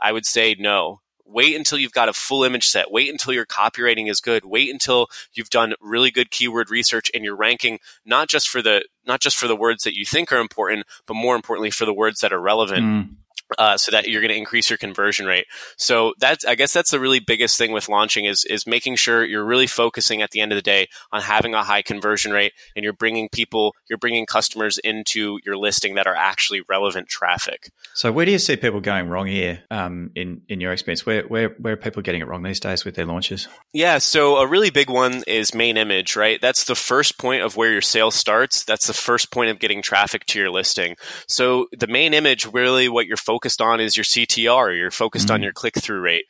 I 0.00 0.12
would 0.12 0.26
say 0.26 0.56
no. 0.58 1.00
Wait 1.24 1.56
until 1.56 1.78
you've 1.78 1.92
got 1.92 2.08
a 2.08 2.12
full 2.12 2.44
image 2.44 2.66
set. 2.66 2.90
Wait 2.90 3.10
until 3.10 3.32
your 3.32 3.46
copywriting 3.46 4.10
is 4.10 4.20
good. 4.20 4.44
Wait 4.44 4.70
until 4.70 5.08
you've 5.32 5.50
done 5.50 5.74
really 5.80 6.10
good 6.10 6.30
keyword 6.30 6.70
research 6.70 7.10
and 7.14 7.24
you're 7.24 7.36
ranking 7.36 7.78
not 8.04 8.28
just 8.28 8.48
for 8.48 8.60
the 8.60 8.84
not 9.06 9.20
just 9.20 9.36
for 9.36 9.48
the 9.48 9.56
words 9.56 9.84
that 9.84 9.96
you 9.96 10.04
think 10.04 10.30
are 10.32 10.40
important, 10.40 10.86
but 11.06 11.14
more 11.14 11.34
importantly 11.34 11.70
for 11.70 11.84
the 11.84 11.94
words 11.94 12.20
that 12.20 12.32
are 12.32 12.40
relevant. 12.40 12.82
Mm 12.84 13.16
uh, 13.58 13.76
so 13.76 13.90
that 13.90 14.08
you're 14.08 14.20
going 14.20 14.30
to 14.30 14.36
increase 14.36 14.70
your 14.70 14.76
conversion 14.76 15.26
rate. 15.26 15.46
So 15.76 16.14
that's, 16.18 16.44
I 16.44 16.54
guess 16.54 16.72
that's 16.72 16.90
the 16.90 17.00
really 17.00 17.20
biggest 17.20 17.58
thing 17.58 17.72
with 17.72 17.88
launching 17.88 18.24
is, 18.24 18.44
is 18.44 18.66
making 18.66 18.96
sure 18.96 19.24
you're 19.24 19.44
really 19.44 19.66
focusing 19.66 20.22
at 20.22 20.30
the 20.30 20.40
end 20.40 20.52
of 20.52 20.56
the 20.56 20.62
day 20.62 20.88
on 21.12 21.22
having 21.22 21.54
a 21.54 21.62
high 21.62 21.82
conversion 21.82 22.32
rate 22.32 22.52
and 22.74 22.84
you're 22.84 22.92
bringing 22.92 23.28
people, 23.28 23.74
you're 23.88 23.98
bringing 23.98 24.26
customers 24.26 24.78
into 24.78 25.38
your 25.44 25.56
listing 25.56 25.94
that 25.94 26.06
are 26.06 26.14
actually 26.14 26.62
relevant 26.68 27.08
traffic. 27.08 27.70
So 27.94 28.10
where 28.12 28.24
do 28.24 28.32
you 28.32 28.38
see 28.38 28.56
people 28.56 28.80
going 28.80 29.08
wrong 29.08 29.26
here 29.26 29.62
um, 29.70 30.10
in, 30.14 30.42
in 30.48 30.60
your 30.60 30.72
experience? 30.72 31.04
Where, 31.04 31.24
where, 31.24 31.50
where 31.58 31.74
are 31.74 31.76
people 31.76 32.02
getting 32.02 32.20
it 32.20 32.28
wrong 32.28 32.42
these 32.42 32.60
days 32.60 32.84
with 32.84 32.94
their 32.94 33.06
launches? 33.06 33.48
Yeah. 33.72 33.98
So 33.98 34.36
a 34.36 34.46
really 34.46 34.70
big 34.70 34.88
one 34.88 35.22
is 35.26 35.54
main 35.54 35.76
image, 35.76 36.16
right? 36.16 36.40
That's 36.40 36.64
the 36.64 36.74
first 36.74 37.18
point 37.18 37.42
of 37.42 37.56
where 37.56 37.72
your 37.72 37.80
sales 37.80 38.14
starts. 38.14 38.64
That's 38.64 38.86
the 38.86 38.92
first 38.92 39.30
point 39.30 39.50
of 39.50 39.58
getting 39.58 39.82
traffic 39.82 40.24
to 40.26 40.38
your 40.38 40.50
listing. 40.50 40.96
So 41.28 41.68
the 41.76 41.86
main 41.86 42.14
image, 42.14 42.46
really 42.46 42.88
what 42.88 43.06
you're 43.06 43.16
focused 43.16 43.41
focused 43.42 43.60
on 43.60 43.80
is 43.80 43.96
your 43.96 44.04
CTR, 44.04 44.78
you're 44.78 44.92
focused 44.92 45.26
mm-hmm. 45.26 45.34
on 45.34 45.42
your 45.42 45.52
click 45.52 45.74
through 45.74 46.00
rate. 46.00 46.26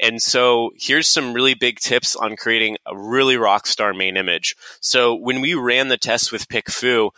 And 0.00 0.20
so 0.20 0.72
here's 0.76 1.06
some 1.06 1.32
really 1.32 1.54
big 1.54 1.78
tips 1.78 2.16
on 2.16 2.34
creating 2.34 2.76
a 2.84 2.96
really 2.96 3.36
rock 3.36 3.68
star 3.68 3.94
main 3.94 4.16
image. 4.16 4.56
So 4.80 5.14
when 5.14 5.40
we 5.40 5.54
ran 5.54 5.86
the 5.86 5.96
test 5.96 6.32
with 6.32 6.48
PickFu, 6.48 7.10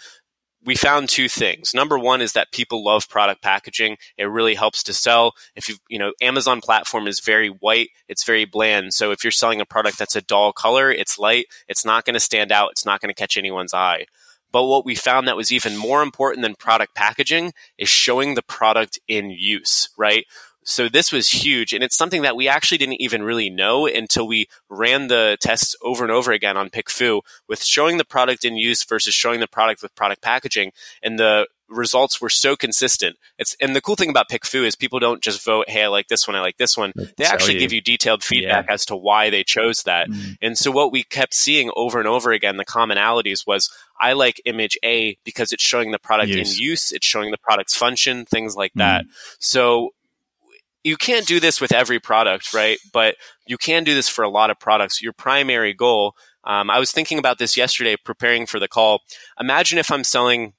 we 0.66 0.74
found 0.74 1.08
two 1.08 1.30
things. 1.30 1.72
Number 1.72 1.98
one 1.98 2.20
is 2.20 2.34
that 2.34 2.52
people 2.52 2.84
love 2.84 3.08
product 3.08 3.40
packaging. 3.40 3.96
It 4.18 4.24
really 4.24 4.54
helps 4.54 4.82
to 4.82 4.92
sell. 4.92 5.32
If 5.56 5.70
you, 5.70 5.76
you 5.88 5.98
know, 5.98 6.12
Amazon 6.20 6.60
platform 6.60 7.06
is 7.06 7.20
very 7.20 7.48
white. 7.48 7.88
It's 8.06 8.24
very 8.24 8.44
bland. 8.44 8.92
So 8.92 9.12
if 9.12 9.24
you're 9.24 9.30
selling 9.30 9.62
a 9.62 9.66
product 9.66 9.98
that's 9.98 10.16
a 10.16 10.20
dull 10.20 10.52
color, 10.52 10.90
it's 10.90 11.18
light, 11.18 11.46
it's 11.68 11.86
not 11.86 12.04
going 12.04 12.14
to 12.14 12.20
stand 12.20 12.52
out. 12.52 12.72
It's 12.72 12.84
not 12.84 13.00
going 13.00 13.08
to 13.08 13.18
catch 13.18 13.38
anyone's 13.38 13.72
eye. 13.72 14.04
But 14.50 14.64
what 14.64 14.84
we 14.84 14.94
found 14.94 15.28
that 15.28 15.36
was 15.36 15.52
even 15.52 15.76
more 15.76 16.02
important 16.02 16.42
than 16.42 16.54
product 16.54 16.94
packaging 16.94 17.52
is 17.76 17.88
showing 17.88 18.34
the 18.34 18.42
product 18.42 18.98
in 19.08 19.30
use, 19.30 19.90
right? 19.96 20.24
So 20.68 20.88
this 20.88 21.12
was 21.12 21.30
huge. 21.30 21.72
And 21.72 21.82
it's 21.82 21.96
something 21.96 22.22
that 22.22 22.36
we 22.36 22.46
actually 22.46 22.76
didn't 22.76 23.00
even 23.00 23.22
really 23.22 23.48
know 23.48 23.86
until 23.86 24.26
we 24.26 24.48
ran 24.68 25.08
the 25.08 25.38
tests 25.40 25.74
over 25.82 26.04
and 26.04 26.12
over 26.12 26.30
again 26.30 26.58
on 26.58 26.68
PickFu 26.68 27.22
with 27.48 27.64
showing 27.64 27.96
the 27.96 28.04
product 28.04 28.44
in 28.44 28.56
use 28.56 28.84
versus 28.84 29.14
showing 29.14 29.40
the 29.40 29.46
product 29.48 29.80
with 29.80 29.94
product 29.94 30.20
packaging. 30.20 30.72
And 31.02 31.18
the 31.18 31.48
results 31.68 32.20
were 32.20 32.28
so 32.28 32.56
consistent. 32.56 33.16
It's 33.38 33.56
and 33.60 33.74
the 33.74 33.80
cool 33.80 33.96
thing 33.96 34.10
about 34.10 34.28
PickFu 34.28 34.64
is 34.64 34.76
people 34.76 34.98
don't 34.98 35.22
just 35.22 35.44
vote, 35.44 35.68
"Hey, 35.68 35.84
I 35.84 35.88
like 35.88 36.08
this 36.08 36.26
one, 36.26 36.36
I 36.36 36.40
like 36.40 36.56
this 36.56 36.76
one." 36.76 36.92
They 37.16 37.24
actually 37.24 37.54
you. 37.54 37.60
give 37.60 37.72
you 37.72 37.80
detailed 37.80 38.22
feedback 38.22 38.66
yeah. 38.66 38.72
as 38.72 38.84
to 38.86 38.96
why 38.96 39.30
they 39.30 39.44
chose 39.44 39.82
that. 39.84 40.08
Mm. 40.08 40.36
And 40.40 40.58
so 40.58 40.70
what 40.70 40.92
we 40.92 41.02
kept 41.02 41.34
seeing 41.34 41.70
over 41.76 41.98
and 41.98 42.08
over 42.08 42.32
again, 42.32 42.56
the 42.56 42.64
commonalities 42.64 43.46
was 43.46 43.70
I 44.00 44.14
like 44.14 44.40
image 44.44 44.78
A 44.84 45.18
because 45.24 45.52
it's 45.52 45.62
showing 45.62 45.90
the 45.90 45.98
product 45.98 46.30
in 46.30 46.46
use, 46.46 46.92
it's 46.92 47.06
showing 47.06 47.30
the 47.30 47.38
product's 47.38 47.76
function, 47.76 48.24
things 48.24 48.56
like 48.56 48.72
mm. 48.72 48.78
that. 48.78 49.04
So 49.38 49.90
you 50.84 50.96
can't 50.96 51.26
do 51.26 51.40
this 51.40 51.60
with 51.60 51.72
every 51.72 52.00
product, 52.00 52.54
right? 52.54 52.78
But 52.92 53.16
you 53.46 53.58
can 53.58 53.84
do 53.84 53.94
this 53.94 54.08
for 54.08 54.22
a 54.22 54.28
lot 54.28 54.50
of 54.50 54.58
products. 54.58 55.02
Your 55.02 55.12
primary 55.12 55.74
goal 55.74 56.14
um, 56.48 56.70
I 56.70 56.78
was 56.78 56.90
thinking 56.90 57.18
about 57.18 57.38
this 57.38 57.56
yesterday, 57.56 57.96
preparing 58.02 58.46
for 58.46 58.58
the 58.58 58.68
call. 58.68 59.02
Imagine 59.38 59.78
if 59.78 59.92
I'm 59.92 60.02
selling 60.02 60.54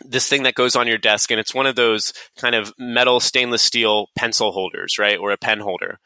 this 0.00 0.28
thing 0.28 0.42
that 0.42 0.54
goes 0.54 0.76
on 0.76 0.86
your 0.86 0.98
desk 0.98 1.30
and 1.30 1.40
it's 1.40 1.54
one 1.54 1.66
of 1.66 1.76
those 1.76 2.12
kind 2.36 2.54
of 2.54 2.72
metal 2.78 3.20
stainless 3.20 3.62
steel 3.62 4.08
pencil 4.16 4.52
holders, 4.52 4.98
right? 4.98 5.18
Or 5.18 5.30
a 5.30 5.36
pen 5.36 5.60
holder. 5.60 5.98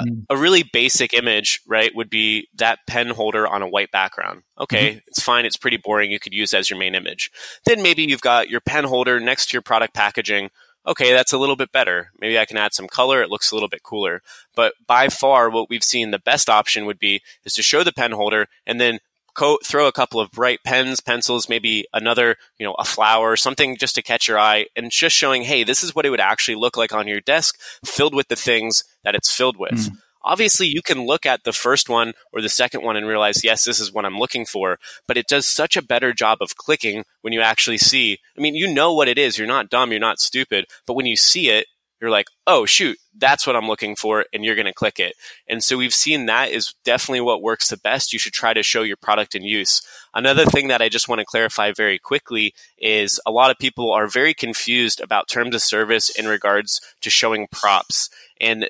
Mm. 0.00 0.24
A 0.30 0.36
really 0.36 0.62
basic 0.62 1.12
image, 1.12 1.60
right, 1.66 1.94
would 1.94 2.08
be 2.08 2.48
that 2.54 2.78
pen 2.86 3.08
holder 3.08 3.46
on 3.46 3.62
a 3.62 3.68
white 3.68 3.90
background. 3.90 4.42
Okay, 4.58 4.90
mm-hmm. 4.90 4.98
it's 5.06 5.22
fine. 5.22 5.44
It's 5.44 5.56
pretty 5.56 5.76
boring. 5.76 6.10
You 6.10 6.18
could 6.18 6.32
use 6.32 6.54
as 6.54 6.70
your 6.70 6.78
main 6.78 6.94
image. 6.94 7.30
Then 7.66 7.82
maybe 7.82 8.02
you've 8.02 8.22
got 8.22 8.48
your 8.48 8.60
pen 8.60 8.84
holder 8.84 9.20
next 9.20 9.46
to 9.46 9.52
your 9.52 9.62
product 9.62 9.94
packaging. 9.94 10.50
Okay, 10.86 11.12
that's 11.12 11.32
a 11.32 11.38
little 11.38 11.56
bit 11.56 11.70
better. 11.72 12.10
Maybe 12.18 12.38
I 12.38 12.46
can 12.46 12.56
add 12.56 12.74
some 12.74 12.88
color. 12.88 13.22
It 13.22 13.30
looks 13.30 13.52
a 13.52 13.54
little 13.54 13.68
bit 13.68 13.82
cooler. 13.82 14.22
But 14.56 14.74
by 14.86 15.08
far, 15.08 15.50
what 15.50 15.68
we've 15.68 15.84
seen 15.84 16.10
the 16.10 16.18
best 16.18 16.48
option 16.48 16.86
would 16.86 16.98
be 16.98 17.20
is 17.44 17.52
to 17.54 17.62
show 17.62 17.84
the 17.84 17.92
pen 17.92 18.12
holder 18.12 18.48
and 18.66 18.80
then 18.80 18.98
co- 19.34 19.58
throw 19.64 19.86
a 19.86 19.92
couple 19.92 20.20
of 20.20 20.30
bright 20.30 20.60
pens, 20.64 21.00
pencils, 21.00 21.48
maybe 21.48 21.86
another, 21.92 22.36
you 22.58 22.66
know, 22.66 22.74
a 22.78 22.84
flower, 22.84 23.36
something 23.36 23.76
just 23.76 23.94
to 23.94 24.02
catch 24.02 24.28
your 24.28 24.38
eye, 24.38 24.66
and 24.76 24.90
just 24.90 25.16
showing, 25.16 25.42
hey, 25.42 25.64
this 25.64 25.82
is 25.82 25.94
what 25.94 26.06
it 26.06 26.10
would 26.10 26.20
actually 26.20 26.54
look 26.54 26.76
like 26.76 26.92
on 26.92 27.08
your 27.08 27.20
desk, 27.20 27.58
filled 27.84 28.14
with 28.14 28.28
the 28.28 28.36
things 28.36 28.84
that 29.04 29.14
it's 29.14 29.34
filled 29.34 29.56
with. 29.56 29.72
Mm. 29.72 29.96
Obviously, 30.24 30.68
you 30.68 30.82
can 30.82 31.04
look 31.04 31.26
at 31.26 31.42
the 31.42 31.52
first 31.52 31.88
one 31.88 32.12
or 32.32 32.40
the 32.40 32.48
second 32.48 32.82
one 32.82 32.96
and 32.96 33.08
realize, 33.08 33.42
yes, 33.42 33.64
this 33.64 33.80
is 33.80 33.92
what 33.92 34.04
I'm 34.04 34.18
looking 34.18 34.46
for. 34.46 34.78
But 35.08 35.16
it 35.16 35.26
does 35.26 35.46
such 35.46 35.76
a 35.76 35.82
better 35.82 36.12
job 36.12 36.38
of 36.40 36.56
clicking 36.56 37.04
when 37.22 37.32
you 37.32 37.40
actually 37.40 37.78
see. 37.78 38.18
I 38.38 38.40
mean, 38.40 38.54
you 38.54 38.72
know 38.72 38.94
what 38.94 39.08
it 39.08 39.18
is. 39.18 39.36
You're 39.36 39.48
not 39.48 39.68
dumb. 39.68 39.90
You're 39.90 40.00
not 40.00 40.20
stupid. 40.20 40.66
But 40.86 40.94
when 40.94 41.06
you 41.06 41.16
see 41.16 41.50
it, 41.50 41.66
you're 42.02 42.10
like, 42.10 42.26
oh, 42.48 42.66
shoot, 42.66 42.98
that's 43.16 43.46
what 43.46 43.54
I'm 43.54 43.68
looking 43.68 43.94
for. 43.94 44.26
And 44.32 44.44
you're 44.44 44.56
going 44.56 44.66
to 44.66 44.74
click 44.74 44.98
it. 44.98 45.14
And 45.48 45.62
so 45.62 45.78
we've 45.78 45.94
seen 45.94 46.26
that 46.26 46.50
is 46.50 46.74
definitely 46.84 47.20
what 47.20 47.42
works 47.42 47.68
the 47.68 47.76
best. 47.76 48.12
You 48.12 48.18
should 48.18 48.32
try 48.32 48.52
to 48.52 48.62
show 48.64 48.82
your 48.82 48.96
product 48.96 49.36
in 49.36 49.44
use. 49.44 49.86
Another 50.12 50.44
thing 50.44 50.66
that 50.66 50.82
I 50.82 50.88
just 50.88 51.08
want 51.08 51.20
to 51.20 51.24
clarify 51.24 51.70
very 51.70 52.00
quickly 52.00 52.54
is 52.76 53.20
a 53.24 53.30
lot 53.30 53.52
of 53.52 53.58
people 53.58 53.92
are 53.92 54.08
very 54.08 54.34
confused 54.34 55.00
about 55.00 55.28
terms 55.28 55.54
of 55.54 55.62
service 55.62 56.10
in 56.10 56.26
regards 56.26 56.80
to 57.02 57.08
showing 57.08 57.46
props. 57.52 58.10
And 58.40 58.68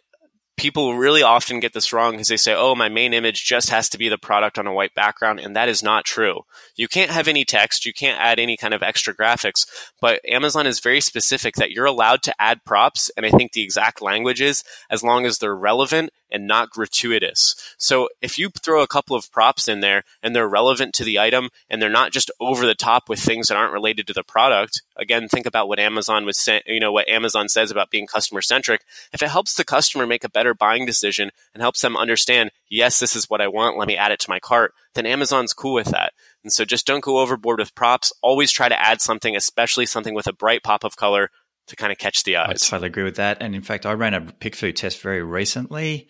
people 0.62 0.96
really 0.96 1.25
often 1.25 1.59
get 1.59 1.72
this 1.72 1.92
wrong 1.92 2.12
because 2.12 2.29
they 2.29 2.37
say, 2.37 2.55
oh, 2.55 2.77
my 2.77 2.88
main 2.88 3.12
image 3.12 3.44
just 3.44 3.68
has 3.70 3.88
to 3.88 3.98
be 3.98 4.09
the 4.09 4.16
product 4.16 4.61
on 4.61 4.66
a 4.68 4.72
white 4.72 4.94
background. 4.94 5.40
And 5.40 5.57
that 5.57 5.68
is 5.68 5.83
not 5.83 6.05
true. 6.05 6.42
You 6.77 6.87
can't 6.87 7.11
have 7.11 7.27
any 7.27 7.44
text. 7.44 7.85
You 7.85 7.92
can't 7.92 8.20
add 8.20 8.38
any 8.38 8.57
kind 8.57 8.72
of 8.72 8.81
extra 8.81 9.12
graphics. 9.12 9.66
But 10.01 10.20
Amazon 10.25 10.68
is 10.68 10.79
very 10.79 11.01
specific 11.01 11.57
that 11.57 11.72
you're 11.72 11.85
allowed 11.85 12.22
to 12.22 12.35
add 12.40 12.64
props. 12.64 13.11
And 13.16 13.27
I 13.27 13.31
think 13.31 13.53
the 13.53 13.62
exact 13.62 14.01
language 14.01 14.40
is 14.40 14.62
as 14.88 15.03
long 15.03 15.27
as 15.27 15.38
they're 15.38 15.57
relevant 15.57 16.11
and 16.33 16.46
not 16.46 16.70
gratuitous. 16.70 17.55
So 17.77 18.09
if 18.20 18.38
you 18.38 18.48
throw 18.48 18.83
a 18.83 18.87
couple 18.87 19.14
of 19.14 19.31
props 19.31 19.68
in 19.68 19.81
there 19.81 20.03
and 20.22 20.35
they're 20.35 20.48
relevant 20.48 20.94
to 20.94 21.05
the 21.05 21.18
item 21.18 21.51
and 21.68 21.81
they're 21.81 21.90
not 21.90 22.12
just 22.12 22.31
over 22.40 22.66
the 22.66 22.75
top 22.75 23.09
with 23.09 23.20
things 23.20 23.48
that 23.48 23.57
aren't 23.57 23.72
related 23.72 24.07
to 24.07 24.12
the 24.14 24.25
product, 24.25 24.83
again, 24.96 25.29
think 25.29 25.46
about 25.46 25.68
what 25.68 25.79
Amazon 25.79 26.25
was 26.25 26.38
saying, 26.38 26.62
you 26.66 26.81
know, 26.81 26.92
what 26.92 27.09
Amazon 27.09 27.48
says 27.48 27.70
about 27.70 27.90
being 27.90 28.07
customer 28.07 28.40
centric. 28.40 28.83
If 29.12 29.22
it 29.22 29.29
helps 29.29 29.55
the 29.55 29.64
customer 29.64 30.07
make 30.07 30.25
a 30.25 30.31
better 30.31 30.51
buying 30.54 30.86
decision 30.86 31.30
and 31.54 31.62
helps 31.62 31.80
them 31.80 31.96
understand, 31.96 32.50
yes, 32.70 32.98
this 32.98 33.16
is 33.16 33.28
what 33.28 33.40
I 33.40 33.48
want, 33.48 33.78
let 33.78 33.88
me 33.88 33.96
add 33.96 34.12
it 34.12 34.20
to 34.20 34.30
my 34.30 34.40
cart, 34.40 34.72
then 34.94 35.06
Amazon's 35.06 35.52
cool 35.52 35.74
with 35.74 35.88
that. 35.88 36.12
And 36.44 36.52
so 36.52 36.64
just 36.64 36.86
don't 36.86 37.04
go 37.04 37.18
overboard 37.18 37.58
with 37.58 37.74
props. 37.74 38.12
Always 38.22 38.50
try 38.50 38.68
to 38.68 38.80
add 38.80 39.00
something, 39.00 39.36
especially 39.36 39.86
something 39.86 40.14
with 40.14 40.26
a 40.26 40.32
bright 40.32 40.62
pop 40.62 40.84
of 40.84 40.96
color 40.96 41.30
to 41.68 41.76
kind 41.76 41.92
of 41.92 41.98
catch 41.98 42.24
the 42.24 42.36
eyes. 42.36 42.48
I 42.48 42.70
totally 42.70 42.88
agree 42.88 43.04
with 43.04 43.16
that. 43.16 43.38
And 43.40 43.54
in 43.54 43.62
fact, 43.62 43.86
I 43.86 43.92
ran 43.92 44.14
a 44.14 44.20
PickFu 44.20 44.74
test 44.74 45.00
very 45.00 45.22
recently 45.22 46.08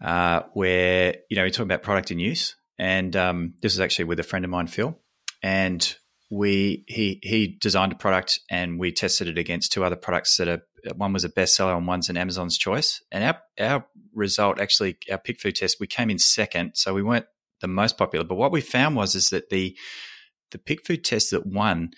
uh, 0.00 0.42
where, 0.54 1.16
you 1.30 1.36
know, 1.36 1.42
we're 1.42 1.50
talking 1.50 1.66
about 1.66 1.82
product 1.82 2.10
in 2.10 2.18
use. 2.18 2.56
And 2.78 3.14
um, 3.16 3.54
this 3.62 3.72
is 3.72 3.80
actually 3.80 4.06
with 4.06 4.20
a 4.20 4.24
friend 4.24 4.44
of 4.44 4.50
mine, 4.50 4.66
Phil. 4.66 4.98
And 5.42 5.96
we 6.30 6.84
he 6.88 7.20
he 7.22 7.56
designed 7.60 7.92
a 7.92 7.96
product 7.96 8.40
and 8.50 8.80
we 8.80 8.92
tested 8.92 9.28
it 9.28 9.38
against 9.38 9.72
two 9.72 9.84
other 9.84 9.96
products 9.96 10.36
that 10.36 10.48
are 10.48 10.62
one 10.96 11.12
was 11.12 11.24
a 11.24 11.28
bestseller 11.28 11.76
and 11.76 11.86
one's 11.86 12.08
an 12.08 12.16
Amazon's 12.16 12.58
choice. 12.58 13.02
And 13.10 13.24
our 13.24 13.40
our 13.58 13.86
result 14.14 14.60
actually 14.60 14.98
our 15.10 15.18
PickFu 15.18 15.54
test 15.54 15.78
we 15.80 15.86
came 15.86 16.10
in 16.10 16.18
second, 16.18 16.72
so 16.74 16.94
we 16.94 17.02
weren't 17.02 17.26
the 17.60 17.68
most 17.68 17.96
popular. 17.96 18.24
But 18.24 18.36
what 18.36 18.52
we 18.52 18.60
found 18.60 18.96
was 18.96 19.14
is 19.14 19.30
that 19.30 19.50
the 19.50 19.76
the 20.50 20.58
PickFu 20.58 21.02
test 21.02 21.30
that 21.30 21.46
won 21.46 21.90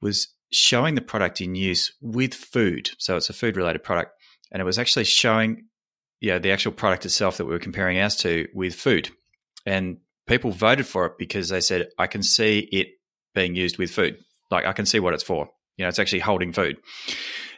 was 0.00 0.28
showing 0.50 0.94
the 0.94 1.00
product 1.00 1.40
in 1.40 1.54
use 1.54 1.92
with 2.00 2.34
food. 2.34 2.90
So 2.98 3.16
it's 3.16 3.30
a 3.30 3.34
food 3.34 3.56
related 3.56 3.82
product, 3.82 4.12
and 4.50 4.60
it 4.60 4.64
was 4.64 4.78
actually 4.78 5.04
showing, 5.04 5.66
yeah, 6.20 6.38
the 6.38 6.50
actual 6.50 6.72
product 6.72 7.06
itself 7.06 7.38
that 7.38 7.46
we 7.46 7.52
were 7.52 7.58
comparing 7.58 7.98
ours 7.98 8.16
to 8.16 8.48
with 8.54 8.74
food, 8.74 9.10
and 9.64 9.98
people 10.26 10.50
voted 10.50 10.86
for 10.86 11.06
it 11.06 11.12
because 11.18 11.48
they 11.48 11.60
said, 11.60 11.88
I 11.98 12.06
can 12.06 12.22
see 12.22 12.60
it 12.72 12.88
being 13.34 13.54
used 13.54 13.78
with 13.78 13.90
food. 13.90 14.18
Like 14.50 14.66
I 14.66 14.72
can 14.72 14.86
see 14.86 15.00
what 15.00 15.14
it's 15.14 15.22
for. 15.22 15.48
You 15.76 15.84
know, 15.84 15.88
it's 15.88 15.98
actually 15.98 16.20
holding 16.20 16.52
food. 16.52 16.76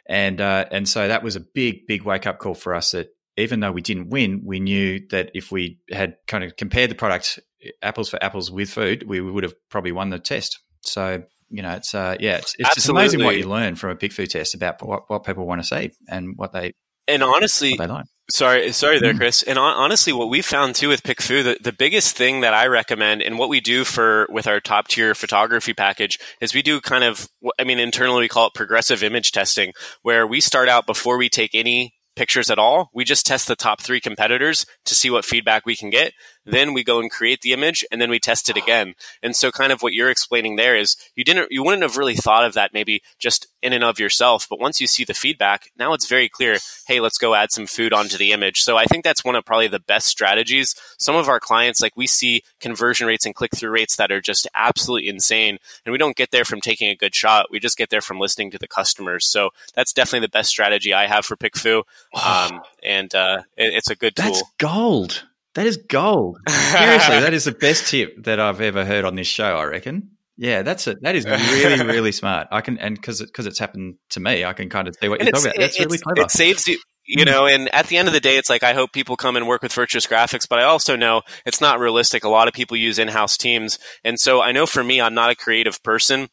And 0.07 0.41
uh, 0.41 0.67
and 0.71 0.89
so 0.89 1.09
that 1.09 1.23
was 1.23 1.37
a 1.37 1.41
big, 1.41 1.87
big 1.87 2.03
wake 2.03 2.27
up 2.27 2.39
call 2.39 2.55
for 2.55 2.75
us 2.75 2.93
that 2.93 3.09
even 3.37 3.61
though 3.61 3.73
we 3.73 3.81
didn't 3.81 4.11
win, 4.11 4.43
we 4.45 4.61
knew 4.61 5.01
that 5.11 5.31
if 5.35 5.51
we 5.51 5.79
had 5.91 6.17
kind 6.27 6.45
of 6.45 6.57
compared 6.57 6.91
the 6.91 6.95
product 6.95 7.41
apples 7.83 8.11
for 8.11 8.23
apples 8.23 8.51
with 8.51 8.71
food, 8.71 9.05
we 9.09 9.21
would 9.21 9.45
have 9.45 9.55
probably 9.71 9.93
won 9.93 10.11
the 10.11 10.19
test. 10.19 10.61
So 10.83 11.25
you 11.51 11.63
know, 11.63 11.73
it's 11.73 11.95
uh, 11.95 12.17
yeah, 12.21 12.37
it's, 12.37 12.55
it's 12.59 12.75
just 12.75 12.89
amazing 12.89 13.23
what 13.23 13.37
you 13.37 13.49
learn 13.49 13.77
from 13.77 13.91
a 13.91 13.97
PickFu 13.97 14.29
test 14.29 14.55
about 14.55 14.85
what, 14.87 15.09
what 15.09 15.25
people 15.25 15.47
want 15.47 15.63
to 15.63 15.67
see 15.67 15.93
and 16.09 16.37
what 16.37 16.53
they 16.53 16.75
and 17.07 17.23
honestly, 17.23 17.77
they 17.77 17.87
like. 17.87 18.07
Sorry, 18.31 18.73
sorry 18.73 19.01
there, 19.01 19.13
mm. 19.13 19.19
Chris. 19.19 19.43
And 19.43 19.59
honestly, 19.59 20.13
what 20.13 20.31
we 20.31 20.41
found 20.41 20.75
too 20.75 20.89
with 20.89 21.03
PickFu, 21.03 21.45
the, 21.45 21.59
the 21.63 21.73
biggest 21.73 22.17
thing 22.17 22.41
that 22.41 22.55
I 22.55 22.69
recommend 22.69 23.21
and 23.21 23.39
what 23.39 23.51
we 23.51 23.61
do 23.61 23.85
for 23.85 24.27
with 24.31 24.47
our 24.47 24.61
top 24.61 24.89
tier 24.89 25.15
photography 25.15 25.75
package 25.75 26.19
is 26.41 26.55
we 26.55 26.63
do 26.63 26.81
kind 26.81 27.05
of, 27.05 27.29
I 27.59 27.65
mean, 27.65 27.79
internally 27.79 28.21
we 28.21 28.29
call 28.29 28.47
it 28.47 28.55
progressive 28.55 29.03
image 29.03 29.33
testing, 29.33 29.75
where 30.03 30.27
we 30.27 30.41
start 30.41 30.71
out 30.71 30.87
before 30.87 31.19
we 31.19 31.29
take 31.29 31.55
any 31.55 31.93
pictures 32.17 32.49
at 32.49 32.59
all. 32.59 32.91
We 32.95 33.05
just 33.05 33.27
test 33.27 33.47
the 33.47 33.57
top 33.57 33.83
three 33.83 34.01
competitors 34.01 34.65
to 34.87 34.95
see 34.95 35.11
what 35.11 35.27
feedback 35.27 35.67
we 35.67 35.77
can 35.77 35.91
get. 35.91 36.13
Then 36.45 36.73
we 36.73 36.85
go 36.85 37.01
and 37.01 37.11
create 37.11 37.41
the 37.41 37.53
image 37.53 37.85
and 37.91 38.01
then 38.01 38.11
we 38.11 38.19
test 38.19 38.49
it 38.49 38.57
again. 38.57 38.95
And 39.23 39.35
so 39.35 39.51
kind 39.51 39.73
of 39.73 39.83
what 39.83 39.95
you're 39.95 40.11
explaining 40.11 40.57
there 40.57 40.77
is 40.77 40.97
you 41.15 41.25
didn't, 41.25 41.51
you 41.51 41.63
wouldn't 41.63 41.83
have 41.83 41.97
really 41.97 42.17
thought 42.17 42.45
of 42.45 42.55
that 42.55 42.75
maybe 42.75 43.03
just 43.19 43.47
in 43.63 43.73
and 43.73 43.85
of 43.85 43.99
yourself. 43.99 44.47
But 44.49 44.61
once 44.61 44.81
you 44.81 44.87
see 44.87 45.05
the 45.05 45.15
feedback, 45.15 45.71
now 45.79 45.93
it's 45.95 46.09
very 46.09 46.29
clear, 46.29 46.59
hey, 46.87 47.01
let's 47.01 47.19
go 47.19 47.35
add 47.35 47.51
some 47.51 47.67
food 47.67 47.93
onto 47.93 48.19
the 48.19 48.33
image. 48.33 48.63
So 48.63 48.77
I 48.77 48.85
think 48.85 49.05
that's 49.05 49.25
one 49.25 49.37
of 49.37 49.45
probably 49.45 49.69
the 49.69 49.81
best 49.81 50.07
strategies. 50.07 50.75
Some 50.99 51.17
of 51.17 51.29
our 51.29 51.41
clients, 51.41 51.81
like 51.81 51.97
we 51.97 52.07
see 52.07 52.43
conversion 52.61 53.07
rates 53.07 53.27
and 53.27 53.35
click 53.35 53.55
through 53.55 53.71
rates 53.71 53.97
that 53.97 54.13
are 54.13 54.21
just 54.21 54.47
absolutely 54.55 55.09
insane. 55.09 55.59
And 55.85 55.93
we 55.93 55.99
don't 55.99 56.17
get 56.17 56.31
there 56.31 56.45
from 56.45 56.61
taking 56.61 56.89
a 56.89 56.97
good 56.97 57.15
shot. 57.15 57.47
We 57.51 57.59
just 57.59 57.79
get 57.79 57.91
there 57.91 58.01
from 58.01 58.21
listening 58.21 58.51
to 58.51 58.59
the 58.59 58.69
customers. 58.69 59.27
So 59.27 59.51
that's 59.75 59.93
definitely 59.93 60.27
the 60.27 60.31
best 60.31 60.51
strategy 60.51 60.93
I 60.93 61.07
have 61.07 61.25
for 61.25 61.37
PickFu. 61.37 61.85
Um, 62.23 62.63
and 62.83 63.15
uh, 63.15 63.43
it, 63.57 63.75
it's 63.75 63.91
a 63.91 63.97
good 63.97 64.17
tool. 64.17 64.27
That's 64.27 64.43
gold. 64.59 65.25
That 65.55 65.67
is 65.67 65.77
gold. 65.77 66.39
Seriously, 66.49 67.21
that 67.21 67.33
is 67.33 67.45
the 67.45 67.53
best 67.53 67.89
tip 67.89 68.25
that 68.25 68.41
I've 68.41 68.61
ever 68.61 68.85
heard 68.85 69.05
on 69.05 69.15
this 69.15 69.27
show. 69.27 69.57
I 69.57 69.65
reckon. 69.65 70.11
Yeah, 70.37 70.63
that's 70.63 70.89
it. 70.89 70.99
That 71.03 71.15
is 71.15 71.25
really, 71.25 71.85
really 71.87 72.13
smart. 72.13 72.49
I 72.51 72.61
can, 72.61 72.79
and 72.79 72.97
because 72.97 73.21
because 73.21 73.47
it's 73.47 73.59
happened 73.59 73.97
to 74.11 74.21
me, 74.21 74.45
I 74.45 74.53
can 74.53 74.69
kind 74.69 74.89
of 74.89 74.97
see 75.01 75.09
what 75.09 75.21
and 75.21 75.29
you're 75.29 75.33
talking 75.33 75.51
about. 75.51 75.61
That's 75.61 75.79
really 75.79 75.99
clever. 75.99 76.23
It 76.23 76.31
saves 76.31 76.67
you. 76.67 76.81
You 77.07 77.25
hmm. 77.25 77.31
know, 77.31 77.47
and 77.47 77.73
at 77.73 77.87
the 77.87 77.99
end 77.99 78.09
of 78.09 78.15
the 78.15 78.21
day, 78.21 78.37
it's 78.37 78.51
like 78.51 78.63
I 78.63 78.73
hope 78.73 78.93
people 78.93 79.17
come 79.17 79.37
and 79.37 79.47
work 79.47 79.63
with 79.63 79.73
Virtuous 79.73 80.07
Graphics, 80.07 80.49
but 80.49 80.59
I 80.59 80.65
also 80.65 80.97
know 80.97 81.23
it's 81.47 81.61
not 81.61 81.79
realistic. 81.79 82.25
A 82.25 82.29
lot 82.29 82.49
of 82.49 82.55
people 82.55 82.77
use 82.77 82.99
in-house 82.99 83.37
teams, 83.37 83.79
and 84.03 84.19
so 84.19 84.43
I 84.43 84.53
know 84.53 84.67
for 84.67 84.83
me, 84.83 85.01
I'm 85.01 85.15
not 85.15 85.31
a 85.31 85.37
creative 85.37 85.83
person 85.83 86.29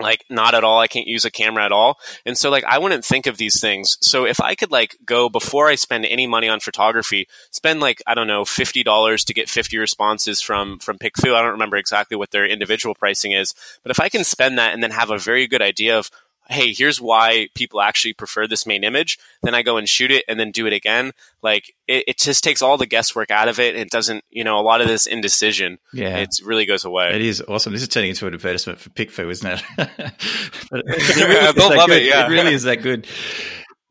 like 0.00 0.24
not 0.28 0.54
at 0.54 0.64
all 0.64 0.80
i 0.80 0.86
can't 0.86 1.06
use 1.06 1.24
a 1.24 1.30
camera 1.30 1.64
at 1.64 1.72
all. 1.72 1.98
And 2.24 2.36
so 2.36 2.50
like 2.50 2.64
i 2.64 2.78
wouldn't 2.78 3.04
think 3.04 3.26
of 3.26 3.38
these 3.38 3.60
things. 3.60 3.96
So 4.00 4.26
if 4.26 4.40
i 4.40 4.54
could 4.54 4.70
like 4.70 4.96
go 5.04 5.28
before 5.28 5.68
i 5.68 5.74
spend 5.74 6.04
any 6.04 6.26
money 6.26 6.48
on 6.48 6.60
photography 6.60 7.28
spend 7.50 7.80
like 7.80 8.02
i 8.06 8.14
don't 8.14 8.26
know 8.26 8.44
$50 8.44 9.24
to 9.24 9.34
get 9.34 9.48
50 9.48 9.78
responses 9.78 10.40
from 10.40 10.78
from 10.78 10.98
PickFu 10.98 11.34
i 11.34 11.42
don't 11.42 11.52
remember 11.52 11.76
exactly 11.76 12.16
what 12.16 12.30
their 12.30 12.46
individual 12.46 12.94
pricing 12.94 13.32
is 13.32 13.54
but 13.82 13.90
if 13.90 14.00
i 14.00 14.08
can 14.08 14.24
spend 14.24 14.58
that 14.58 14.74
and 14.74 14.82
then 14.82 14.90
have 14.90 15.10
a 15.10 15.18
very 15.18 15.46
good 15.46 15.62
idea 15.62 15.98
of 15.98 16.10
hey, 16.48 16.72
here's 16.72 17.00
why 17.00 17.48
people 17.54 17.80
actually 17.80 18.12
prefer 18.12 18.46
this 18.46 18.66
main 18.66 18.84
image. 18.84 19.18
Then 19.42 19.54
I 19.54 19.62
go 19.62 19.76
and 19.76 19.88
shoot 19.88 20.10
it 20.10 20.24
and 20.28 20.38
then 20.38 20.50
do 20.50 20.66
it 20.66 20.72
again. 20.72 21.12
Like 21.42 21.74
it, 21.88 22.04
it 22.06 22.18
just 22.18 22.44
takes 22.44 22.62
all 22.62 22.76
the 22.76 22.86
guesswork 22.86 23.30
out 23.30 23.48
of 23.48 23.58
it. 23.58 23.76
It 23.76 23.90
doesn't, 23.90 24.24
you 24.30 24.44
know, 24.44 24.58
a 24.58 24.62
lot 24.62 24.80
of 24.80 24.88
this 24.88 25.06
indecision. 25.06 25.78
Yeah, 25.92 26.16
it 26.18 26.40
really 26.44 26.66
goes 26.66 26.84
away. 26.84 27.14
It 27.14 27.22
is 27.22 27.42
awesome. 27.42 27.72
This 27.72 27.82
is 27.82 27.88
turning 27.88 28.10
into 28.10 28.26
an 28.26 28.34
advertisement 28.34 28.78
for 28.78 28.90
PickFu, 28.90 29.30
isn't 29.30 29.50
it? 29.50 29.62
but 29.76 30.84
really 31.16 31.52
They'll 31.52 31.76
love 31.76 31.88
good. 31.88 32.02
it. 32.02 32.06
Yeah, 32.06 32.26
it 32.26 32.30
really 32.30 32.54
is 32.54 32.64
that 32.64 32.82
good. 32.82 33.06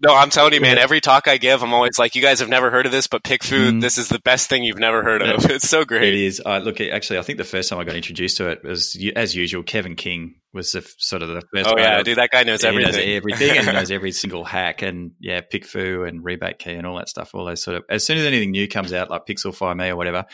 No, 0.02 0.14
I'm 0.14 0.30
telling 0.30 0.54
you, 0.54 0.60
man. 0.60 0.78
Every 0.78 1.00
talk 1.00 1.28
I 1.28 1.38
give, 1.38 1.64
I'm 1.64 1.74
always 1.74 1.98
like, 1.98 2.16
"You 2.16 2.22
guys 2.22 2.40
have 2.40 2.50
never 2.50 2.70
heard 2.70 2.86
of 2.86 2.92
this, 2.92 3.08
but 3.08 3.24
PickFu. 3.24 3.72
Mm. 3.72 3.82
This 3.82 3.98
is 3.98 4.10
the 4.10 4.20
best 4.20 4.50
thing 4.50 4.64
you've 4.64 4.78
never 4.78 5.04
heard 5.04 5.22
of. 5.22 5.46
It's 5.50 5.70
so 5.70 5.86
great." 5.86 6.14
It 6.14 6.16
is. 6.16 6.42
Uh, 6.46 6.58
look, 6.58 6.82
actually, 6.82 7.20
I 7.20 7.22
think 7.22 7.38
the 7.38 7.46
first 7.46 7.70
time 7.70 7.80
I 7.80 7.86
got 7.86 7.96
introduced 7.96 8.38
to 8.38 8.50
it 8.50 8.64
was, 8.64 9.02
as 9.16 9.36
usual, 9.36 9.64
Kevin 9.64 9.96
King 9.96 10.36
was 10.52 10.74
the 10.74 10.82
sort 10.98 11.22
of 11.22 11.30
the 11.30 11.42
first. 11.54 11.70
Oh 11.70 11.78
yeah, 11.78 12.04
dude, 12.04 12.18
that 12.18 12.30
guy 12.30 12.44
knows 12.44 12.66
everything. 12.66 12.92
Knows 12.92 13.02
everything, 13.02 13.58
and 13.58 13.68
he 13.68 13.72
knows 13.72 13.92
every 13.92 14.12
single 14.12 14.44
hack, 14.44 14.82
and 14.82 15.12
yeah, 15.22 15.40
PickFu 15.40 16.06
and 16.08 16.26
rebate 16.26 16.60
key 16.60 16.74
and 16.74 16.86
all 16.86 16.98
that 16.98 17.08
stuff. 17.08 17.34
All 17.34 17.46
those 17.46 17.64
sort 17.64 17.78
of. 17.78 17.84
As 17.90 18.06
soon 18.06 18.18
as 18.18 18.26
anything 18.26 18.52
new 18.52 18.68
comes 18.68 18.92
out, 18.92 19.10
like 19.10 19.26
Pixel 19.26 19.78
Me 19.78 19.88
or 19.88 19.96
whatever, 19.96 20.26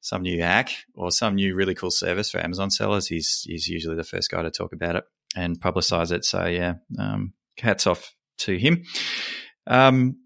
some 0.00 0.22
new 0.22 0.42
hack 0.42 0.70
or 0.94 1.12
some 1.12 1.36
new 1.36 1.54
really 1.54 1.76
cool 1.76 1.92
service 1.92 2.30
for 2.30 2.40
Amazon 2.40 2.70
sellers, 2.70 3.06
he's 3.06 3.44
he's 3.46 3.68
usually 3.68 3.94
the 3.94 4.02
first 4.02 4.28
guy 4.28 4.42
to 4.42 4.50
talk 4.50 4.72
about 4.72 4.96
it 4.96 5.04
and 5.36 5.60
publicize 5.60 6.10
it. 6.10 6.24
So 6.24 6.46
yeah, 6.46 6.74
um, 6.98 7.32
hats 7.58 7.86
off 7.86 8.12
to 8.38 8.58
him. 8.58 8.84
Um, 9.66 10.16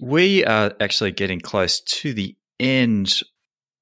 we 0.00 0.44
are 0.44 0.72
actually 0.80 1.12
getting 1.12 1.40
close 1.40 1.80
to 1.80 2.12
the 2.12 2.36
end 2.58 3.22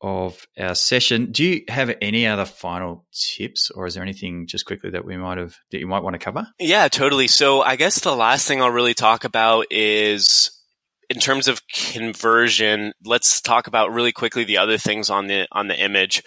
of 0.02 0.46
our 0.58 0.74
session. 0.74 1.30
Do 1.30 1.44
you 1.44 1.62
have 1.68 1.94
any 2.00 2.26
other 2.26 2.44
final 2.44 3.06
tips, 3.12 3.70
or 3.70 3.86
is 3.86 3.94
there 3.94 4.02
anything 4.02 4.46
just 4.46 4.64
quickly 4.64 4.90
that 4.90 5.04
we 5.04 5.16
might 5.16 5.38
have 5.38 5.56
that 5.70 5.78
you 5.78 5.86
might 5.86 6.02
want 6.02 6.14
to 6.14 6.18
cover? 6.18 6.46
Yeah, 6.58 6.88
totally. 6.88 7.28
So 7.28 7.62
I 7.62 7.76
guess 7.76 8.00
the 8.00 8.16
last 8.16 8.48
thing 8.48 8.62
I'll 8.62 8.70
really 8.70 8.94
talk 8.94 9.24
about 9.24 9.66
is 9.70 10.50
in 11.10 11.18
terms 11.18 11.48
of 11.48 11.62
conversion, 11.68 12.92
let's 13.04 13.40
talk 13.40 13.66
about 13.66 13.92
really 13.92 14.12
quickly 14.12 14.44
the 14.44 14.58
other 14.58 14.78
things 14.78 15.10
on 15.10 15.26
the 15.26 15.46
on 15.52 15.68
the 15.68 15.78
image. 15.78 16.22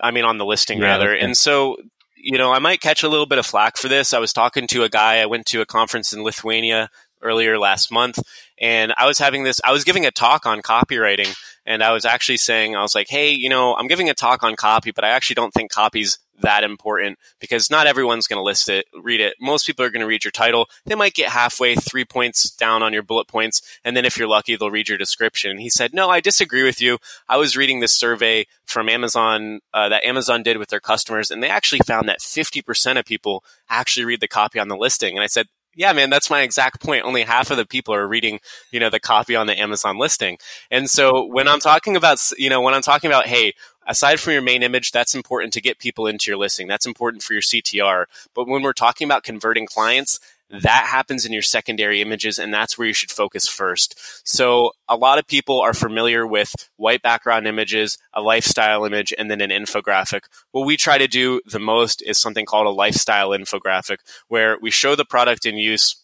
I 0.00 0.10
mean 0.10 0.24
on 0.24 0.38
the 0.38 0.46
listing 0.46 0.78
yeah, 0.78 0.86
rather. 0.86 1.14
Okay. 1.14 1.24
And 1.24 1.36
so 1.36 1.76
you 2.20 2.36
know, 2.36 2.52
I 2.52 2.58
might 2.58 2.80
catch 2.80 3.02
a 3.02 3.08
little 3.08 3.26
bit 3.26 3.38
of 3.38 3.46
flack 3.46 3.76
for 3.76 3.88
this. 3.88 4.12
I 4.12 4.18
was 4.18 4.32
talking 4.32 4.66
to 4.68 4.82
a 4.82 4.88
guy, 4.88 5.18
I 5.18 5.26
went 5.26 5.46
to 5.46 5.60
a 5.60 5.66
conference 5.66 6.12
in 6.12 6.24
Lithuania 6.24 6.90
earlier 7.22 7.58
last 7.58 7.90
month 7.92 8.18
and 8.60 8.92
I 8.96 9.06
was 9.06 9.18
having 9.18 9.44
this 9.44 9.60
I 9.64 9.72
was 9.72 9.84
giving 9.84 10.06
a 10.06 10.10
talk 10.10 10.46
on 10.46 10.62
copywriting 10.62 11.34
and 11.68 11.82
I 11.82 11.92
was 11.92 12.06
actually 12.06 12.38
saying 12.38 12.74
I 12.74 12.82
was 12.82 12.94
like, 12.94 13.08
"Hey, 13.10 13.30
you 13.30 13.50
know, 13.50 13.76
I'm 13.76 13.88
giving 13.88 14.08
a 14.08 14.14
talk 14.14 14.42
on 14.42 14.56
copy, 14.56 14.90
but 14.90 15.04
I 15.04 15.10
actually 15.10 15.34
don't 15.34 15.52
think 15.52 15.70
copy's 15.70 16.18
that 16.40 16.64
important 16.64 17.18
because 17.40 17.70
not 17.70 17.86
everyone's 17.86 18.26
going 18.26 18.38
to 18.38 18.44
list 18.44 18.68
it, 18.68 18.86
read 18.94 19.20
it. 19.20 19.34
Most 19.40 19.66
people 19.66 19.84
are 19.84 19.90
going 19.90 20.00
to 20.00 20.06
read 20.06 20.24
your 20.24 20.30
title. 20.30 20.68
They 20.86 20.94
might 20.94 21.14
get 21.14 21.28
halfway, 21.30 21.74
three 21.74 22.04
points 22.04 22.50
down 22.50 22.82
on 22.82 22.92
your 22.92 23.02
bullet 23.02 23.28
points, 23.28 23.60
and 23.84 23.96
then 23.96 24.04
if 24.04 24.16
you're 24.16 24.28
lucky, 24.28 24.56
they'll 24.56 24.70
read 24.70 24.88
your 24.88 24.98
description. 24.98 25.58
He 25.58 25.68
said, 25.68 25.92
"No, 25.92 26.08
I 26.08 26.20
disagree 26.20 26.62
with 26.62 26.80
you. 26.80 26.98
I 27.28 27.36
was 27.36 27.56
reading 27.56 27.80
this 27.80 27.92
survey 27.92 28.46
from 28.64 28.88
Amazon 28.88 29.60
uh, 29.74 29.90
that 29.90 30.04
Amazon 30.04 30.42
did 30.42 30.56
with 30.56 30.70
their 30.70 30.80
customers, 30.80 31.30
and 31.30 31.42
they 31.42 31.50
actually 31.50 31.80
found 31.86 32.08
that 32.08 32.20
50% 32.20 32.98
of 32.98 33.04
people 33.04 33.44
actually 33.68 34.04
read 34.04 34.20
the 34.20 34.28
copy 34.28 34.58
on 34.58 34.68
the 34.68 34.76
listing." 34.76 35.16
And 35.16 35.22
I 35.22 35.26
said, 35.26 35.48
yeah, 35.78 35.92
man, 35.92 36.10
that's 36.10 36.28
my 36.28 36.42
exact 36.42 36.82
point. 36.82 37.04
Only 37.04 37.22
half 37.22 37.52
of 37.52 37.56
the 37.56 37.64
people 37.64 37.94
are 37.94 38.08
reading, 38.08 38.40
you 38.72 38.80
know, 38.80 38.90
the 38.90 38.98
copy 38.98 39.36
on 39.36 39.46
the 39.46 39.58
Amazon 39.58 39.96
listing. 39.96 40.36
And 40.72 40.90
so 40.90 41.24
when 41.24 41.46
I'm 41.46 41.60
talking 41.60 41.94
about, 41.94 42.18
you 42.36 42.50
know, 42.50 42.60
when 42.60 42.74
I'm 42.74 42.82
talking 42.82 43.08
about, 43.08 43.26
hey, 43.26 43.54
aside 43.86 44.18
from 44.18 44.32
your 44.32 44.42
main 44.42 44.64
image, 44.64 44.90
that's 44.90 45.14
important 45.14 45.52
to 45.52 45.60
get 45.60 45.78
people 45.78 46.08
into 46.08 46.32
your 46.32 46.36
listing. 46.36 46.66
That's 46.66 46.84
important 46.84 47.22
for 47.22 47.32
your 47.32 47.42
CTR. 47.42 48.06
But 48.34 48.48
when 48.48 48.62
we're 48.62 48.72
talking 48.72 49.06
about 49.06 49.22
converting 49.22 49.66
clients, 49.66 50.18
that 50.50 50.86
happens 50.86 51.26
in 51.26 51.32
your 51.32 51.42
secondary 51.42 52.00
images 52.00 52.38
and 52.38 52.52
that's 52.52 52.78
where 52.78 52.86
you 52.86 52.94
should 52.94 53.10
focus 53.10 53.48
first. 53.48 53.98
So 54.26 54.72
a 54.88 54.96
lot 54.96 55.18
of 55.18 55.26
people 55.26 55.60
are 55.60 55.74
familiar 55.74 56.26
with 56.26 56.54
white 56.76 57.02
background 57.02 57.46
images, 57.46 57.98
a 58.14 58.22
lifestyle 58.22 58.84
image, 58.84 59.12
and 59.16 59.30
then 59.30 59.40
an 59.40 59.50
infographic. 59.50 60.22
What 60.52 60.66
we 60.66 60.76
try 60.76 60.98
to 60.98 61.08
do 61.08 61.40
the 61.46 61.58
most 61.58 62.02
is 62.02 62.18
something 62.18 62.46
called 62.46 62.66
a 62.66 62.70
lifestyle 62.70 63.30
infographic 63.30 63.98
where 64.28 64.56
we 64.60 64.70
show 64.70 64.94
the 64.94 65.04
product 65.04 65.44
in 65.44 65.56
use 65.56 65.96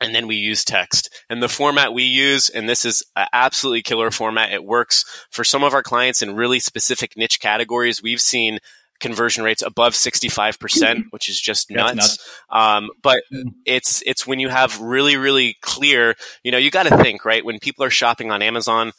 and 0.00 0.14
then 0.14 0.26
we 0.26 0.36
use 0.36 0.64
text. 0.64 1.08
And 1.30 1.42
the 1.42 1.48
format 1.48 1.94
we 1.94 2.02
use, 2.02 2.48
and 2.48 2.68
this 2.68 2.84
is 2.84 3.02
an 3.14 3.28
absolutely 3.32 3.82
killer 3.82 4.10
format, 4.10 4.52
it 4.52 4.64
works 4.64 5.04
for 5.30 5.44
some 5.44 5.62
of 5.62 5.72
our 5.72 5.82
clients 5.84 6.20
in 6.20 6.34
really 6.34 6.58
specific 6.58 7.16
niche 7.16 7.40
categories. 7.40 8.02
We've 8.02 8.20
seen 8.20 8.58
conversion 9.00 9.44
rates 9.44 9.62
above 9.62 9.92
65%, 9.94 10.56
mm-hmm. 10.56 11.00
which 11.10 11.28
is 11.28 11.40
just 11.40 11.70
nuts. 11.70 11.94
nuts. 11.94 12.40
Um, 12.50 12.90
but 13.02 13.22
mm. 13.32 13.54
it's, 13.64 14.02
it's 14.06 14.26
when 14.26 14.40
you 14.40 14.48
have 14.48 14.80
really, 14.80 15.16
really 15.16 15.56
clear, 15.60 16.14
you 16.42 16.52
know, 16.52 16.58
you 16.58 16.70
got 16.70 16.84
to 16.84 16.96
think, 16.98 17.24
right? 17.24 17.44
When 17.44 17.58
people 17.58 17.84
are 17.84 17.90
shopping 17.90 18.30
on 18.30 18.42
Amazon, 18.42 18.92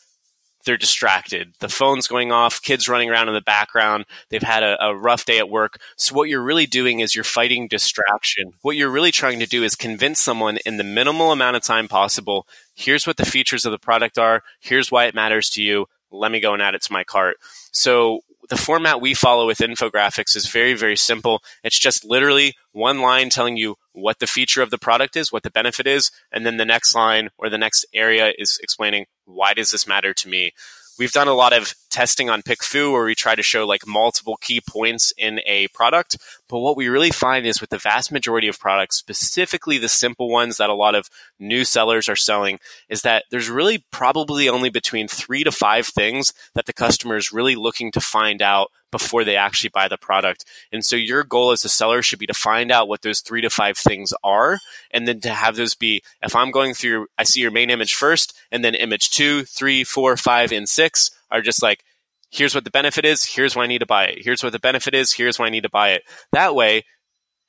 they're 0.65 0.77
distracted. 0.77 1.53
The 1.59 1.69
phone's 1.69 2.07
going 2.07 2.31
off, 2.31 2.61
kids 2.61 2.89
running 2.89 3.09
around 3.09 3.29
in 3.29 3.35
the 3.35 3.41
background. 3.41 4.05
They've 4.29 4.41
had 4.41 4.63
a, 4.63 4.83
a, 4.83 4.95
rough 4.95 5.25
day 5.25 5.37
at 5.37 5.49
work. 5.49 5.79
So, 5.95 6.15
what 6.15 6.27
you're 6.27 6.41
really 6.41 6.65
doing 6.65 6.99
is 6.99 7.15
you're 7.15 7.23
fighting 7.23 7.67
distraction. 7.67 8.53
What 8.61 8.75
you're 8.75 8.89
really 8.89 9.11
trying 9.11 9.39
to 9.39 9.45
do 9.45 9.63
is 9.63 9.75
convince 9.75 10.19
someone 10.19 10.57
in 10.65 10.77
the 10.77 10.83
minimal 10.83 11.31
amount 11.31 11.55
of 11.55 11.63
time 11.63 11.87
possible 11.87 12.47
here's 12.75 13.07
what 13.07 13.15
the 13.17 13.25
features 13.25 13.65
of 13.65 13.71
the 13.71 13.79
product 13.79 14.17
are, 14.17 14.43
here's 14.59 14.91
why 14.91 15.05
it 15.05 15.15
matters 15.15 15.49
to 15.51 15.63
you. 15.63 15.85
Let 16.11 16.31
me 16.31 16.41
go 16.41 16.53
and 16.53 16.61
add 16.61 16.75
it 16.75 16.81
to 16.83 16.93
my 16.93 17.03
cart. 17.03 17.37
So, 17.71 18.21
the 18.49 18.57
format 18.57 19.01
we 19.01 19.13
follow 19.13 19.47
with 19.47 19.59
infographics 19.59 20.35
is 20.35 20.47
very, 20.47 20.73
very 20.73 20.95
simple. 20.95 21.41
It's 21.63 21.79
just 21.79 22.05
literally 22.05 22.53
one 22.71 23.01
line 23.01 23.29
telling 23.29 23.57
you 23.57 23.75
what 23.93 24.19
the 24.19 24.27
feature 24.27 24.61
of 24.61 24.69
the 24.69 24.77
product 24.77 25.15
is, 25.15 25.31
what 25.31 25.43
the 25.43 25.51
benefit 25.51 25.87
is, 25.87 26.11
and 26.31 26.45
then 26.45 26.57
the 26.57 26.65
next 26.65 26.93
line 26.95 27.29
or 27.37 27.49
the 27.49 27.57
next 27.57 27.85
area 27.93 28.33
is 28.37 28.59
explaining 28.61 29.05
why 29.25 29.53
does 29.53 29.71
this 29.71 29.87
matter 29.87 30.13
to 30.13 30.29
me. 30.29 30.51
We've 30.97 31.11
done 31.11 31.27
a 31.27 31.33
lot 31.33 31.53
of 31.53 31.73
testing 31.95 32.29
on 32.29 32.41
PickFu 32.41 32.91
where 32.91 33.05
we 33.05 33.15
try 33.15 33.35
to 33.35 33.41
show 33.41 33.65
like 33.65 33.87
multiple 33.87 34.35
key 34.41 34.59
points 34.59 35.13
in 35.17 35.39
a 35.45 35.69
product. 35.69 36.17
But 36.49 36.59
what 36.59 36.75
we 36.75 36.89
really 36.89 37.09
find 37.09 37.45
is 37.45 37.61
with 37.61 37.69
the 37.69 37.77
vast 37.77 38.11
majority 38.11 38.49
of 38.49 38.59
products, 38.59 38.97
specifically 38.97 39.77
the 39.77 39.87
simple 39.87 40.29
ones 40.29 40.57
that 40.57 40.69
a 40.69 40.73
lot 40.73 40.93
of 40.93 41.09
new 41.39 41.63
sellers 41.63 42.09
are 42.09 42.15
selling, 42.17 42.59
is 42.89 43.03
that 43.03 43.23
there's 43.31 43.49
really 43.49 43.85
probably 43.91 44.49
only 44.49 44.69
between 44.69 45.07
three 45.07 45.45
to 45.45 45.53
five 45.53 45.87
things 45.87 46.33
that 46.53 46.65
the 46.65 46.73
customer 46.73 47.15
is 47.15 47.31
really 47.31 47.55
looking 47.55 47.93
to 47.93 48.01
find 48.01 48.41
out 48.41 48.71
before 48.91 49.23
they 49.23 49.37
actually 49.37 49.69
buy 49.69 49.87
the 49.87 49.97
product. 49.97 50.43
And 50.73 50.83
so 50.83 50.97
your 50.97 51.23
goal 51.23 51.51
as 51.51 51.63
a 51.63 51.69
seller 51.69 52.01
should 52.01 52.19
be 52.19 52.27
to 52.27 52.33
find 52.33 52.71
out 52.71 52.89
what 52.89 53.03
those 53.03 53.21
three 53.21 53.41
to 53.41 53.49
five 53.49 53.77
things 53.77 54.13
are. 54.21 54.59
And 54.91 55.07
then 55.07 55.21
to 55.21 55.29
have 55.29 55.55
those 55.55 55.75
be, 55.75 56.01
if 56.21 56.35
I'm 56.35 56.51
going 56.51 56.73
through, 56.73 57.07
I 57.17 57.23
see 57.23 57.39
your 57.39 57.51
main 57.51 57.69
image 57.69 57.93
first, 57.93 58.37
and 58.51 58.65
then 58.65 58.75
image 58.75 59.11
two, 59.11 59.45
three, 59.45 59.85
four, 59.85 60.17
five, 60.17 60.51
and 60.51 60.67
six 60.67 61.11
are 61.31 61.41
just 61.41 61.61
like, 61.61 61.83
here's 62.31 62.55
what 62.55 62.63
the 62.63 62.71
benefit 62.71 63.05
is, 63.05 63.25
here's 63.25 63.55
why 63.55 63.63
I 63.63 63.67
need 63.67 63.79
to 63.79 63.85
buy 63.85 64.05
it. 64.05 64.23
Here's 64.23 64.43
what 64.43 64.51
the 64.51 64.59
benefit 64.59 64.93
is, 64.93 65.13
here's 65.13 65.39
why 65.39 65.47
I 65.47 65.51
need 65.51 65.63
to 65.63 65.69
buy 65.69 65.91
it. 65.91 66.03
That 66.31 66.55
way, 66.55 66.83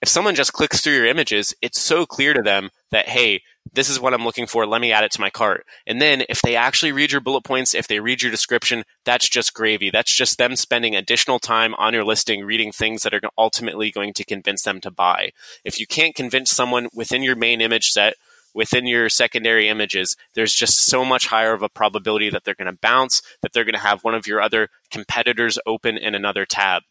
if 0.03 0.09
someone 0.09 0.35
just 0.35 0.53
clicks 0.53 0.81
through 0.81 0.95
your 0.95 1.07
images, 1.07 1.55
it's 1.63 1.81
so 1.81 2.05
clear 2.05 2.35
to 2.35 2.43
them 2.43 2.71
that, 2.91 3.09
hey, 3.09 3.41
this 3.73 3.89
is 3.89 3.99
what 3.99 4.15
I'm 4.15 4.25
looking 4.25 4.47
for. 4.47 4.67
Let 4.67 4.81
me 4.81 4.93
add 4.93 5.05
it 5.05 5.11
to 5.13 5.21
my 5.21 5.31
cart. 5.31 5.67
And 5.87 6.01
then 6.01 6.23
if 6.29 6.41
they 6.43 6.55
actually 6.55 6.93
read 6.93 7.13
your 7.13 7.21
bullet 7.21 7.45
points, 7.45 7.75
if 7.75 7.89
they 7.89 7.99
read 7.99 8.23
your 8.23 8.31
description, 8.31 8.85
that's 9.05 9.29
just 9.29 9.55
gravy. 9.55 9.91
That's 9.91 10.15
just 10.15 10.39
them 10.39 10.55
spending 10.55 10.95
additional 10.95 11.39
time 11.39 11.75
on 11.75 11.95
your 11.95 12.05
listing 12.05 12.45
reading 12.45 12.73
things 12.73 13.03
that 13.03 13.15
are 13.15 13.21
ultimately 13.37 13.91
going 13.91 14.13
to 14.15 14.25
convince 14.25 14.63
them 14.63 14.81
to 14.83 14.91
buy. 14.91 15.31
If 15.65 15.81
you 15.81 15.87
can't 15.87 16.15
convince 16.15 16.51
someone 16.51 16.89
within 16.95 17.23
your 17.23 17.37
main 17.37 17.61
image 17.61 17.89
set, 17.89 18.15
within 18.57 18.87
your 18.87 19.11
secondary 19.11 19.69
images, 19.69 20.17
there's 20.35 20.55
just 20.55 20.79
so 20.79 21.05
much 21.05 21.27
higher 21.27 21.53
of 21.53 21.63
a 21.63 21.69
probability 21.69 22.31
that 22.31 22.43
they're 22.43 22.55
going 22.55 22.73
to 22.73 22.79
bounce, 22.81 23.21
that 23.43 23.53
they're 23.53 23.65
going 23.65 23.75
to 23.75 23.79
have 23.79 24.03
one 24.03 24.15
of 24.15 24.27
your 24.27 24.41
other 24.41 24.69
competitors 24.91 25.59
open 25.67 25.99
in 25.99 26.15
another 26.15 26.47
tab. 26.47 26.83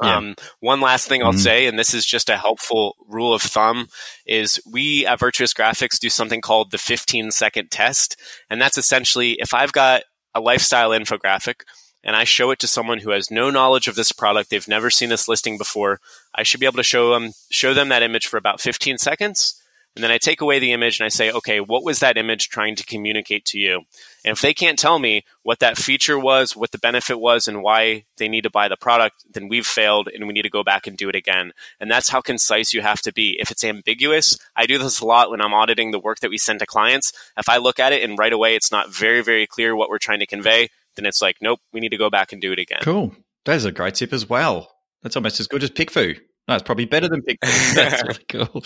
Yeah. 0.00 0.16
Um, 0.16 0.36
one 0.60 0.80
last 0.80 1.08
thing 1.08 1.22
I'll 1.22 1.30
mm-hmm. 1.30 1.38
say, 1.38 1.66
and 1.66 1.76
this 1.76 1.92
is 1.92 2.06
just 2.06 2.30
a 2.30 2.36
helpful 2.36 2.94
rule 3.08 3.34
of 3.34 3.42
thumb, 3.42 3.88
is 4.26 4.60
we 4.70 5.04
at 5.04 5.18
Virtuous 5.18 5.52
Graphics 5.52 5.98
do 5.98 6.08
something 6.08 6.40
called 6.40 6.70
the 6.70 6.78
15 6.78 7.32
second 7.32 7.72
test. 7.72 8.16
And 8.48 8.60
that's 8.60 8.78
essentially 8.78 9.32
if 9.32 9.52
I've 9.52 9.72
got 9.72 10.04
a 10.34 10.40
lifestyle 10.40 10.90
infographic 10.90 11.62
and 12.04 12.14
I 12.14 12.24
show 12.24 12.52
it 12.52 12.60
to 12.60 12.68
someone 12.68 13.00
who 13.00 13.10
has 13.10 13.30
no 13.30 13.50
knowledge 13.50 13.88
of 13.88 13.96
this 13.96 14.12
product, 14.12 14.50
they've 14.50 14.68
never 14.68 14.88
seen 14.88 15.08
this 15.08 15.28
listing 15.28 15.58
before, 15.58 15.98
I 16.32 16.44
should 16.44 16.60
be 16.60 16.66
able 16.66 16.76
to 16.76 16.84
show 16.84 17.12
them, 17.12 17.32
show 17.50 17.74
them 17.74 17.88
that 17.88 18.02
image 18.02 18.28
for 18.28 18.36
about 18.36 18.60
15 18.60 18.98
seconds. 18.98 19.61
And 19.94 20.02
then 20.02 20.10
I 20.10 20.18
take 20.18 20.40
away 20.40 20.58
the 20.58 20.72
image 20.72 20.98
and 20.98 21.04
I 21.04 21.10
say, 21.10 21.30
okay, 21.30 21.60
what 21.60 21.84
was 21.84 21.98
that 21.98 22.16
image 22.16 22.48
trying 22.48 22.76
to 22.76 22.86
communicate 22.86 23.44
to 23.46 23.58
you? 23.58 23.82
And 24.24 24.32
if 24.32 24.40
they 24.40 24.54
can't 24.54 24.78
tell 24.78 24.98
me 24.98 25.24
what 25.42 25.58
that 25.58 25.76
feature 25.76 26.18
was, 26.18 26.56
what 26.56 26.70
the 26.70 26.78
benefit 26.78 27.20
was, 27.20 27.46
and 27.46 27.62
why 27.62 28.04
they 28.16 28.28
need 28.28 28.44
to 28.44 28.50
buy 28.50 28.68
the 28.68 28.76
product, 28.76 29.24
then 29.30 29.48
we've 29.48 29.66
failed 29.66 30.08
and 30.08 30.26
we 30.26 30.32
need 30.32 30.42
to 30.42 30.50
go 30.50 30.64
back 30.64 30.86
and 30.86 30.96
do 30.96 31.10
it 31.10 31.14
again. 31.14 31.52
And 31.78 31.90
that's 31.90 32.08
how 32.08 32.22
concise 32.22 32.72
you 32.72 32.80
have 32.80 33.02
to 33.02 33.12
be. 33.12 33.36
If 33.38 33.50
it's 33.50 33.64
ambiguous, 33.64 34.38
I 34.56 34.64
do 34.64 34.78
this 34.78 35.00
a 35.00 35.06
lot 35.06 35.30
when 35.30 35.42
I'm 35.42 35.52
auditing 35.52 35.90
the 35.90 36.00
work 36.00 36.20
that 36.20 36.30
we 36.30 36.38
send 36.38 36.60
to 36.60 36.66
clients. 36.66 37.12
If 37.36 37.48
I 37.48 37.58
look 37.58 37.78
at 37.78 37.92
it 37.92 38.02
and 38.02 38.18
right 38.18 38.32
away 38.32 38.54
it's 38.54 38.72
not 38.72 38.90
very, 38.90 39.22
very 39.22 39.46
clear 39.46 39.76
what 39.76 39.90
we're 39.90 39.98
trying 39.98 40.20
to 40.20 40.26
convey, 40.26 40.68
then 40.96 41.04
it's 41.04 41.20
like, 41.20 41.36
nope, 41.42 41.60
we 41.72 41.80
need 41.80 41.90
to 41.90 41.98
go 41.98 42.08
back 42.08 42.32
and 42.32 42.40
do 42.40 42.52
it 42.52 42.58
again. 42.58 42.80
Cool. 42.82 43.14
That 43.44 43.56
is 43.56 43.64
a 43.64 43.72
great 43.72 43.94
tip 43.94 44.12
as 44.12 44.28
well. 44.28 44.72
That's 45.02 45.16
almost 45.16 45.40
as 45.40 45.48
good 45.48 45.62
as 45.62 45.70
PickFu. 45.70 46.18
No, 46.48 46.54
it's 46.54 46.62
probably 46.62 46.86
better 46.86 47.08
than 47.08 47.22
PickFu. 47.22 47.74
That's 47.74 48.02
really 48.02 48.24
cool. 48.28 48.64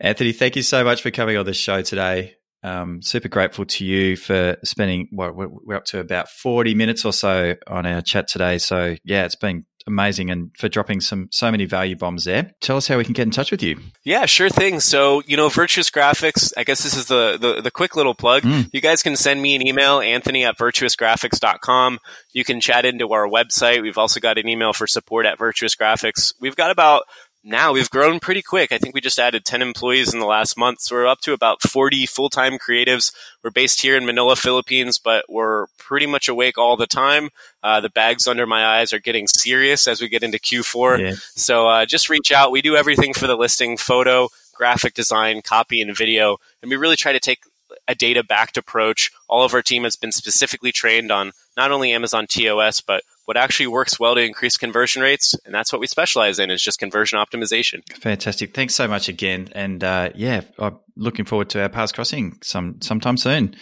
Anthony, 0.00 0.32
thank 0.32 0.56
you 0.56 0.62
so 0.62 0.84
much 0.84 1.02
for 1.02 1.10
coming 1.10 1.36
on 1.36 1.46
the 1.46 1.54
show 1.54 1.82
today. 1.82 2.34
Um, 2.62 3.00
super 3.00 3.28
grateful 3.28 3.64
to 3.64 3.84
you 3.84 4.16
for 4.16 4.56
spending 4.64 5.08
what 5.12 5.36
we're 5.36 5.76
up 5.76 5.84
to 5.86 6.00
about 6.00 6.28
40 6.28 6.74
minutes 6.74 7.04
or 7.04 7.12
so 7.12 7.54
on 7.66 7.86
our 7.86 8.02
chat 8.02 8.28
today. 8.28 8.58
So 8.58 8.96
yeah, 9.04 9.24
it's 9.24 9.36
been 9.36 9.66
amazing 9.86 10.30
and 10.30 10.50
for 10.58 10.68
dropping 10.68 11.00
some 11.00 11.28
so 11.30 11.50
many 11.50 11.64
value 11.64 11.96
bombs 11.96 12.24
there. 12.24 12.50
Tell 12.60 12.76
us 12.76 12.88
how 12.88 12.98
we 12.98 13.04
can 13.04 13.12
get 13.12 13.22
in 13.22 13.30
touch 13.30 13.50
with 13.50 13.62
you. 13.62 13.78
Yeah, 14.04 14.26
sure 14.26 14.50
thing. 14.50 14.80
So, 14.80 15.22
you 15.26 15.36
know, 15.36 15.48
Virtuous 15.48 15.90
Graphics, 15.90 16.52
I 16.56 16.64
guess 16.64 16.82
this 16.82 16.96
is 16.96 17.06
the 17.06 17.38
the, 17.40 17.62
the 17.62 17.70
quick 17.70 17.96
little 17.96 18.14
plug. 18.14 18.42
Mm. 18.42 18.68
You 18.72 18.80
guys 18.80 19.02
can 19.02 19.16
send 19.16 19.40
me 19.40 19.54
an 19.54 19.66
email, 19.66 20.00
Anthony 20.00 20.44
at 20.44 20.58
virtuousgraphics.com. 20.58 21.98
You 22.32 22.44
can 22.44 22.60
chat 22.60 22.84
into 22.84 23.12
our 23.12 23.28
website. 23.28 23.82
We've 23.82 23.98
also 23.98 24.20
got 24.20 24.38
an 24.38 24.48
email 24.48 24.72
for 24.72 24.86
support 24.86 25.26
at 25.26 25.38
Virtuous 25.38 25.76
Graphics. 25.76 26.34
We've 26.40 26.56
got 26.56 26.70
about 26.70 27.04
now 27.46 27.72
we've 27.72 27.88
grown 27.88 28.18
pretty 28.18 28.42
quick. 28.42 28.72
I 28.72 28.78
think 28.78 28.94
we 28.94 29.00
just 29.00 29.20
added 29.20 29.44
10 29.44 29.62
employees 29.62 30.12
in 30.12 30.18
the 30.18 30.26
last 30.26 30.58
month. 30.58 30.80
So 30.80 30.96
we're 30.96 31.06
up 31.06 31.20
to 31.20 31.32
about 31.32 31.62
40 31.62 32.04
full 32.06 32.28
time 32.28 32.58
creatives. 32.58 33.14
We're 33.42 33.52
based 33.52 33.80
here 33.80 33.96
in 33.96 34.04
Manila, 34.04 34.34
Philippines, 34.34 34.98
but 34.98 35.24
we're 35.28 35.66
pretty 35.78 36.06
much 36.06 36.28
awake 36.28 36.58
all 36.58 36.76
the 36.76 36.88
time. 36.88 37.30
Uh, 37.62 37.80
the 37.80 37.88
bags 37.88 38.26
under 38.26 38.46
my 38.46 38.66
eyes 38.66 38.92
are 38.92 38.98
getting 38.98 39.28
serious 39.28 39.86
as 39.86 40.00
we 40.00 40.08
get 40.08 40.24
into 40.24 40.38
Q4. 40.38 41.00
Yeah. 41.00 41.14
So 41.36 41.68
uh, 41.68 41.86
just 41.86 42.10
reach 42.10 42.32
out. 42.32 42.50
We 42.50 42.62
do 42.62 42.74
everything 42.74 43.14
for 43.14 43.28
the 43.28 43.36
listing 43.36 43.76
photo, 43.76 44.28
graphic 44.52 44.94
design, 44.94 45.40
copy, 45.40 45.80
and 45.80 45.96
video. 45.96 46.38
And 46.62 46.70
we 46.70 46.76
really 46.76 46.96
try 46.96 47.12
to 47.12 47.20
take 47.20 47.44
a 47.86 47.94
data 47.94 48.24
backed 48.24 48.56
approach. 48.56 49.12
All 49.28 49.44
of 49.44 49.54
our 49.54 49.62
team 49.62 49.84
has 49.84 49.94
been 49.94 50.12
specifically 50.12 50.72
trained 50.72 51.12
on 51.12 51.30
not 51.56 51.70
only 51.70 51.92
Amazon 51.92 52.26
TOS, 52.26 52.80
but 52.80 53.04
what 53.26 53.36
actually 53.36 53.66
works 53.66 54.00
well 54.00 54.14
to 54.14 54.22
increase 54.22 54.56
conversion 54.56 55.02
rates, 55.02 55.34
and 55.44 55.54
that's 55.54 55.72
what 55.72 55.80
we 55.80 55.86
specialize 55.86 56.38
in 56.38 56.50
is 56.50 56.62
just 56.62 56.78
conversion 56.78 57.18
optimization. 57.18 57.82
Fantastic! 57.98 58.54
Thanks 58.54 58.74
so 58.74 58.88
much 58.88 59.08
again, 59.08 59.48
and 59.52 59.84
uh, 59.84 60.10
yeah, 60.14 60.40
I'm 60.58 60.78
looking 60.96 61.24
forward 61.24 61.50
to 61.50 61.62
our 61.62 61.68
paths 61.68 61.92
crossing 61.92 62.38
some 62.42 62.80
sometime 62.80 63.16
soon. 63.16 63.54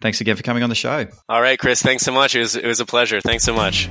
Thanks 0.00 0.20
again 0.20 0.36
for 0.36 0.42
coming 0.42 0.62
on 0.62 0.68
the 0.68 0.74
show. 0.74 1.06
All 1.28 1.40
right, 1.40 1.58
Chris. 1.58 1.80
Thanks 1.82 2.04
so 2.04 2.12
much. 2.12 2.34
It 2.34 2.40
was 2.40 2.56
it 2.56 2.66
was 2.66 2.80
a 2.80 2.86
pleasure. 2.86 3.20
Thanks 3.20 3.44
so 3.44 3.54
much. 3.54 3.88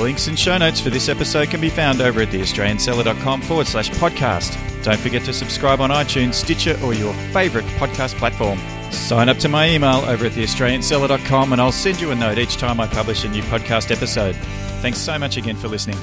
Links 0.00 0.26
and 0.26 0.38
show 0.38 0.56
notes 0.56 0.80
for 0.80 0.90
this 0.90 1.08
episode 1.08 1.50
can 1.50 1.60
be 1.60 1.68
found 1.68 2.00
over 2.00 2.22
at 2.22 2.28
theaustralianseller.com 2.28 3.42
forward 3.42 3.66
slash 3.66 3.90
podcast. 3.90 4.56
Don't 4.82 4.98
forget 4.98 5.24
to 5.24 5.32
subscribe 5.32 5.80
on 5.80 5.90
iTunes, 5.90 6.34
Stitcher, 6.34 6.78
or 6.82 6.94
your 6.94 7.12
favourite 7.32 7.66
podcast 7.78 8.14
platform. 8.14 8.58
Sign 8.92 9.28
up 9.28 9.38
to 9.38 9.48
my 9.48 9.68
email 9.68 10.04
over 10.06 10.26
at 10.26 10.32
theaustralianseller.com 10.32 11.52
and 11.52 11.60
I'll 11.60 11.72
send 11.72 12.00
you 12.00 12.10
a 12.10 12.14
note 12.14 12.38
each 12.38 12.56
time 12.56 12.80
I 12.80 12.86
publish 12.86 13.24
a 13.24 13.28
new 13.28 13.42
podcast 13.42 13.90
episode. 13.90 14.36
Thanks 14.80 14.98
so 14.98 15.18
much 15.18 15.36
again 15.36 15.56
for 15.56 15.68
listening. 15.68 15.98